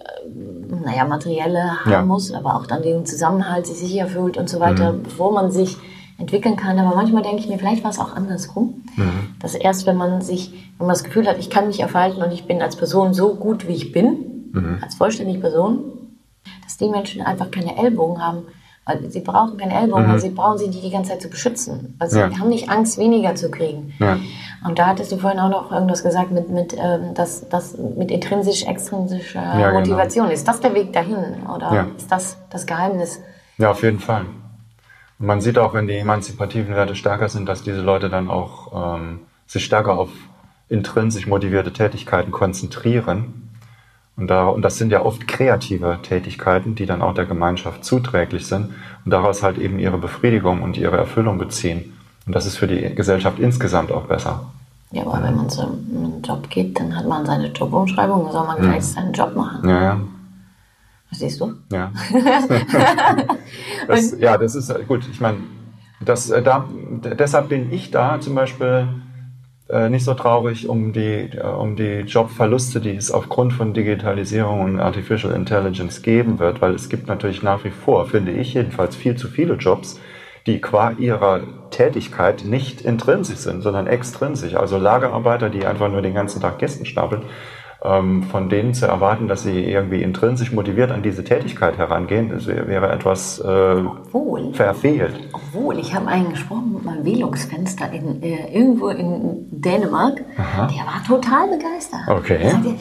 naja, 0.85 1.05
materielle 1.05 1.81
haben 1.85 1.91
Ja. 1.91 2.03
muss, 2.05 2.33
aber 2.33 2.55
auch 2.55 2.67
dann 2.69 2.83
den 2.83 3.05
Zusammenhalt 3.07 3.67
sich 3.67 3.79
sicher 3.79 4.07
fühlt 4.07 4.37
und 4.37 4.49
so 4.49 4.61
weiter, 4.61 4.93
bevor 4.93 5.33
man 5.33 5.51
sich 5.51 5.77
entwickeln 6.19 6.55
kann. 6.57 6.79
Aber 6.79 6.95
manchmal 6.95 7.23
denke 7.23 7.39
ich 7.41 7.49
mir, 7.49 7.59
vielleicht 7.59 7.83
war 7.83 7.91
es 7.91 7.99
auch 7.99 8.15
andersrum, 8.15 8.85
dass 9.41 9.55
erst 9.57 9.87
wenn 9.89 9.97
man 9.97 10.21
sich, 10.23 10.53
wenn 10.79 10.87
man 10.87 10.95
das 10.95 11.03
Gefühl 11.03 11.27
hat, 11.27 11.39
ich 11.41 11.51
kann 11.51 11.67
mich 11.67 11.81
erfalten 11.81 12.23
und 12.23 12.31
ich 12.33 12.47
bin 12.47 12.63
als 12.63 12.77
Person 12.77 13.15
so 13.15 13.35
gut, 13.35 13.67
wie 13.67 13.73
ich 13.75 13.91
bin, 13.91 14.45
als 14.81 14.95
vollständige 14.95 15.41
Person, 15.41 15.81
dass 16.77 16.87
die 16.87 16.91
Menschen 16.93 17.23
einfach 17.23 17.51
keine 17.51 17.77
Ellbogen 17.79 18.23
haben. 18.23 18.43
Weil 18.85 19.11
sie 19.11 19.19
brauchen 19.21 19.57
keine 19.57 19.75
Ellbogen, 19.75 20.09
weil 20.09 20.21
sie 20.21 20.29
brauchen 20.31 20.59
sie 20.59 20.69
nicht 20.69 20.85
die 20.85 20.91
ganze 20.91 21.11
Zeit 21.11 21.23
zu 21.23 21.29
beschützen. 21.29 21.99
Sie 22.07 22.21
Ja. 22.21 22.31
haben 22.39 22.49
nicht 22.51 22.71
Angst, 22.71 22.99
weniger 22.99 23.35
zu 23.35 23.51
kriegen. 23.51 23.93
Ja. 23.99 24.17
Und 24.65 24.79
da 24.79 24.87
hattest 24.87 25.11
du 25.11 25.17
vorhin 25.17 25.41
auch 25.41 25.49
noch 25.49 25.73
irgendwas 25.73 26.05
gesagt 26.05 26.31
mit, 26.31 26.51
mit, 26.51 26.77
ähm, 26.79 27.13
dass, 27.15 27.49
dass 27.49 27.77
mit 27.77 28.13
intrinsisch, 28.13 28.63
extrinsischer 28.65 29.43
Ja, 29.43 29.71
genau. 29.71 29.81
Motivation. 29.81 30.31
Ist 30.31 30.47
das 30.47 30.61
der 30.61 30.73
Weg 30.75 30.93
dahin? 30.93 31.17
Oder 31.53 31.89
ist 31.97 32.13
das 32.13 32.37
das 32.51 32.65
Geheimnis? 32.65 33.21
Ja, 33.59 33.73
auf 33.73 33.83
jeden 33.83 33.99
Fall. 33.99 34.27
Und 35.19 35.27
man 35.27 35.41
sieht 35.41 35.59
auch, 35.59 35.75
wenn 35.75 35.89
die 35.89 35.97
emanzipativen 35.97 36.73
Werte 36.77 36.95
stärker 36.95 37.29
sind, 37.29 37.49
dass 37.49 37.65
diese 37.65 37.81
Leute 37.81 38.09
dann 38.09 38.31
auch 38.31 38.97
ähm, 38.99 39.21
sich 39.47 39.65
stärker 39.65 39.99
auf 39.99 40.11
intrinsisch 40.69 41.27
motivierte 41.27 41.73
Tätigkeiten 41.73 42.31
konzentrieren. 42.31 43.46
Und, 44.17 44.29
da, 44.29 44.47
und 44.47 44.63
das 44.63 44.79
sind 44.79 44.91
ja 44.91 45.05
oft 45.05 45.29
kreative 45.29 45.99
Tätigkeiten, 46.03 46.75
die 46.75 46.87
dann 46.87 47.03
auch 47.03 47.13
der 47.13 47.27
Gemeinschaft 47.27 47.85
zuträglich 47.85 48.47
sind 48.47 48.71
und 49.05 49.11
daraus 49.11 49.43
halt 49.43 49.59
eben 49.59 49.79
ihre 49.79 49.99
Befriedigung 49.99 50.63
und 50.63 50.79
ihre 50.79 50.97
Erfüllung 50.97 51.37
beziehen. 51.37 51.93
Und 52.27 52.35
das 52.35 52.47
ist 52.47 52.57
für 52.57 52.67
die 52.67 52.95
Gesellschaft 52.95 53.39
insgesamt 53.39 53.93
auch 53.93 54.05
besser. 54.05 54.47
Ja, 54.91 55.03
aber 55.03 55.23
wenn 55.23 55.37
man 55.37 55.51
zu 55.51 55.63
einem 55.63 56.23
Job 56.23 56.49
geht, 56.49 56.79
dann 56.79 56.97
hat 56.97 57.07
man 57.07 57.27
seine 57.27 57.49
Jobumschreibung, 57.49 58.25
dann 58.25 58.33
soll 58.33 58.47
man 58.47 58.61
gleich 58.61 58.85
seinen 58.85 59.13
Job 59.13 59.37
machen. 59.37 59.69
Ja, 59.69 59.83
ja. 59.83 60.01
Verstehst 61.09 61.41
du? 61.41 61.55
Ja. 61.71 61.93
das, 63.89 64.19
ja, 64.19 64.39
das 64.39 64.55
ist 64.55 64.73
gut. 64.89 65.07
Ich 65.11 65.21
meine, 65.21 65.39
das, 66.01 66.31
äh, 66.31 66.43
da, 66.43 66.65
deshalb 67.19 67.49
bin 67.49 67.73
ich 67.73 67.91
da 67.91 68.21
zum 68.21 68.35
Beispiel 68.35 68.89
äh, 69.69 69.89
nicht 69.89 70.05
so 70.05 70.15
traurig 70.15 70.69
um 70.69 70.93
die, 70.93 71.31
äh, 71.37 71.43
um 71.43 71.77
die 71.77 72.01
Jobverluste, 72.01 72.81
die 72.81 72.95
es 72.95 73.11
aufgrund 73.11 73.53
von 73.53 73.75
Digitalisierung 73.75 74.61
und 74.61 74.81
Artificial 74.81 75.35
Intelligence 75.35 76.03
geben 76.03 76.39
wird, 76.39 76.61
weil 76.61 76.75
es 76.75 76.89
gibt 76.89 77.09
natürlich 77.09 77.43
nach 77.43 77.65
wie 77.65 77.71
vor, 77.71 78.07
finde 78.07 78.33
ich 78.33 78.55
jedenfalls, 78.55 78.95
viel 78.95 79.17
zu 79.17 79.29
viele 79.29 79.55
Jobs, 79.55 80.01
die 80.47 80.61
qua 80.61 80.93
ihrer 80.93 81.41
Tätigkeit 81.71 82.45
nicht 82.45 82.81
intrinsisch 82.81 83.39
sind, 83.39 83.63
sondern 83.63 83.89
extrinsisch. 83.89 84.55
Also 84.55 84.79
Lagerarbeiter, 84.79 85.51
die 85.51 85.67
einfach 85.67 85.91
nur 85.91 86.03
den 86.03 86.15
ganzen 86.15 86.41
Tag 86.41 86.59
Gästen 86.59 86.87
stapeln, 86.87 87.23
von 88.31 88.49
denen 88.49 88.75
zu 88.75 88.87
erwarten, 88.87 89.29
dass 89.29 89.43
sie 89.43 89.65
irgendwie 89.65 90.03
intrinsisch 90.03 90.53
motiviert 90.53 90.91
an 90.91 91.03
diese 91.03 91.25
Tätigkeit 91.25 91.79
herangehen, 91.79 92.31
das 92.31 92.47
wäre 92.47 92.91
etwas 92.91 93.39
äh, 93.39 93.45
obwohl, 93.45 94.53
verfehlt. 94.55 95.29
Obwohl, 95.33 95.79
ich 95.79 95.95
habe 95.95 96.09
einen 96.09 96.31
gesprochen 96.31 96.75
mit 96.75 96.85
meinem 96.85 97.05
Velux-Fenster 97.05 97.93
in, 97.93 98.23
äh, 98.23 98.53
irgendwo 98.53 98.89
in 98.89 99.47
Dänemark, 99.51 100.25
Aha. 100.37 100.67
der 100.67 100.87
war 100.87 101.03
total 101.07 101.49
begeistert. 101.49 102.09
Okay 102.09 102.77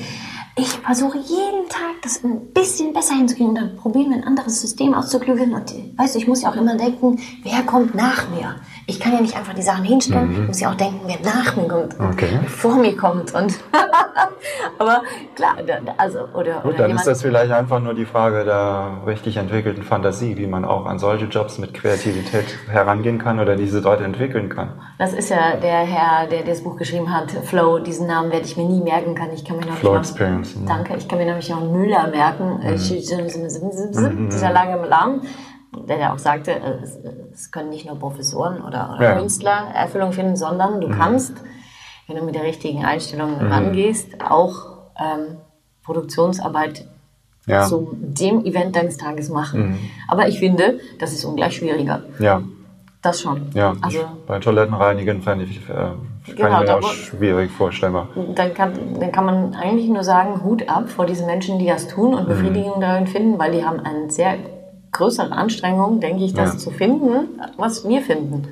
ich 0.57 0.69
versuche 0.69 1.17
jeden 1.17 1.67
Tag 1.67 2.01
das 2.01 2.23
ein 2.23 2.53
bisschen 2.53 2.93
besser 2.93 3.15
hinzukriegen 3.15 3.49
und 3.49 3.55
dann 3.55 3.75
probieren 3.75 4.11
wir 4.11 4.17
ein 4.17 4.23
anderes 4.23 4.61
System 4.61 4.93
auszuklügeln. 4.93 5.53
Und 5.53 5.73
weißt 5.97 6.15
du, 6.15 6.19
ich 6.19 6.27
muss 6.27 6.43
ja 6.43 6.49
auch 6.49 6.55
immer 6.55 6.77
denken, 6.77 7.19
wer 7.43 7.61
kommt 7.63 7.93
nach 7.93 8.29
mir? 8.29 8.55
Ich 8.87 8.99
kann 8.99 9.13
ja 9.13 9.21
nicht 9.21 9.35
einfach 9.35 9.53
die 9.53 9.63
Sachen 9.63 9.83
hinstellen, 9.83 10.27
mhm. 10.29 10.41
ich 10.41 10.47
muss 10.47 10.59
ja 10.59 10.69
auch 10.69 10.75
denken, 10.75 11.01
wer 11.05 11.17
nach 11.23 11.55
mir 11.55 11.67
kommt, 11.67 11.95
okay. 11.99 12.39
wer 12.39 12.49
vor 12.49 12.75
mir 12.75 12.95
kommt. 12.95 13.33
Und 13.33 13.55
aber 14.79 15.01
klar, 15.35 15.55
also 15.97 16.19
oder, 16.33 16.61
Gut, 16.61 16.75
oder 16.75 16.87
dann 16.87 16.91
ist 16.91 17.07
das 17.07 17.23
vielleicht 17.23 17.51
einfach 17.51 17.79
nur 17.79 17.95
die 17.95 18.05
Frage 18.05 18.45
der 18.45 19.01
richtig 19.07 19.37
entwickelten 19.37 19.83
Fantasie, 19.83 20.37
wie 20.37 20.45
man 20.45 20.65
auch 20.65 20.85
an 20.85 20.99
solche 20.99 21.25
Jobs 21.25 21.57
mit 21.57 21.73
Kreativität 21.73 22.45
herangehen 22.69 23.17
kann 23.17 23.39
oder 23.39 23.55
diese 23.55 23.81
dort 23.81 24.01
entwickeln 24.01 24.49
kann. 24.49 24.73
Das 24.99 25.13
ist 25.13 25.29
ja 25.29 25.55
der 25.55 25.79
Herr, 25.79 26.27
der 26.27 26.43
das 26.43 26.61
Buch 26.61 26.77
geschrieben 26.77 27.11
hat, 27.11 27.31
Flow. 27.31 27.79
Diesen 27.79 28.05
Namen 28.05 28.31
werde 28.31 28.45
ich 28.45 28.55
mir 28.55 28.65
nie 28.65 28.81
merken 28.81 29.15
kann. 29.15 29.31
Ich 29.33 29.43
kann 29.43 29.57
mir 29.57 29.65
noch 29.65 29.77
Flow 29.77 29.95
Experience. 29.95 30.55
Müssen. 30.55 30.67
Danke. 30.67 30.95
Ich 30.95 31.07
kann 31.07 31.17
mir 31.17 31.25
nämlich 31.25 31.51
auch 31.53 31.61
Müller 31.61 32.07
merken. 32.07 32.59
Mhm. 32.61 34.29
Dieser 34.29 34.51
lange 34.51 34.85
Lamm, 34.87 35.21
der 35.88 35.97
ja 35.97 36.13
auch 36.13 36.19
sagte, 36.19 36.51
äh, 36.51 36.83
es, 36.83 36.99
es, 37.33 37.51
können 37.51 37.69
nicht 37.69 37.85
nur 37.85 37.97
Professoren 37.97 38.61
oder, 38.61 38.95
oder 38.95 39.03
ja. 39.03 39.17
Künstler 39.17 39.67
Erfüllung 39.73 40.11
finden, 40.11 40.35
sondern 40.35 40.81
du 40.81 40.88
mhm. 40.88 40.97
kannst, 40.97 41.33
wenn 42.07 42.17
du 42.17 42.23
mit 42.23 42.35
der 42.35 42.43
richtigen 42.43 42.85
Einstellung 42.85 43.43
mhm. 43.43 43.51
rangehst, 43.51 44.21
auch 44.21 44.77
ähm, 44.99 45.38
Produktionsarbeit 45.83 46.88
ja. 47.47 47.65
zu 47.65 47.95
dem 47.99 48.43
Event 48.45 48.75
deines 48.75 48.97
Tages 48.97 49.29
machen. 49.29 49.69
Mhm. 49.69 49.79
Aber 50.07 50.27
ich 50.27 50.39
finde, 50.39 50.79
das 50.99 51.13
ist 51.13 51.25
ungleich 51.25 51.55
schwieriger. 51.55 52.03
Ja. 52.19 52.41
Das 53.01 53.21
schon. 53.21 53.51
Ja, 53.53 53.75
also, 53.81 53.99
bei 54.25 54.39
Toilettenreinigen 54.39 55.21
fände 55.21 55.45
ich, 55.45 55.57
äh, 55.69 55.73
kann 55.73 55.97
genau, 56.35 56.61
ich 56.63 56.67
mir 56.67 56.75
auch 56.77 56.91
schwierig 56.91 57.51
vorstellbar. 57.51 58.07
Dann 58.33 58.51
kann, 58.55 58.73
dann 58.99 59.11
kann 59.11 59.25
man 59.25 59.53
eigentlich 59.53 59.89
nur 59.89 60.03
sagen, 60.03 60.43
Hut 60.43 60.67
ab 60.67 60.89
vor 60.89 61.05
diesen 61.05 61.27
Menschen, 61.27 61.59
die 61.59 61.67
das 61.67 61.88
tun 61.88 62.15
und 62.15 62.23
mhm. 62.23 62.29
Befriedigung 62.29 62.77
mhm. 62.77 62.81
darin 62.81 63.05
finden, 63.05 63.38
weil 63.38 63.51
die 63.51 63.63
haben 63.63 63.79
eine 63.79 64.09
sehr 64.09 64.38
größere 64.95 65.31
Anstrengung, 65.31 65.99
denke 65.99 66.23
ich, 66.23 66.34
das 66.34 66.53
ja. 66.53 66.58
zu 66.58 66.71
finden, 66.71 67.39
was 67.58 67.88
wir 67.88 68.01
finden 68.01 68.47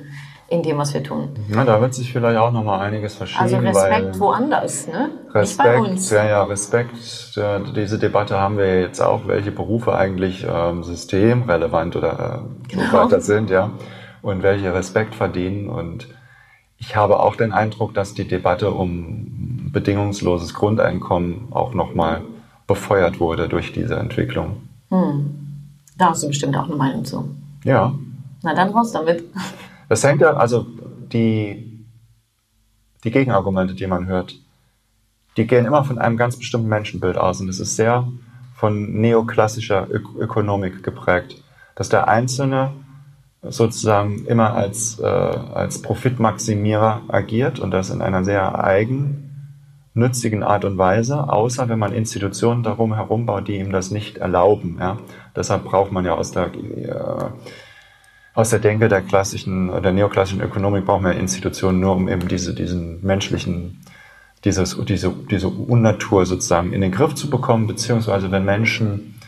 in 0.48 0.62
dem, 0.62 0.78
was 0.78 0.92
wir 0.92 1.02
tun. 1.02 1.30
Ja, 1.48 1.64
da 1.64 1.80
wird 1.80 1.94
sich 1.94 2.12
vielleicht 2.12 2.38
auch 2.38 2.52
noch 2.52 2.62
mal 2.62 2.78
einiges 2.78 3.14
verschieben. 3.14 3.42
Also 3.42 3.56
Respekt 3.56 4.20
woanders, 4.20 4.86
ne? 4.86 5.10
Respekt, 5.32 5.42
Nicht 5.42 5.56
bei 5.58 5.78
uns. 5.78 6.10
Ja, 6.10 6.24
ja, 6.24 6.44
Respekt. 6.44 6.94
Diese 7.74 7.98
Debatte 7.98 8.38
haben 8.38 8.58
wir 8.58 8.80
jetzt 8.80 9.00
auch, 9.00 9.26
welche 9.26 9.50
Berufe 9.50 9.96
eigentlich 9.96 10.46
ähm, 10.48 10.84
systemrelevant 10.84 11.96
oder 11.96 12.44
äh, 12.44 12.68
genau. 12.68 12.90
so 12.90 12.96
weiter 12.98 13.20
sind, 13.20 13.50
ja 13.50 13.70
und 14.24 14.42
welche 14.42 14.74
Respekt 14.74 15.14
verdienen. 15.14 15.68
Und 15.68 16.08
ich 16.78 16.96
habe 16.96 17.20
auch 17.20 17.36
den 17.36 17.52
Eindruck, 17.52 17.94
dass 17.94 18.14
die 18.14 18.26
Debatte 18.26 18.70
um 18.70 19.70
bedingungsloses 19.70 20.54
Grundeinkommen 20.54 21.48
auch 21.50 21.74
nochmal 21.74 22.22
befeuert 22.66 23.20
wurde 23.20 23.48
durch 23.48 23.72
diese 23.72 23.96
Entwicklung. 23.96 24.62
Hm. 24.88 25.43
Da 25.96 26.10
hast 26.10 26.22
du 26.22 26.28
bestimmt 26.28 26.56
auch 26.56 26.64
eine 26.64 26.76
Meinung 26.76 27.04
zu. 27.04 27.34
Ja. 27.64 27.94
Na 28.42 28.54
dann 28.54 28.70
raus 28.70 28.92
damit. 28.92 29.24
Das 29.88 30.02
hängt 30.02 30.20
ja, 30.20 30.34
also 30.34 30.66
die, 31.12 31.86
die 33.04 33.10
Gegenargumente, 33.10 33.74
die 33.74 33.86
man 33.86 34.06
hört, 34.06 34.34
die 35.36 35.46
gehen 35.46 35.66
immer 35.66 35.84
von 35.84 35.98
einem 35.98 36.16
ganz 36.16 36.36
bestimmten 36.36 36.68
Menschenbild 36.68 37.16
aus 37.16 37.40
und 37.40 37.48
es 37.48 37.60
ist 37.60 37.76
sehr 37.76 38.08
von 38.54 39.00
neoklassischer 39.00 39.88
Ök 39.90 40.06
Ökonomik 40.18 40.82
geprägt, 40.82 41.42
dass 41.74 41.88
der 41.88 42.08
Einzelne 42.08 42.72
sozusagen 43.42 44.24
immer 44.26 44.54
als, 44.54 44.98
äh, 45.00 45.04
als 45.04 45.82
Profitmaximierer 45.82 47.02
agiert 47.08 47.58
und 47.58 47.72
das 47.72 47.90
in 47.90 48.00
einer 48.00 48.24
sehr 48.24 48.64
eigennützigen 49.94 50.42
Art 50.42 50.64
und 50.64 50.76
Weise, 50.76 51.28
außer 51.28 51.68
wenn 51.68 51.78
man 51.78 51.92
Institutionen 51.92 52.62
darum 52.62 52.94
herum 52.94 53.26
baut, 53.26 53.48
die 53.48 53.58
ihm 53.58 53.70
das 53.70 53.90
nicht 53.90 54.18
erlauben. 54.18 54.78
Ja? 54.80 54.98
Deshalb 55.36 55.64
braucht 55.64 55.92
man 55.92 56.04
ja 56.04 56.14
aus 56.14 56.32
der, 56.32 56.46
äh, 56.54 57.30
aus 58.34 58.50
der 58.50 58.58
Denke 58.58 58.88
der 58.88 59.02
klassischen, 59.02 59.70
der 59.82 59.92
neoklassischen 59.92 60.42
Ökonomik 60.42 60.84
braucht 60.84 61.02
man 61.02 61.12
ja 61.12 61.18
Institutionen 61.18 61.80
nur, 61.80 61.94
um 61.94 62.08
eben 62.08 62.26
diese, 62.26 62.54
diesen 62.54 63.04
menschlichen, 63.04 63.80
dieses, 64.44 64.76
diese, 64.84 65.12
diese 65.30 65.48
Unnatur 65.48 66.26
sozusagen 66.26 66.72
in 66.72 66.80
den 66.80 66.90
Griff 66.90 67.14
zu 67.14 67.30
bekommen, 67.30 67.66
beziehungsweise 67.66 68.30
wenn 68.32 68.44
Menschen 68.44 69.20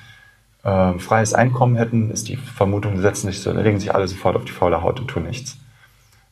äh, 0.65 0.99
freies 0.99 1.33
Einkommen 1.33 1.77
hätten, 1.77 2.11
ist 2.11 2.29
die 2.29 2.37
Vermutung, 2.37 3.01
setzen 3.01 3.31
sich 3.31 3.45
legen 3.45 3.79
sich 3.79 3.95
alle 3.95 4.09
sofort 4.09 4.35
auf 4.35 4.45
die 4.45 4.53
faule 4.53 4.83
Haut 4.83 4.99
und 4.99 5.07
tun 5.07 5.23
nichts. 5.23 5.59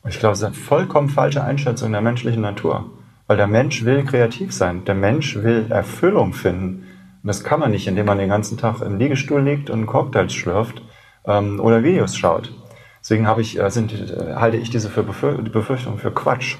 Und 0.03 0.09
ich 0.09 0.19
glaube, 0.19 0.33
das 0.33 0.39
ist 0.39 0.45
eine 0.45 0.53
vollkommen 0.55 1.09
falsche 1.09 1.43
Einschätzung 1.43 1.93
der 1.93 2.01
menschlichen 2.01 2.41
Natur. 2.41 2.91
Weil 3.27 3.37
der 3.37 3.47
Mensch 3.47 3.85
will 3.85 4.03
kreativ 4.03 4.53
sein. 4.53 4.85
Der 4.85 4.95
Mensch 4.95 5.35
will 5.35 5.67
Erfüllung 5.69 6.33
finden. 6.33 6.85
Und 7.23 7.27
das 7.27 7.43
kann 7.43 7.59
man 7.59 7.71
nicht, 7.71 7.87
indem 7.87 8.05
man 8.05 8.19
den 8.19 8.29
ganzen 8.29 8.57
Tag 8.57 8.81
im 8.81 8.99
Liegestuhl 8.99 9.41
liegt 9.41 9.69
und 9.69 9.87
Cocktails 9.87 10.33
schlürft 10.33 10.83
ähm, 11.25 11.59
oder 11.59 11.83
Videos 11.83 12.15
schaut. 12.15 12.53
Deswegen 13.01 13.27
habe 13.27 13.41
ich, 13.41 13.59
äh, 13.59 13.69
sind, 13.69 13.93
äh, 13.93 14.35
halte 14.35 14.57
ich 14.57 14.69
diese 14.69 14.89
für 14.89 15.03
Befür 15.03 15.33
Befürchtung 15.41 15.97
für 15.97 16.11
Quatsch. 16.11 16.57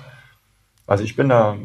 Also 0.88 1.04
ich 1.04 1.16
bin 1.16 1.30
da, 1.30 1.56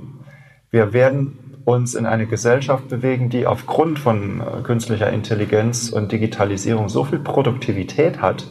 wir 0.70 0.92
werden 0.92 1.60
uns 1.64 1.94
in 1.94 2.06
eine 2.06 2.26
Gesellschaft 2.26 2.88
bewegen, 2.88 3.28
die 3.28 3.46
aufgrund 3.46 3.98
von 3.98 4.40
äh, 4.40 4.62
künstlicher 4.62 5.10
Intelligenz 5.10 5.90
und 5.90 6.12
Digitalisierung 6.12 6.88
so 6.88 7.04
viel 7.04 7.18
Produktivität 7.18 8.20
hat, 8.20 8.46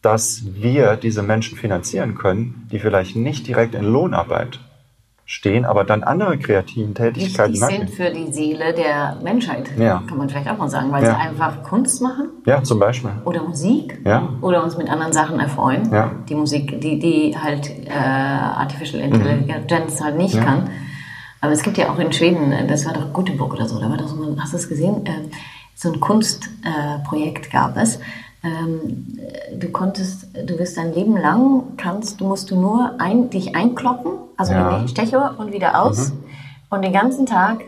dass 0.00 0.42
wir 0.54 0.96
diese 0.96 1.22
Menschen 1.22 1.56
finanzieren 1.56 2.16
können, 2.16 2.66
die 2.72 2.78
vielleicht 2.78 3.14
nicht 3.16 3.46
direkt 3.46 3.74
in 3.74 3.84
Lohnarbeit 3.84 4.60
stehen, 5.24 5.64
aber 5.64 5.84
dann 5.84 6.02
andere 6.02 6.38
kreativen 6.38 6.94
Tätigkeiten 6.94 7.54
Wichtig 7.54 7.68
sind 7.68 7.90
für 7.90 8.10
die 8.10 8.32
Seele 8.32 8.74
der 8.74 9.18
Menschheit, 9.22 9.70
ja. 9.78 10.02
kann 10.08 10.18
man 10.18 10.28
vielleicht 10.28 10.48
auch 10.48 10.58
mal 10.58 10.68
sagen, 10.68 10.90
weil 10.92 11.02
ja. 11.04 11.10
sie 11.10 11.16
einfach 11.16 11.62
Kunst 11.62 12.02
machen. 12.02 12.28
Ja, 12.44 12.62
zum 12.62 12.78
Beispiel. 12.78 13.10
Oder 13.24 13.42
Musik. 13.42 14.00
Ja. 14.04 14.28
Oder 14.40 14.62
uns 14.62 14.76
mit 14.76 14.90
anderen 14.90 15.12
Sachen 15.12 15.38
erfreuen. 15.40 15.90
Ja. 15.92 16.10
Die 16.28 16.34
Musik, 16.34 16.80
die, 16.80 16.98
die 16.98 17.36
halt 17.36 17.70
äh, 17.86 17.92
Artificial 17.92 19.02
Intelligence 19.02 20.00
mhm. 20.00 20.04
halt 20.04 20.16
nicht 20.16 20.34
ja. 20.34 20.42
kann. 20.42 20.70
Aber 21.40 21.52
es 21.52 21.62
gibt 21.62 21.76
ja 21.76 21.90
auch 21.90 21.98
in 21.98 22.12
Schweden, 22.12 22.52
äh, 22.52 22.66
das 22.66 22.84
war 22.84 22.92
doch 22.92 23.12
Gutenberg 23.12 23.52
oder 23.52 23.66
so, 23.66 23.80
da 23.80 23.88
war 23.88 23.96
doch 23.96 24.08
so, 24.08 24.36
hast 24.38 24.52
du 24.52 24.56
es 24.56 24.68
gesehen? 24.68 25.02
Ähm, 25.06 25.30
so 25.74 25.92
ein 25.92 26.00
Kunstprojekt 26.00 27.50
gab 27.50 27.76
es. 27.76 27.98
Ähm, 28.44 29.18
du 29.56 29.68
konntest, 29.70 30.26
du 30.34 30.58
wirst 30.58 30.76
dein 30.76 30.92
Leben 30.92 31.16
lang, 31.16 31.76
kannst, 31.76 32.20
du 32.20 32.26
musst 32.26 32.50
du 32.50 32.56
nur 32.56 32.96
ein, 32.98 33.30
dich 33.30 33.54
einkloppen, 33.54 34.12
also 34.36 34.52
ja. 34.52 34.78
mit 34.78 34.90
Stechuhr 34.90 35.36
und 35.38 35.52
wieder 35.52 35.80
aus. 35.80 36.10
Mhm. 36.10 36.24
Und 36.70 36.82
den 36.82 36.92
ganzen 36.92 37.26
Tag 37.26 37.60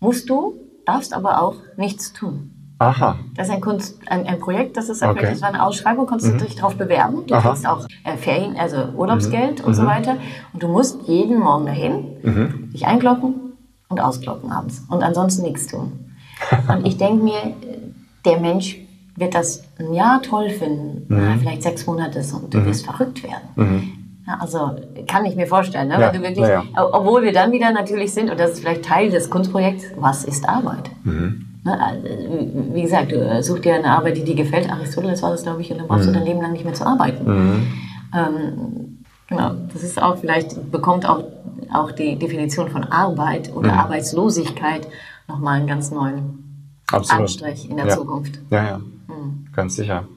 musst 0.00 0.28
du, 0.28 0.54
darfst 0.84 1.14
aber 1.14 1.40
auch 1.40 1.56
nichts 1.76 2.12
tun. 2.12 2.50
Aha. 2.78 3.16
Das 3.36 3.48
ist 3.48 3.54
ein, 3.54 3.60
Kunst, 3.60 3.98
ein, 4.06 4.26
ein 4.26 4.38
Projekt, 4.40 4.76
das 4.76 4.88
ist 4.88 5.02
okay. 5.02 5.28
das 5.30 5.40
war 5.40 5.48
eine 5.48 5.64
Ausschreibung, 5.64 6.06
konntest 6.06 6.34
mhm. 6.34 6.38
du 6.38 6.44
dich 6.44 6.56
darauf 6.56 6.76
bewerben. 6.76 7.26
Du 7.26 7.34
Aha. 7.34 7.50
kriegst 7.50 7.66
auch 7.66 7.86
äh, 8.04 8.16
Ferien, 8.16 8.56
also 8.56 8.88
Urlaubsgeld 8.96 9.60
mhm. 9.60 9.66
und 9.66 9.74
so 9.74 9.82
mhm. 9.82 9.86
weiter. 9.86 10.16
Und 10.52 10.62
du 10.62 10.68
musst 10.68 11.06
jeden 11.06 11.38
Morgen 11.38 11.66
dahin, 11.66 12.16
mhm. 12.22 12.70
dich 12.72 12.84
einkloppen 12.86 13.34
und 13.88 14.00
auskloppen 14.00 14.50
abends. 14.50 14.82
Und 14.88 15.02
ansonsten 15.02 15.42
nichts 15.42 15.66
tun. 15.66 16.00
Und 16.68 16.84
ich 16.84 16.98
denke 16.98 17.22
mir, 17.22 17.54
der 18.24 18.40
Mensch 18.40 18.83
wird 19.16 19.34
das 19.34 19.62
ein 19.78 19.92
Jahr 19.94 20.20
toll 20.22 20.50
finden, 20.50 21.04
Mhm. 21.08 21.40
vielleicht 21.40 21.62
sechs 21.62 21.86
Monate 21.86 22.20
und 22.40 22.52
du 22.52 22.64
wirst 22.64 22.84
verrückt 22.84 23.22
werden. 23.22 23.92
Ja, 24.26 24.38
also 24.40 24.70
kann 25.06 25.24
ich 25.26 25.36
mir 25.36 25.46
vorstellen, 25.46 25.88
ne? 25.88 25.94
Ja, 26.00 26.12
Wenn 26.12 26.22
du 26.22 26.26
wirklich, 26.28 26.46
ja, 26.48 26.64
obwohl 26.92 27.22
wir 27.22 27.32
dann 27.32 27.52
wieder 27.52 27.70
natürlich 27.72 28.12
sind, 28.14 28.30
und 28.30 28.40
das 28.40 28.52
ist 28.52 28.60
vielleicht 28.60 28.84
Teil 28.84 29.10
des 29.10 29.28
Kunstprojekts, 29.28 29.84
was 29.96 30.24
ist 30.24 30.48
Arbeit? 30.48 30.90
Mhm. 31.04 31.44
Ne, 31.62 31.78
also, 31.80 32.06
wie 32.74 32.82
gesagt, 32.82 33.12
du 33.12 33.16
äh, 33.16 33.42
such 33.42 33.60
dir 33.60 33.74
eine 33.76 33.86
Arbeit, 33.86 34.16
die 34.18 34.24
dir 34.24 34.34
gefällt. 34.34 34.70
Aristoteles 34.70 35.22
war 35.22 35.30
das, 35.30 35.42
glaube 35.44 35.60
ich, 35.62 35.70
und 35.70 35.78
dann 35.78 35.88
brauchst 35.88 36.06
du 36.06 36.10
Mhm. 36.10 36.14
dein 36.14 36.24
Leben 36.24 36.40
lang 36.42 36.52
nicht 36.52 36.64
mehr 36.64 36.74
zu 36.74 36.86
arbeiten. 36.86 37.26
Ähm, 38.14 38.98
genau, 39.28 39.52
das 39.72 39.82
ist 39.82 40.00
auch 40.02 40.16
vielleicht, 40.18 40.70
bekommt 40.70 41.08
auch, 41.08 41.22
auch 41.72 41.90
die 41.92 42.18
Definition 42.18 42.68
von 42.70 42.84
Arbeit 42.84 43.50
oder 43.54 43.72
Mhm. 43.72 43.78
Arbeitslosigkeit 43.78 44.86
nochmal 45.28 45.56
einen 45.58 45.66
ganz 45.66 45.90
neuen 45.90 46.76
Absolut. 46.92 47.22
Anstrich 47.22 47.68
in 47.70 47.76
der. 47.76 47.88
Zukunft. 47.90 48.38
Ja, 48.50 48.64
ja. 48.64 48.80
Ganz 49.54 49.76
sicher. 49.76 50.08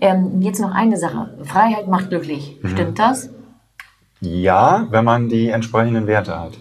Ähm, 0.00 0.40
jetzt 0.40 0.60
noch 0.60 0.72
eine 0.72 0.96
Sache. 0.96 1.36
Freiheit 1.44 1.88
macht 1.88 2.10
glücklich. 2.10 2.58
Mhm. 2.62 2.68
Stimmt 2.68 2.98
das? 2.98 3.30
Ja, 4.20 4.86
wenn 4.90 5.04
man 5.04 5.28
die 5.28 5.48
entsprechenden 5.48 6.06
Werte 6.06 6.38
hat. 6.38 6.58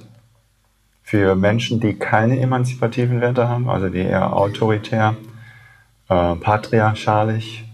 Für 1.04 1.36
Menschen, 1.36 1.80
die 1.80 1.94
keine 1.94 2.40
emanzipativen 2.40 3.22
Werte 3.22 3.48
haben, 3.48 3.70
also 3.70 3.90
die 3.90 4.00
eher 4.00 4.36
autoritär, 4.36 5.16
äh, 6.10 6.36
patriarchalisch 6.36 7.66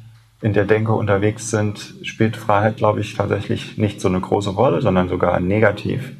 in 0.41 0.53
der 0.53 0.65
Denke 0.65 0.93
unterwegs 0.93 1.49
sind, 1.49 1.95
spielt 2.03 2.37
Freiheit, 2.37 2.77
glaube 2.77 3.01
ich, 3.01 3.13
tatsächlich 3.13 3.77
nicht 3.77 4.01
so 4.01 4.07
eine 4.07 4.19
große 4.19 4.51
Rolle, 4.51 4.81
sondern 4.81 5.09
sogar 5.09 5.39
negativ. 5.39 6.13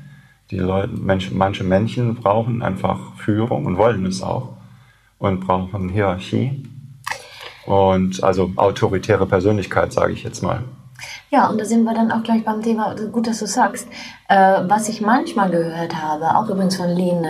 Die 0.52 0.58
Leute, 0.58 0.90
Menschen, 0.90 1.38
manche 1.38 1.64
Menschen 1.64 2.16
brauchen 2.16 2.62
einfach 2.62 3.16
Führung 3.16 3.66
und 3.66 3.78
wollen 3.78 4.06
es 4.06 4.22
auch 4.22 4.58
und 5.18 5.42
brauchen 5.42 5.90
Hierarchie 5.90 6.64
und 7.70 8.24
also 8.24 8.51
autoritäre 8.55 9.26
Persönlichkeit, 9.28 9.93
sage 9.93 10.13
ich 10.13 10.24
jetzt 10.24 10.41
mal. 10.41 10.63
Ja, 11.30 11.47
und 11.47 11.61
da 11.61 11.65
sind 11.65 11.84
wir 11.84 11.93
dann 11.93 12.11
auch 12.11 12.24
gleich 12.24 12.43
beim 12.43 12.61
Thema, 12.61 12.93
gut, 13.11 13.28
dass 13.28 13.39
du 13.39 13.45
sagst, 13.45 13.88
äh, 14.28 14.61
was 14.67 14.89
ich 14.89 14.99
manchmal 14.99 15.49
gehört 15.49 15.95
habe, 15.95 16.36
auch 16.36 16.49
übrigens 16.49 16.76
von 16.76 16.89
Lene 16.89 17.30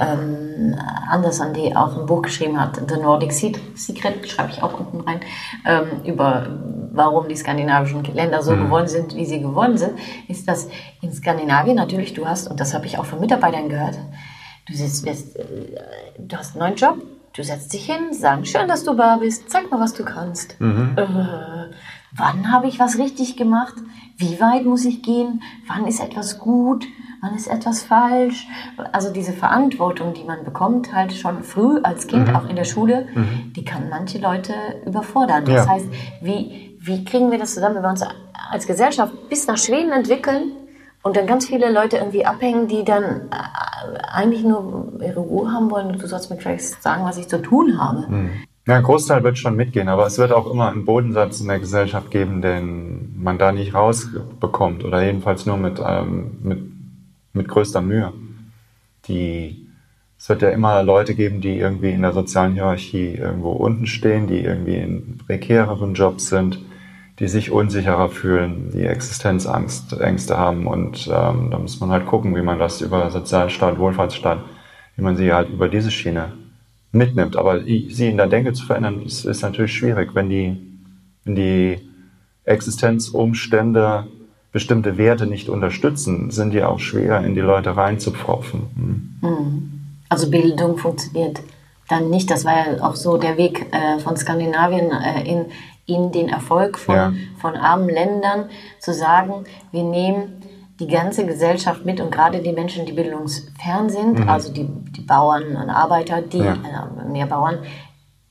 ähm, 0.00 0.76
Anderson, 1.10 1.52
die 1.52 1.74
auch 1.76 1.98
ein 1.98 2.06
Buch 2.06 2.22
geschrieben 2.22 2.58
hat, 2.58 2.80
The 2.88 2.96
Nordic 3.00 3.32
Se- 3.32 3.52
Secret, 3.74 4.26
schreibe 4.30 4.50
ich 4.52 4.62
auch 4.62 4.78
unten 4.78 5.00
rein, 5.00 5.20
ähm, 5.66 6.04
über 6.04 6.46
warum 6.92 7.28
die 7.28 7.36
skandinavischen 7.36 8.04
Länder 8.04 8.42
so 8.42 8.52
geworden 8.54 8.86
sind, 8.88 9.16
wie 9.16 9.24
sie 9.26 9.40
geworden 9.40 9.76
sind, 9.76 9.98
ist, 10.28 10.46
dass 10.46 10.68
in 11.00 11.12
Skandinavien 11.12 11.74
natürlich 11.76 12.14
du 12.14 12.24
hast, 12.26 12.48
und 12.48 12.60
das 12.60 12.72
habe 12.72 12.86
ich 12.86 12.98
auch 12.98 13.04
von 13.06 13.18
Mitarbeitern 13.18 13.68
gehört, 13.68 13.98
du, 14.68 14.74
sitzt, 14.74 15.06
äh, 15.06 15.14
du 16.18 16.36
hast 16.36 16.54
einen 16.54 16.60
neuen 16.60 16.76
Job, 16.76 16.96
du 17.34 17.42
setzt 17.42 17.72
dich 17.72 17.86
hin, 17.86 18.12
sagen, 18.12 18.44
schön, 18.44 18.68
dass 18.68 18.84
du 18.84 18.94
da 18.94 19.16
bist, 19.16 19.48
zeig 19.50 19.70
mal, 19.70 19.80
was 19.80 19.94
du 19.94 20.04
kannst. 20.04 20.56
Äh, 20.60 21.04
wann 22.16 22.52
habe 22.52 22.66
ich 22.68 22.78
was 22.78 22.98
richtig 22.98 23.36
gemacht? 23.36 23.74
Wie 24.16 24.40
weit 24.40 24.64
muss 24.64 24.84
ich 24.84 25.02
gehen? 25.02 25.42
Wann 25.68 25.86
ist 25.86 26.00
etwas 26.00 26.38
gut? 26.38 26.84
Wann 27.22 27.34
ist 27.34 27.46
etwas 27.46 27.82
falsch? 27.82 28.46
Also 28.92 29.12
diese 29.12 29.32
Verantwortung, 29.32 30.12
die 30.12 30.24
man 30.24 30.44
bekommt, 30.44 30.92
halt 30.92 31.12
schon 31.12 31.42
früh 31.44 31.80
als 31.82 32.06
Kind, 32.06 32.28
Mhm. 32.28 32.36
auch 32.36 32.48
in 32.48 32.56
der 32.56 32.64
Schule, 32.64 33.06
die 33.56 33.64
kann 33.64 33.88
manche 33.88 34.18
Leute 34.18 34.52
überfordern. 34.84 35.44
Das 35.44 35.66
Ja. 35.66 35.68
heißt, 35.68 35.86
wie, 36.20 36.76
wie 36.80 37.04
kriegen 37.04 37.30
wir 37.30 37.38
das 37.38 37.54
zusammen, 37.54 37.76
wenn 37.76 37.82
wir 37.84 37.90
uns 37.90 38.04
als 38.50 38.66
Gesellschaft 38.66 39.12
bis 39.28 39.46
nach 39.46 39.56
Schweden 39.56 39.92
entwickeln 39.92 40.52
und 41.02 41.16
dann 41.16 41.26
ganz 41.26 41.46
viele 41.46 41.72
Leute 41.72 41.96
irgendwie 41.96 42.24
abhängen, 42.24 42.68
die 42.68 42.84
dann 42.84 43.28
äh, 43.30 43.98
eigentlich 44.12 44.44
nur 44.44 44.92
ihre 45.00 45.20
Ruhe 45.20 45.50
haben 45.50 45.70
wollen 45.70 45.88
und 45.88 46.02
du 46.02 46.06
sollst 46.06 46.30
mir 46.30 46.36
gleich 46.36 46.68
sagen, 46.68 47.04
was 47.04 47.18
ich 47.18 47.28
zu 47.28 47.42
tun 47.42 47.80
habe. 47.80 48.06
Ja, 48.66 48.76
ein 48.76 48.84
Großteil 48.84 49.24
wird 49.24 49.38
schon 49.38 49.56
mitgehen, 49.56 49.88
aber 49.88 50.06
es 50.06 50.18
wird 50.18 50.30
auch 50.30 50.48
immer 50.48 50.70
einen 50.70 50.84
Bodensatz 50.84 51.40
in 51.40 51.48
der 51.48 51.58
Gesellschaft 51.58 52.12
geben, 52.12 52.42
den 52.42 53.20
man 53.20 53.36
da 53.36 53.50
nicht 53.50 53.74
rausbekommt 53.74 54.84
oder 54.84 55.04
jedenfalls 55.04 55.46
nur 55.46 55.56
mit, 55.56 55.82
ähm, 55.84 56.38
mit, 56.42 56.62
mit 57.32 57.48
größter 57.48 57.80
Mühe. 57.80 58.12
Die, 59.08 59.66
es 60.16 60.28
wird 60.28 60.42
ja 60.42 60.50
immer 60.50 60.84
Leute 60.84 61.16
geben, 61.16 61.40
die 61.40 61.58
irgendwie 61.58 61.90
in 61.90 62.02
der 62.02 62.12
sozialen 62.12 62.52
Hierarchie 62.52 63.14
irgendwo 63.14 63.50
unten 63.50 63.86
stehen, 63.86 64.28
die 64.28 64.44
irgendwie 64.44 64.76
in 64.76 65.18
prekäreren 65.26 65.94
Jobs 65.94 66.28
sind, 66.28 66.60
die 67.18 67.28
sich 67.28 67.50
unsicherer 67.50 68.08
fühlen, 68.08 68.70
die 68.72 68.84
Existenzangst, 68.84 69.92
Ängste 70.00 70.38
haben 70.38 70.66
und 70.66 71.06
ähm, 71.12 71.50
da 71.50 71.58
muss 71.58 71.78
man 71.80 71.90
halt 71.90 72.06
gucken, 72.06 72.34
wie 72.34 72.42
man 72.42 72.58
das 72.58 72.80
über 72.80 73.10
Sozialstaat, 73.10 73.78
Wohlfahrtsstaat, 73.78 74.38
wie 74.96 75.02
man 75.02 75.16
sie 75.16 75.32
halt 75.32 75.50
über 75.50 75.68
diese 75.68 75.90
Schiene 75.90 76.32
mitnimmt. 76.90 77.36
Aber 77.36 77.60
sie 77.62 78.08
in 78.08 78.16
der 78.16 78.28
Denke 78.28 78.52
zu 78.52 78.64
verändern, 78.64 79.02
ist, 79.02 79.24
ist 79.24 79.42
natürlich 79.42 79.74
schwierig, 79.74 80.14
wenn 80.14 80.30
die, 80.30 80.56
wenn 81.24 81.34
die 81.34 81.78
Existenzumstände 82.44 84.06
bestimmte 84.52 84.98
Werte 84.98 85.26
nicht 85.26 85.48
unterstützen, 85.48 86.30
sind 86.30 86.52
die 86.52 86.62
auch 86.62 86.78
schwer 86.78 87.24
in 87.24 87.34
die 87.34 87.40
Leute 87.40 87.76
reinzupfropfen. 87.76 89.16
Hm. 89.20 89.80
Also 90.08 90.30
Bildung 90.30 90.76
funktioniert 90.76 91.40
dann 91.88 92.10
nicht. 92.10 92.30
Das 92.30 92.44
war 92.44 92.52
ja 92.52 92.82
auch 92.84 92.96
so 92.96 93.16
der 93.16 93.38
Weg 93.38 93.66
äh, 93.72 93.98
von 93.98 94.16
Skandinavien 94.16 94.90
äh, 94.90 95.22
in, 95.22 95.46
in 95.86 96.12
den 96.12 96.28
Erfolg 96.28 96.78
von, 96.78 96.94
Ja. 96.94 97.12
von 97.40 97.56
armen 97.56 97.88
Ländern, 97.88 98.48
zu 98.78 98.92
sagen, 98.94 99.44
wir 99.72 99.82
nehmen 99.82 100.42
die 100.80 100.86
ganze 100.86 101.26
Gesellschaft 101.26 101.84
mit 101.84 102.00
und 102.00 102.10
gerade 102.10 102.40
die 102.40 102.52
Menschen, 102.52 102.86
die 102.86 102.92
bildungsfern 102.92 103.88
sind, 103.90 104.28
also 104.28 104.52
die, 104.52 104.64
die 104.66 105.00
Bauern 105.02 105.56
und 105.56 105.70
Arbeiter, 105.70 106.22
die 106.22 106.38
Mhm. 106.40 106.44
Ja. 106.64 106.88
äh, 107.04 107.08
mehr 107.10 107.26
Bauern, 107.26 107.58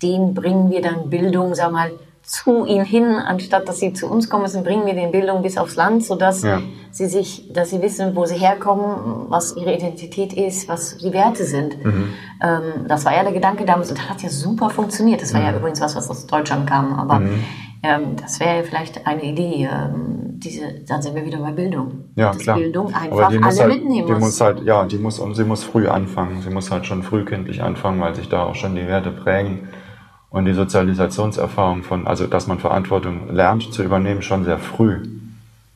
denen 0.01 0.33
bringen 0.33 0.69
wir 0.71 0.81
dann 0.81 1.09
Bildung, 1.09 1.53
sag 1.55 1.71
mal, 1.71 1.91
zu 2.23 2.65
ihnen 2.65 2.85
hin, 2.85 3.05
anstatt 3.05 3.67
dass 3.67 3.79
sie 3.79 3.93
zu 3.93 4.07
uns 4.09 4.29
kommen 4.29 4.43
müssen, 4.43 4.63
bringen 4.63 4.85
wir 4.85 4.93
den 4.93 5.11
Bildung 5.11 5.41
bis 5.41 5.57
aufs 5.57 5.75
Land, 5.75 6.03
sodass 6.05 6.43
Ja. 6.43 6.61
sie 6.91 7.07
sich, 7.07 7.51
dass 7.51 7.71
sie 7.71 7.81
wissen, 7.81 8.15
wo 8.15 8.25
sie 8.25 8.35
herkommen, 8.35 9.25
was 9.29 9.55
ihre 9.57 9.73
Identität 9.75 10.33
ist, 10.33 10.69
was 10.69 10.97
die 10.97 11.11
Werte 11.13 11.43
sind. 11.45 11.83
Mhm. 11.83 12.13
Ähm, 12.41 12.61
das 12.87 13.05
war 13.05 13.13
ja 13.15 13.23
der 13.23 13.33
Gedanke 13.33 13.65
damals 13.65 13.89
und 13.89 13.97
das 13.99 14.09
hat 14.09 14.21
ja 14.21 14.29
super 14.29 14.69
funktioniert. 14.69 15.21
Das 15.21 15.33
war 15.33 15.41
Mhm. 15.41 15.47
ja 15.47 15.55
übrigens 15.57 15.81
was, 15.81 15.95
was 15.95 16.09
aus 16.09 16.25
Deutschland 16.27 16.67
kam, 16.69 16.93
aber 16.93 17.21
ähm, 17.83 18.15
das 18.21 18.39
wäre 18.39 18.57
ja 18.57 18.63
vielleicht 18.63 19.05
eine 19.07 19.23
Idee. 19.23 19.67
Ähm, 19.71 20.17
diese, 20.43 20.61
dann 20.87 21.01
sind 21.03 21.13
wir 21.15 21.23
wieder 21.25 21.37
bei 21.39 21.51
Bildung. 21.51 22.05
Ja, 22.15 22.29
Dass 22.29 22.39
klar. 22.39 22.57
Bildung 22.57 22.87
einfach 22.93 23.11
Aber 23.11 23.27
die 23.29 23.37
muss 23.39 23.59
alle 23.59 23.71
halt, 23.73 23.81
mitnehmen 23.83 24.07
die 24.07 24.13
muss. 24.13 24.21
muss 24.21 24.41
halt, 24.41 24.63
ja, 24.63 24.85
die 24.85 24.97
muss 24.97 25.21
sie 25.33 25.43
muss 25.43 25.63
früh 25.63 25.87
anfangen. 25.87 26.41
Sie 26.41 26.49
muss 26.49 26.71
halt 26.71 26.85
schon 26.87 27.03
frühkindlich 27.03 27.61
anfangen, 27.61 27.99
weil 28.01 28.15
sich 28.15 28.27
da 28.29 28.43
auch 28.45 28.55
schon 28.55 28.73
die 28.75 28.87
Werte 28.87 29.11
prägen 29.11 29.67
und 30.31 30.45
die 30.45 30.53
Sozialisationserfahrung 30.53 31.83
von, 31.83 32.07
also 32.07 32.25
dass 32.25 32.47
man 32.47 32.57
Verantwortung 32.57 33.33
lernt 33.33 33.73
zu 33.73 33.83
übernehmen, 33.83 34.21
schon 34.21 34.45
sehr 34.45 34.57
früh. 34.57 35.03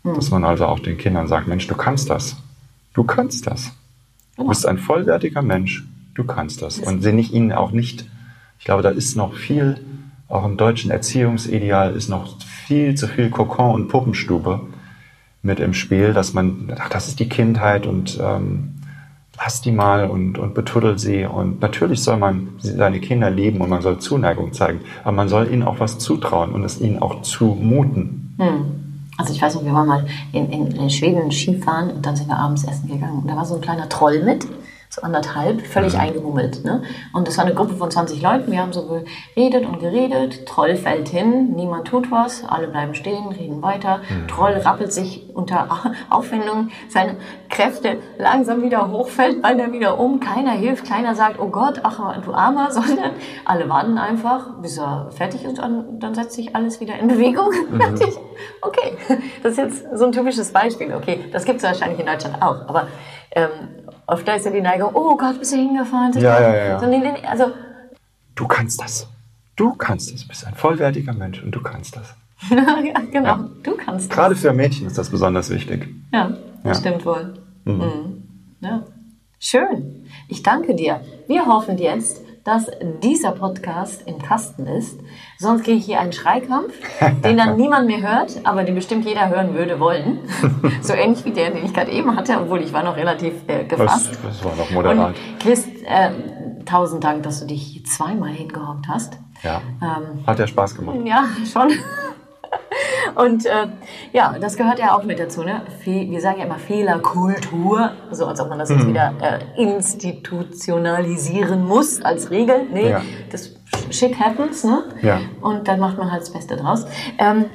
Hm. 0.03 0.15
Dass 0.15 0.31
man 0.31 0.43
also 0.43 0.65
auch 0.65 0.79
den 0.79 0.97
Kindern 0.97 1.27
sagt, 1.27 1.47
Mensch, 1.47 1.67
du 1.67 1.75
kannst 1.75 2.09
das. 2.09 2.37
Du 2.93 3.03
kannst 3.03 3.45
das. 3.47 3.71
Du 4.37 4.47
bist 4.47 4.65
ein 4.65 4.77
vollwertiger 4.77 5.41
Mensch. 5.41 5.83
Du 6.13 6.23
kannst 6.23 6.61
das. 6.61 6.79
Und 6.79 7.03
sie 7.03 7.11
nicht 7.11 7.33
ihnen 7.33 7.51
auch 7.51 7.71
nicht, 7.71 8.05
ich 8.57 8.65
glaube, 8.65 8.81
da 8.81 8.89
ist 8.89 9.17
noch 9.17 9.35
viel, 9.35 9.81
auch 10.29 10.45
im 10.45 10.55
deutschen 10.55 10.89
Erziehungsideal 10.89 11.93
ist 11.93 12.07
noch 12.07 12.39
viel 12.39 12.95
zu 12.95 13.07
viel 13.07 13.29
Kokon 13.29 13.75
und 13.75 13.87
Puppenstube 13.89 14.61
mit 15.43 15.59
im 15.59 15.73
Spiel, 15.73 16.13
dass 16.13 16.33
man, 16.33 16.73
ach, 16.79 16.89
das 16.89 17.09
ist 17.09 17.19
die 17.19 17.29
Kindheit 17.29 17.85
und 17.85 18.17
ähm, 18.21 18.74
lass 19.37 19.61
die 19.61 19.71
mal 19.71 20.09
und, 20.09 20.37
und 20.37 20.53
betuddel 20.53 20.97
sie. 20.97 21.25
Und 21.25 21.61
natürlich 21.61 22.01
soll 22.01 22.17
man 22.17 22.49
seine 22.57 22.99
Kinder 22.99 23.29
lieben 23.29 23.61
und 23.61 23.69
man 23.69 23.81
soll 23.81 23.99
Zuneigung 23.99 24.53
zeigen, 24.53 24.81
aber 25.03 25.13
man 25.13 25.29
soll 25.29 25.51
ihnen 25.51 25.63
auch 25.63 25.79
was 25.79 25.97
zutrauen 25.97 26.51
und 26.51 26.63
es 26.63 26.79
ihnen 26.81 27.01
auch 27.01 27.21
zumuten. 27.21 28.35
Also 29.17 29.33
ich 29.33 29.41
weiß 29.41 29.55
noch, 29.55 29.65
wir 29.65 29.73
waren 29.73 29.87
mal 29.87 30.05
in, 30.33 30.49
in, 30.49 30.71
in 30.71 30.89
Schweden 30.89 31.31
Skifahren 31.31 31.91
und 31.91 32.05
dann 32.05 32.15
sind 32.15 32.27
wir 32.27 32.37
abends 32.37 32.65
essen 32.65 32.89
gegangen. 32.89 33.19
Und 33.19 33.27
da 33.27 33.35
war 33.35 33.45
so 33.45 33.55
ein 33.55 33.61
kleiner 33.61 33.87
Troll 33.87 34.23
mit, 34.23 34.45
so 34.95 35.01
anderthalb, 35.01 35.61
völlig 35.61 35.97
eingemummelt. 35.97 36.63
Ne? 36.63 36.83
Und 37.13 37.27
das 37.27 37.37
war 37.37 37.45
eine 37.45 37.53
Gruppe 37.53 37.75
von 37.75 37.91
20 37.91 38.21
Leuten. 38.21 38.51
Wir 38.51 38.61
haben 38.61 38.71
so 38.71 39.03
geredet 39.35 39.65
und 39.65 39.79
geredet. 39.79 40.45
Troll 40.45 40.75
fällt 40.75 41.09
hin, 41.09 41.53
niemand 41.53 41.87
tut 41.87 42.11
was, 42.11 42.45
alle 42.45 42.67
bleiben 42.67 42.95
stehen, 42.95 43.27
reden 43.27 43.61
weiter. 43.61 44.01
Troll 44.27 44.53
rappelt 44.53 44.93
sich 44.93 45.29
unter 45.33 45.67
Aufwendung 46.09 46.69
seine 46.89 47.17
Kräfte 47.49 47.97
langsam 48.17 48.61
wieder 48.61 48.89
hoch, 48.89 49.09
fällt 49.09 49.41
beinahe 49.41 49.71
wieder 49.73 49.99
um. 49.99 50.19
Keiner 50.19 50.51
hilft, 50.51 50.87
keiner 50.87 51.13
sagt, 51.13 51.39
oh 51.39 51.49
Gott, 51.49 51.81
ach 51.83 51.99
du 52.21 52.33
Armer, 52.33 52.71
sondern 52.71 53.11
alle 53.43 53.67
warten 53.67 53.97
einfach, 53.97 54.61
bis 54.61 54.77
er 54.77 55.11
fertig 55.11 55.43
ist 55.43 55.59
und 55.59 55.99
dann 55.99 56.15
setzt 56.15 56.33
sich 56.33 56.55
alles 56.55 56.79
wieder 56.79 56.97
in 56.97 57.07
Bewegung. 57.07 57.51
Fertig. 57.77 58.15
Okay, 58.61 58.97
das 59.43 59.53
ist 59.53 59.57
jetzt 59.57 59.85
so 59.93 60.05
ein 60.05 60.11
typisches 60.11 60.51
Beispiel. 60.51 60.93
Okay, 60.93 61.25
das 61.31 61.45
gibt 61.45 61.57
es 61.57 61.63
wahrscheinlich 61.63 61.99
in 61.99 62.05
Deutschland 62.05 62.41
auch, 62.41 62.67
aber 62.67 62.87
ähm, 63.31 63.49
oft 64.07 64.27
ist 64.27 64.45
ja 64.45 64.51
die 64.51 64.61
Neigung, 64.61 64.91
oh 64.93 65.15
Gott, 65.17 65.39
bist 65.39 65.53
du 65.53 65.57
hingefallen? 65.57 66.13
Ja, 66.13 66.39
ja, 66.41 66.55
ja, 66.55 66.65
ja. 66.81 67.29
Also, 67.29 67.51
Du 68.35 68.47
kannst 68.47 68.81
das. 68.81 69.07
Du 69.55 69.73
kannst 69.75 70.13
das. 70.13 70.21
Du 70.23 70.27
bist 70.27 70.45
ein 70.45 70.53
vollwertiger 70.55 71.13
Mensch 71.13 71.41
und 71.41 71.51
du 71.51 71.61
kannst 71.61 71.95
das. 71.95 72.13
ja, 72.49 72.99
genau, 73.11 73.37
du 73.63 73.77
kannst 73.77 74.09
das. 74.09 74.15
Gerade 74.15 74.35
für 74.35 74.51
Mädchen 74.51 74.87
ist 74.87 74.97
das 74.97 75.09
besonders 75.09 75.49
wichtig. 75.49 75.87
Ja, 76.11 76.31
Ja. 76.63 76.75
stimmt 76.75 77.05
wohl. 77.05 77.33
Mhm. 77.63 78.23
Ja. 78.59 78.83
Schön. 79.39 80.05
Ich 80.27 80.43
danke 80.43 80.75
dir. 80.75 80.99
Wir 81.27 81.45
hoffen 81.45 81.77
jetzt, 81.77 82.21
dass 82.45 82.69
dieser 83.01 83.31
Podcast 83.31 84.03
im 84.05 84.21
Kasten 84.21 84.67
ist. 84.67 84.99
Sonst 85.39 85.63
kriege 85.63 85.77
ich 85.77 85.85
hier 85.85 85.99
einen 85.99 86.13
Schreikampf, 86.13 86.73
den 87.23 87.37
dann 87.37 87.55
niemand 87.57 87.87
mehr 87.87 88.01
hört, 88.01 88.39
aber 88.43 88.63
den 88.63 88.75
bestimmt 88.75 89.03
jeder 89.03 89.29
hören 89.29 89.55
würde 89.55 89.79
wollen. 89.79 90.19
so 90.81 90.93
ähnlich 90.93 91.25
wie 91.25 91.31
der, 91.31 91.49
den 91.49 91.65
ich 91.65 91.73
gerade 91.73 91.91
eben 91.91 92.15
hatte, 92.15 92.39
obwohl 92.39 92.61
ich 92.61 92.71
war 92.71 92.83
noch 92.83 92.95
relativ 92.95 93.33
äh, 93.47 93.65
gefasst. 93.65 94.11
Das, 94.11 94.21
das 94.21 94.45
war 94.45 94.55
noch 94.55 94.69
moderat. 94.69 95.07
Und 95.07 95.39
Chris, 95.39 95.65
äh, 95.85 96.11
tausend 96.65 97.03
Dank, 97.03 97.23
dass 97.23 97.39
du 97.39 97.47
dich 97.47 97.83
zweimal 97.87 98.29
hingehockt 98.29 98.87
hast. 98.87 99.17
Ja. 99.41 99.61
Ähm, 99.81 100.25
Hat 100.27 100.37
ja 100.37 100.45
Spaß 100.45 100.75
gemacht. 100.75 100.97
Ja, 101.03 101.25
schon. 101.51 101.71
Und 103.15 103.45
äh, 103.45 103.67
ja, 104.13 104.37
das 104.39 104.57
gehört 104.57 104.79
ja 104.79 104.95
auch 104.95 105.03
mit 105.03 105.19
dazu. 105.19 105.43
Ne? 105.43 105.61
Wir 105.83 106.21
sagen 106.21 106.39
ja 106.39 106.45
immer 106.45 106.59
Fehlerkultur, 106.59 107.91
so 108.11 108.25
als 108.25 108.39
ob 108.39 108.49
man 108.49 108.59
das 108.59 108.69
jetzt 108.69 108.83
mhm. 108.83 108.89
wieder 108.89 109.13
äh, 109.21 109.39
institutionalisieren 109.61 111.65
muss 111.65 112.01
als 112.01 112.31
Regel. 112.31 112.67
Nee, 112.71 112.89
ja. 112.89 113.01
das 113.31 113.55
shit 113.91 114.19
happens, 114.19 114.63
ne? 114.63 114.83
Ja. 115.01 115.19
Und 115.41 115.67
dann 115.67 115.79
macht 115.79 115.97
man 115.97 116.11
halt 116.11 116.21
das 116.21 116.31
Beste 116.31 116.57
draus. 116.57 116.85
Ähm, 117.17 117.45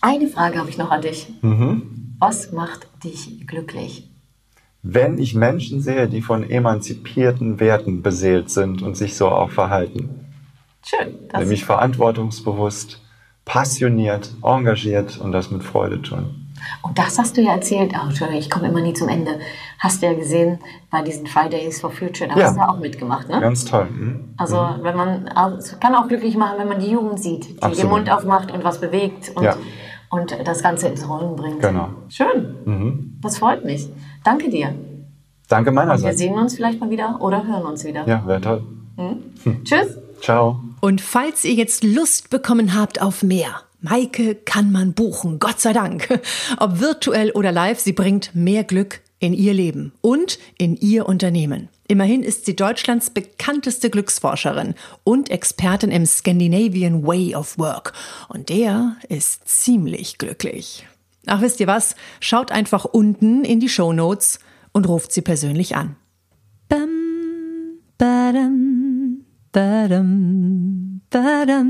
eine 0.00 0.28
Frage 0.28 0.58
habe 0.58 0.70
ich 0.70 0.78
noch 0.78 0.90
an 0.90 1.02
dich. 1.02 1.32
Mhm. 1.42 2.14
Was 2.18 2.52
macht 2.52 2.88
dich 3.04 3.46
glücklich? 3.46 4.10
Wenn 4.82 5.18
ich 5.18 5.34
Menschen 5.34 5.80
sehe, 5.80 6.08
die 6.08 6.22
von 6.22 6.48
emanzipierten 6.48 7.60
Werten 7.60 8.02
beseelt 8.02 8.50
sind 8.50 8.82
und 8.82 8.96
sich 8.96 9.16
so 9.16 9.28
auch 9.28 9.50
verhalten. 9.50 10.26
Schön. 10.84 11.14
Nämlich 11.36 11.64
verantwortungsbewusst, 11.64 13.00
passioniert, 13.48 14.30
engagiert 14.44 15.18
und 15.18 15.32
das 15.32 15.50
mit 15.50 15.64
Freude 15.64 16.00
tun. 16.00 16.48
Und 16.82 16.98
das 16.98 17.18
hast 17.18 17.36
du 17.36 17.40
ja 17.40 17.52
erzählt, 17.52 17.92
oh, 17.94 18.08
Entschuldigung, 18.08 18.40
ich 18.40 18.50
komme 18.50 18.68
immer 18.68 18.80
nie 18.80 18.92
zum 18.92 19.08
Ende. 19.08 19.40
Hast 19.78 20.02
du 20.02 20.06
ja 20.06 20.12
gesehen 20.12 20.58
bei 20.90 21.02
diesen 21.02 21.26
Fridays 21.26 21.80
for 21.80 21.90
Future, 21.90 22.28
da 22.28 22.36
ja. 22.36 22.46
hast 22.46 22.56
du 22.56 22.60
ja 22.60 22.68
auch 22.68 22.78
mitgemacht, 22.78 23.28
ne? 23.28 23.40
Ganz 23.40 23.64
toll. 23.64 23.86
Mhm. 23.90 24.34
Also, 24.36 24.56
mhm. 24.56 24.82
wenn 24.82 24.96
man, 24.96 25.30
es 25.58 25.80
kann 25.80 25.94
auch 25.94 26.08
glücklich 26.08 26.36
machen, 26.36 26.58
wenn 26.58 26.68
man 26.68 26.78
die 26.78 26.90
Jugend 26.90 27.20
sieht, 27.20 27.48
die 27.48 27.62
Absolut. 27.62 27.78
den 27.78 27.88
Mund 27.88 28.10
aufmacht 28.10 28.52
und 28.52 28.64
was 28.64 28.80
bewegt 28.80 29.32
und, 29.34 29.44
ja. 29.44 29.56
und 30.10 30.36
das 30.44 30.62
Ganze 30.62 30.88
ins 30.88 31.08
Rollen 31.08 31.36
bringt. 31.36 31.60
Genau. 31.60 31.88
Schön. 32.08 32.56
Mhm. 32.64 33.18
Das 33.22 33.38
freut 33.38 33.64
mich. 33.64 33.88
Danke 34.24 34.50
dir. 34.50 34.74
Danke 35.48 35.70
meinerseits. 35.70 36.02
Und 36.02 36.10
wir 36.10 36.18
sehen 36.18 36.34
uns 36.34 36.54
vielleicht 36.54 36.80
mal 36.80 36.90
wieder 36.90 37.16
oder 37.20 37.46
hören 37.46 37.62
uns 37.62 37.84
wieder. 37.84 38.06
Ja, 38.06 38.26
wäre 38.26 38.40
toll. 38.40 38.62
Hm? 38.96 39.64
Tschüss. 39.64 39.96
Ciao. 40.20 40.60
Und 40.80 41.00
falls 41.00 41.44
ihr 41.44 41.54
jetzt 41.54 41.84
Lust 41.84 42.30
bekommen 42.30 42.74
habt 42.74 43.00
auf 43.00 43.22
mehr, 43.22 43.62
Maike 43.80 44.34
kann 44.34 44.72
man 44.72 44.92
buchen, 44.92 45.38
Gott 45.38 45.60
sei 45.60 45.72
Dank. 45.72 46.20
Ob 46.58 46.80
virtuell 46.80 47.30
oder 47.30 47.52
live, 47.52 47.78
sie 47.78 47.92
bringt 47.92 48.34
mehr 48.34 48.64
Glück 48.64 49.00
in 49.20 49.34
ihr 49.34 49.54
Leben 49.54 49.92
und 50.00 50.38
in 50.58 50.76
ihr 50.76 51.06
Unternehmen. 51.06 51.68
Immerhin 51.86 52.22
ist 52.22 52.44
sie 52.44 52.54
Deutschlands 52.54 53.10
bekannteste 53.10 53.88
Glücksforscherin 53.88 54.74
und 55.04 55.30
Expertin 55.30 55.90
im 55.90 56.04
Scandinavian 56.06 57.06
Way 57.06 57.34
of 57.34 57.58
Work. 57.58 57.94
Und 58.28 58.50
der 58.50 58.96
ist 59.08 59.48
ziemlich 59.48 60.18
glücklich. 60.18 60.86
Ach, 61.26 61.40
wisst 61.40 61.60
ihr 61.60 61.66
was? 61.66 61.96
Schaut 62.20 62.52
einfach 62.52 62.84
unten 62.84 63.44
in 63.44 63.58
die 63.58 63.68
Show 63.68 63.92
Notes 63.92 64.38
und 64.72 64.88
ruft 64.88 65.12
sie 65.12 65.22
persönlich 65.22 65.76
an. 65.76 65.96
Bam, 66.68 67.78
badam, 67.96 68.97
Ba-dum, 69.58 70.10
ba-dum. 71.10 71.68